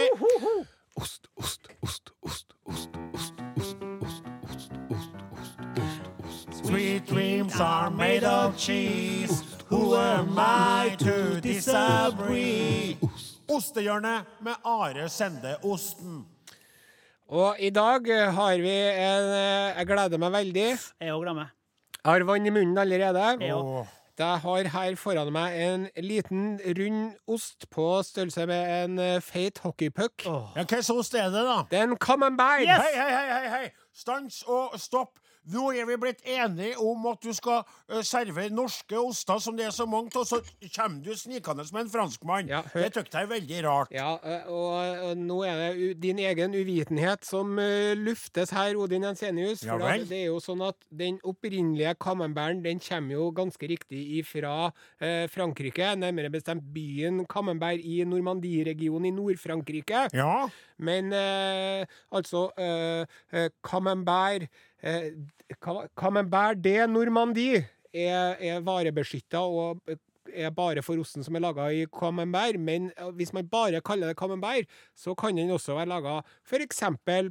Ost, 0.96 1.28
ost, 1.36 1.68
ost, 1.84 2.10
ost, 2.24 2.52
ost, 2.66 2.90
ost, 3.12 3.36
ost, 3.58 3.82
ost, 4.00 4.22
ost, 4.48 4.72
ost, 4.92 5.12
ost. 5.32 5.52
ost, 5.76 6.02
ost. 6.48 6.66
Sweet 6.66 7.06
dreams 7.06 7.60
are 7.60 7.90
made 7.92 8.24
of 8.24 8.58
cheese. 8.58 9.44
Who 9.68 9.96
am 9.96 10.40
I 10.40 10.96
to 11.00 11.42
disagree? 11.42 12.98
Ostehjørnet 13.48 14.26
med 14.42 14.56
Are 14.64 15.10
Sende 15.10 15.58
Osten. 15.64 16.24
Og 17.28 17.60
i 17.60 17.70
dag 17.70 18.08
eh, 18.10 18.32
har 18.34 18.56
vi 18.62 18.74
en 18.80 19.30
eh, 19.36 19.78
Jeg 19.78 19.88
gleder 19.90 20.22
meg 20.22 20.32
veldig. 20.32 20.68
Jeg 21.02 21.12
òg 21.14 21.24
glemmer. 21.26 21.52
Jeg 22.00 22.12
har 22.12 22.26
vann 22.30 22.46
i 22.48 22.54
munnen 22.54 22.78
allerede. 22.78 23.28
Jeg 23.42 23.54
òg. 23.58 23.86
Jeg 24.20 24.40
har 24.40 24.68
her 24.72 24.96
foran 24.96 25.32
meg 25.36 25.56
en 25.60 25.88
liten, 26.00 26.60
rund 26.78 27.18
ost 27.28 27.68
på 27.70 27.88
størrelse 28.08 28.46
med 28.48 28.70
en 28.76 29.00
eh, 29.00 29.22
feit 29.22 29.60
hockeypuck. 29.60 30.24
Oh. 30.26 30.54
Ja, 30.56 30.64
slags 30.64 30.90
ost 30.90 31.18
er 31.20 31.28
det, 31.34 31.44
da? 31.44 31.58
Det 31.72 31.80
er 31.82 31.90
en 31.90 31.98
camembert. 32.00 32.64
Yes! 32.64 32.80
Hei, 32.80 32.94
hei, 32.96 33.12
hei, 33.12 33.28
hei, 33.34 33.50
hei! 33.58 33.85
Stans 33.96 34.44
og 34.52 34.76
stopp! 34.82 35.22
Nå 35.54 35.68
er 35.78 35.86
vi 35.86 35.96
blitt 36.02 36.24
enige 36.26 36.74
om 36.82 37.04
at 37.12 37.22
du 37.22 37.30
skal 37.38 37.62
serve 38.02 38.26
servere 38.26 38.54
norske 38.54 38.98
oster 38.98 39.40
som 39.42 39.58
det 39.58 39.68
er 39.68 39.74
så 39.76 39.86
mange 39.90 40.10
av, 40.18 40.26
så 40.26 40.40
kommer 40.74 41.04
du 41.06 41.12
snikende 41.18 41.66
som 41.68 41.80
en 41.80 41.92
franskmann. 41.92 42.50
Ja, 42.50 42.64
det 42.74 42.90
syns 42.96 43.12
jeg 43.14 43.28
er 43.28 43.30
veldig 43.30 43.60
rart. 43.68 43.94
Ja, 43.94 44.16
eh, 44.26 44.48
og, 44.50 45.04
og 45.10 45.22
nå 45.22 45.38
er 45.46 45.62
det 45.62 45.92
din 46.02 46.20
egen 46.24 46.56
uvitenhet 46.58 47.28
som 47.28 47.60
eh, 47.62 47.94
luftes 47.98 48.54
her, 48.56 48.74
Odin 48.82 49.06
Jensenius. 49.06 49.62
For 49.64 49.76
ja, 49.76 49.92
vel. 49.94 50.08
det 50.10 50.24
er 50.24 50.28
jo 50.32 50.42
sånn 50.44 50.64
at 50.66 50.80
den 50.90 51.20
opprinnelige 51.28 51.96
camemberen 52.02 52.64
den 52.66 52.82
kommer 52.84 53.18
jo 53.20 53.30
ganske 53.36 53.70
riktig 53.70 54.02
ifra 54.22 54.72
eh, 55.00 55.26
Frankrike, 55.32 55.94
nærmere 56.02 56.34
bestemt 56.34 56.66
byen 56.74 57.22
Camembert 57.30 57.86
i 57.86 58.02
Normandie-regionen 58.10 59.12
i 59.12 59.16
Nord-Frankrike. 59.16 60.08
Ja, 60.18 60.48
Men 60.78 61.14
eh, 61.16 61.86
altså 62.12 62.50
eh, 62.60 63.06
eh, 63.32 63.50
Camembert 63.64 64.50
Ca- 65.62 65.88
Camembert 65.98 66.60
de 66.64 66.76
Normandie 66.88 67.64
er, 67.94 68.36
er 68.40 68.60
varebeskytta 68.66 69.40
og 69.40 69.80
er 70.36 70.52
bare 70.56 70.84
for 70.86 71.00
osten 71.02 71.24
som 71.26 71.36
er 71.38 71.44
laga 71.46 71.68
i 71.72 71.86
camembert. 71.88 72.60
Men 72.60 72.92
eh, 72.98 73.10
hvis 73.18 73.32
man 73.36 73.48
bare 73.52 73.82
kaller 73.86 74.12
det 74.12 74.18
camembert, 74.20 74.68
så 74.98 75.16
kan 75.18 75.36
den 75.38 75.52
også 75.56 75.76
være 75.78 75.90
laga 75.92 76.18
f.eks. 76.46 76.82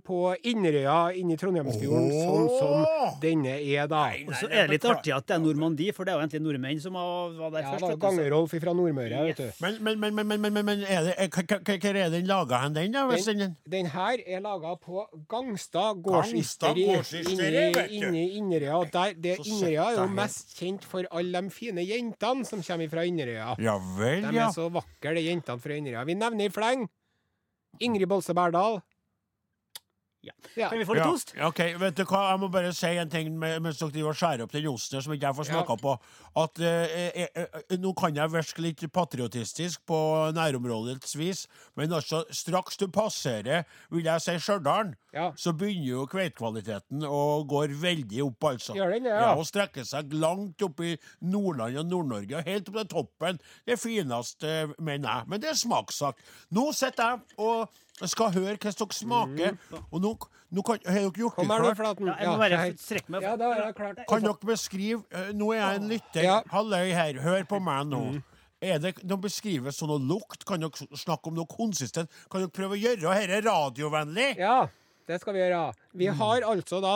på 0.05 0.19
Inderøya 0.45 1.13
inne 1.21 1.37
i 1.37 1.41
Trondheimsfjorden, 1.41 2.11
sånn 2.25 2.49
som 2.59 3.19
denne 3.23 3.57
er, 3.61 3.87
da. 3.91 4.05
Nei, 4.11 4.25
Og 4.29 4.35
så 4.41 4.49
er 4.51 4.67
det 4.69 4.77
litt 4.79 4.89
artig 4.91 5.15
at 5.17 5.27
det 5.29 5.37
er 5.39 5.43
Normandie, 5.45 5.93
for 5.97 6.05
det 6.05 6.15
er 6.15 6.19
jo 6.19 6.25
egentlig 6.27 6.43
nordmenn 6.45 6.81
som 6.83 6.97
var 6.99 7.51
der 7.55 7.61
Ja, 7.65 7.73
først. 7.75 7.89
Ja, 7.95 7.99
Gangerolf 8.05 8.55
fra 8.65 8.75
Nordmøre, 8.77 9.23
vet 9.29 9.41
du. 9.43 9.47
Men, 9.65 9.79
men, 9.85 10.01
men, 10.01 10.15
men, 10.19 10.29
men, 10.29 10.41
men, 10.45 10.53
men, 10.59 10.65
men 10.73 10.85
er 10.89 11.09
det, 11.11 11.15
er- 11.19 11.31
hva 11.35 12.05
er 12.05 12.11
den 12.13 12.27
laga 12.29 12.61
hen, 12.65 12.75
den, 12.77 12.93
da? 12.95 13.07
Den, 13.11 13.39
Den, 13.45 13.57
den 13.71 13.87
her 13.95 14.21
er 14.27 14.41
laga 14.45 14.75
på 14.81 15.05
Gangstad 15.31 16.03
gårdsysteri 16.05 16.85
inne 16.91 18.23
i 18.25 18.39
Inderøya. 18.39 18.83
Inderøya 19.15 19.87
er 19.91 19.99
jo 19.99 20.07
mest 20.15 20.55
kjent 20.59 20.85
for 20.89 21.07
alle 21.15 21.43
de 21.45 21.51
fine 21.55 21.85
jentene 21.87 22.47
som 22.49 22.63
kommer 22.65 22.91
fra 22.95 23.05
Inderøya. 23.11 23.53
Ja 23.63 23.77
vel, 23.99 24.25
De 24.31 24.41
er 24.41 24.55
så 24.55 24.71
vakre, 24.73 25.15
de 25.19 25.27
jentene 25.29 25.61
fra 25.61 25.77
Inderøya. 25.77 26.07
Vi 26.09 26.17
nevner 26.19 26.49
i 26.49 26.55
fleng 26.55 26.87
Ingrid 27.83 28.09
Bolse 28.09 28.35
Berdal. 28.37 28.81
Ja. 30.25 30.33
Ja. 30.57 30.69
Kan 30.71 30.79
vi 30.81 30.85
få 30.89 30.95
litt 30.97 31.05
Ja, 31.05 31.11
ost? 31.13 31.33
ok, 31.37 31.59
vet 31.81 31.97
du 31.99 32.05
hva, 32.09 32.21
Jeg 32.33 32.41
må 32.41 32.49
bare 32.51 32.73
si 32.73 32.87
en 32.97 33.11
ting 33.13 33.33
mens 33.39 33.79
dere 33.79 33.91
driver 33.93 34.11
og 34.15 34.17
skjærer 34.17 34.43
opp 34.47 34.53
den 34.55 34.67
osten 34.71 35.03
som 35.05 35.13
ikke 35.13 35.27
jeg 35.29 35.37
får 35.37 35.49
smaka 35.51 35.75
Ja. 35.75 35.77
på. 35.85 35.95
At 36.45 36.59
eh, 36.61 37.11
eh, 37.25 37.29
eh, 37.45 37.77
Nå 37.79 37.93
kan 37.99 38.15
jeg 38.17 38.31
virke 38.33 38.63
litt 38.65 38.85
patriotistisk 38.93 39.85
på 39.87 39.99
nærområdets 40.35 41.17
vis, 41.19 41.47
men 41.77 41.93
altså, 41.93 42.25
straks 42.31 42.77
du 42.81 42.87
passerer 42.89 43.65
vil 43.91 44.05
jeg 44.05 44.21
si 44.25 44.39
Stjørdal, 44.39 44.95
Ja. 45.13 45.31
så 45.37 45.53
begynner 45.53 45.87
jo 45.93 46.07
kveitkvaliteten 46.11 47.03
å 47.07 47.45
går 47.47 47.69
veldig 47.81 48.23
opp, 48.27 48.45
altså. 48.55 48.75
Gjør 48.75 48.91
den 48.97 49.05
det, 49.05 49.13
ja? 49.13 49.35
Og 49.35 49.45
strekker 49.47 49.85
seg 49.87 50.13
langt 50.13 50.63
opp 50.63 50.81
i 50.81 50.97
Nordland 51.23 51.77
og 51.79 51.87
Nord-Norge, 51.87 52.37
og 52.41 52.45
helt 52.49 52.69
opp 52.69 52.75
til 52.75 52.89
toppen. 52.95 53.39
Det 53.67 53.79
fineste, 53.79 54.75
mener 54.79 55.09
jeg. 55.09 55.29
Men 55.29 55.41
det 55.41 55.51
er 55.51 55.55
smakssak. 55.61 56.19
Nå 56.51 56.73
sitter 56.75 57.15
jeg 57.15 57.21
og 57.39 57.69
skal 58.03 58.33
høre 58.35 58.57
hvordan 58.59 58.75
dere 58.81 58.97
smaker, 58.97 59.57
og 59.91 60.01
nå, 60.03 60.13
nå 60.51 60.63
kan, 60.67 60.81
har 60.87 61.01
dere 61.05 61.23
gjort 61.23 61.37
Kom 61.39 61.51
det 61.51 61.59
klart? 61.63 61.79
Flaten. 61.79 62.11
Ja, 62.11 62.15
jeg 62.21 62.29
må 62.33 62.37
bare 62.43 62.69
strekke 62.83 63.15
meg. 63.15 63.27
Ja, 63.27 63.35
da 63.39 63.51
er 63.55 63.61
det 63.63 63.75
klart. 63.79 64.05
Kan 64.11 64.25
dere 64.27 64.51
beskrive 64.51 65.03
eh, 65.15 65.33
Nå 65.37 65.53
er 65.55 65.61
jeg 65.61 65.81
en 65.81 65.91
lytter. 65.95 66.23
Ja. 66.27 66.39
Halløy 66.51 66.95
her, 66.97 67.21
hør 67.23 67.45
på 67.51 67.61
meg 67.63 67.91
nå. 67.93 68.05
Er 68.65 68.81
det 68.81 68.95
de 69.05 69.19
beskrives 69.21 69.79
sånn 69.79 69.93
noe 69.93 70.03
lukt? 70.03 70.47
Kan 70.49 70.65
dere 70.65 70.89
snakke 70.99 71.31
om 71.31 71.37
noe 71.39 71.51
konsistent? 71.51 72.11
Kan 72.33 72.45
dere 72.45 72.55
prøve 72.55 72.79
å 72.79 72.81
gjøre 72.81 73.15
dette 73.15 73.43
radiovennlig? 73.47 74.31
Ja, 74.41 74.65
det 75.07 75.21
skal 75.23 75.37
vi 75.37 75.45
gjøre. 75.45 75.67
Vi 75.95 76.09
har 76.21 76.49
altså 76.49 76.81
da 76.83 76.95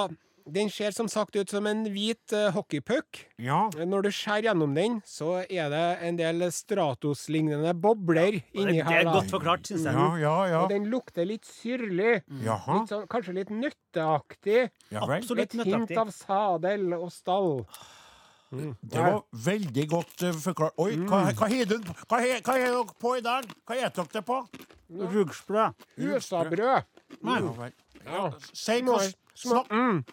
Den 0.48 0.70
ser 0.72 0.94
som 0.96 1.08
sagt 1.12 1.36
ut 1.36 1.50
som 1.52 1.66
en 1.68 1.84
hvit 1.92 2.32
uh, 2.32 2.48
hockeypuck. 2.54 3.20
Ja. 3.42 3.66
Når 3.76 4.06
du 4.06 4.10
skjærer 4.14 4.48
gjennom 4.48 4.72
den, 4.76 4.98
så 5.04 5.42
er 5.44 5.68
det 5.72 5.82
en 6.08 6.16
del 6.20 6.46
Stratos-lignende 6.54 7.74
bobler 7.76 8.38
inni 8.56 8.78
Det 8.78 8.86
her. 8.86 9.00
er 9.02 9.04
da. 9.10 9.12
godt 9.18 9.30
forklart, 9.34 9.68
syns 9.68 9.84
jeg. 9.84 9.94
Ja, 9.94 10.08
ja, 10.22 10.34
ja. 10.54 10.62
Og 10.62 10.72
den 10.72 10.88
lukter 10.92 11.28
litt 11.28 11.44
syrlig. 11.48 12.22
Jaha. 12.44 12.78
Litt 12.80 12.94
sånn, 12.94 13.06
kanskje 13.12 13.36
litt 13.42 13.52
nøtteaktig. 13.52 14.66
Ja 14.94 15.04
vel. 15.04 15.20
Absolutt 15.20 15.54
Et 15.58 15.68
hint 15.68 15.94
av 16.00 16.12
sadel 16.16 16.92
og 16.96 17.10
stall. 17.12 17.64
Det 18.48 18.96
var 18.96 19.20
veldig 19.44 19.84
godt 19.90 20.22
uh, 20.24 20.32
forklart. 20.40 20.78
Oi, 20.80 20.94
hva, 21.04 21.26
hva 21.36 21.48
har 21.52 21.68
dere 21.68 22.84
på 22.96 23.16
i 23.18 23.24
dag? 23.24 23.44
Hva 23.68 23.76
spiser 23.76 24.08
dere 24.14 24.24
på? 24.24 24.40
Rugsbrød. 24.88 25.84
Husabrød. 26.00 26.88
Ja, 27.20 27.40
vel. 27.60 27.74
Ja, 28.08 28.30
Si 28.56 28.80
Snakk! 29.38 29.68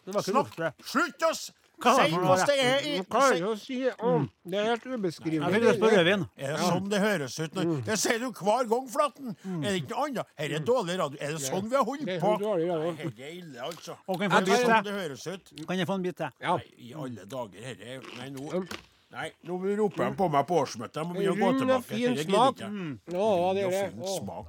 Det 0.06 0.24
Snakk! 0.26 0.58
Slutt 0.86 1.24
å 1.26 1.36
si 1.36 1.52
hva 1.84 1.92
det 2.48 2.54
er 2.56 2.86
i 2.88 2.92
klarer 3.04 3.42
du 3.42 3.48
å 3.50 3.56
si 3.60 3.78
om 4.00 4.30
Det 4.48 4.60
er 4.62 4.68
helt 4.70 4.86
Jeg 4.86 4.94
fikk 4.94 5.02
ubeskrivelig. 5.02 5.60
lyst 5.66 5.82
på 5.82 5.90
rødvin. 5.92 6.22
Er 6.38 6.54
det 6.54 6.60
sånn 6.62 6.86
det 6.90 7.02
høres 7.04 7.36
ut? 7.42 7.58
Når, 7.58 7.72
det 7.90 7.98
sier 8.00 8.20
du 8.22 8.30
hver 8.32 8.70
gang, 8.72 8.88
Flatten! 8.94 9.36
Mm. 9.44 9.58
Er 9.60 9.70
det 9.74 9.82
ikke 9.82 9.92
noe 9.92 10.06
annet? 10.08 10.32
Her 10.40 10.56
er 10.56 10.64
dårlig 10.70 10.98
radio. 11.02 11.20
Er 11.20 11.36
det 11.36 11.42
sånn 11.44 11.68
vi 11.70 11.76
har 11.76 11.84
holdt 11.90 12.08
på? 12.24 12.32
Dette 13.02 13.28
er 13.28 13.36
ille, 13.36 13.60
altså. 13.68 13.98
Kan 14.08 14.24
jeg 14.24 14.32
få 14.32 14.40
en 14.40 14.48
bit 14.48 14.64
sånn 14.64 15.44
til? 15.52 15.66
Kan 15.68 15.78
jeg 15.84 15.88
få 15.92 16.00
en 16.00 16.08
bit 16.08 16.18
til? 16.22 16.32
Ja. 16.48 16.56
I 16.80 16.94
alle 16.96 17.26
dager, 17.36 17.60
dette 17.60 17.84
er- 17.98 18.12
Nei, 18.22 18.30
nå 18.30 18.66
Nei, 19.16 19.30
nå 19.48 19.60
roper 19.78 20.10
de 20.10 20.16
på 20.18 20.28
meg 20.32 20.48
på 20.48 20.56
årsmøtet. 20.60 20.96
Jeg 21.00 21.08
må 21.08 21.14
begynne 21.16 21.36
å 21.36 21.40
gå 21.40 21.52
Rund 21.52 21.62
og 21.62 21.62
tilbake. 21.62 21.84
fin 21.92 22.16
Dette 22.16 22.26
smak. 22.32 22.60
Ja, 23.16 23.54
det 23.54 23.64
er 23.64 23.70
det. 23.72 23.84
fin 23.94 24.08
smak. 24.16 24.48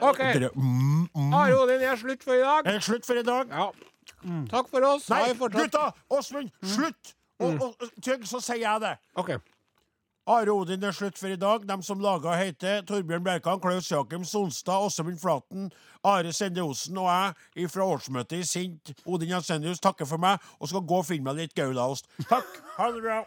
OK. 0.00 0.20
Mm, 0.54 1.08
mm. 1.14 1.32
Are 1.34 1.56
Odin, 1.58 1.80
det 1.80 1.88
er 1.88 1.96
slutt 2.00 2.24
for 2.24 2.34
i 2.34 2.42
dag. 2.42 2.66
Er 2.66 2.78
det 2.78 2.84
slutt 2.86 3.06
for 3.06 3.18
i 3.18 3.24
dag? 3.26 3.50
Ja. 3.50 3.70
Takk 4.50 4.68
for 4.70 4.84
oss. 4.86 5.08
Nei, 5.10 5.32
gutta! 5.34 5.90
Åsmund, 6.10 6.50
slutt! 6.62 7.16
Og, 7.42 7.56
og, 7.58 7.74
og 7.82 8.28
så 8.28 8.40
sier 8.40 8.62
jeg 8.62 8.84
det. 8.84 8.92
OK. 9.18 9.34
Are 10.30 10.52
Odin 10.54 10.84
er 10.86 10.94
slutt 10.94 11.18
for 11.18 11.34
i 11.34 11.36
dag. 11.36 11.64
De 11.66 11.76
som 11.82 11.98
laga 12.02 12.36
heter 12.38 12.84
Torbjørn 12.86 13.24
Bjerkan, 13.26 13.58
Klaus 13.60 13.90
Jakim 13.90 14.22
Sonstad, 14.24 14.86
Åsemund 14.86 15.18
Flaten, 15.18 15.72
Are 16.06 16.32
Sende 16.32 16.62
Osen 16.62 16.98
og 17.02 17.10
jeg 17.56 17.70
fra 17.70 17.88
årsmøtet 17.90 18.38
i 18.38 18.46
Sint 18.46 18.94
Odin 19.02 19.34
Jensenius 19.34 19.82
takker 19.82 20.06
for 20.06 20.22
meg 20.22 20.38
og 20.60 20.70
skal 20.70 20.86
gå 20.86 21.00
og 21.02 21.08
finne 21.08 21.26
meg 21.26 21.40
litt 21.42 21.56
Gaulaost. 21.58 22.06
Takk. 22.30 22.60
Ha 22.78 22.92
det 22.94 23.02
bra. 23.02 23.22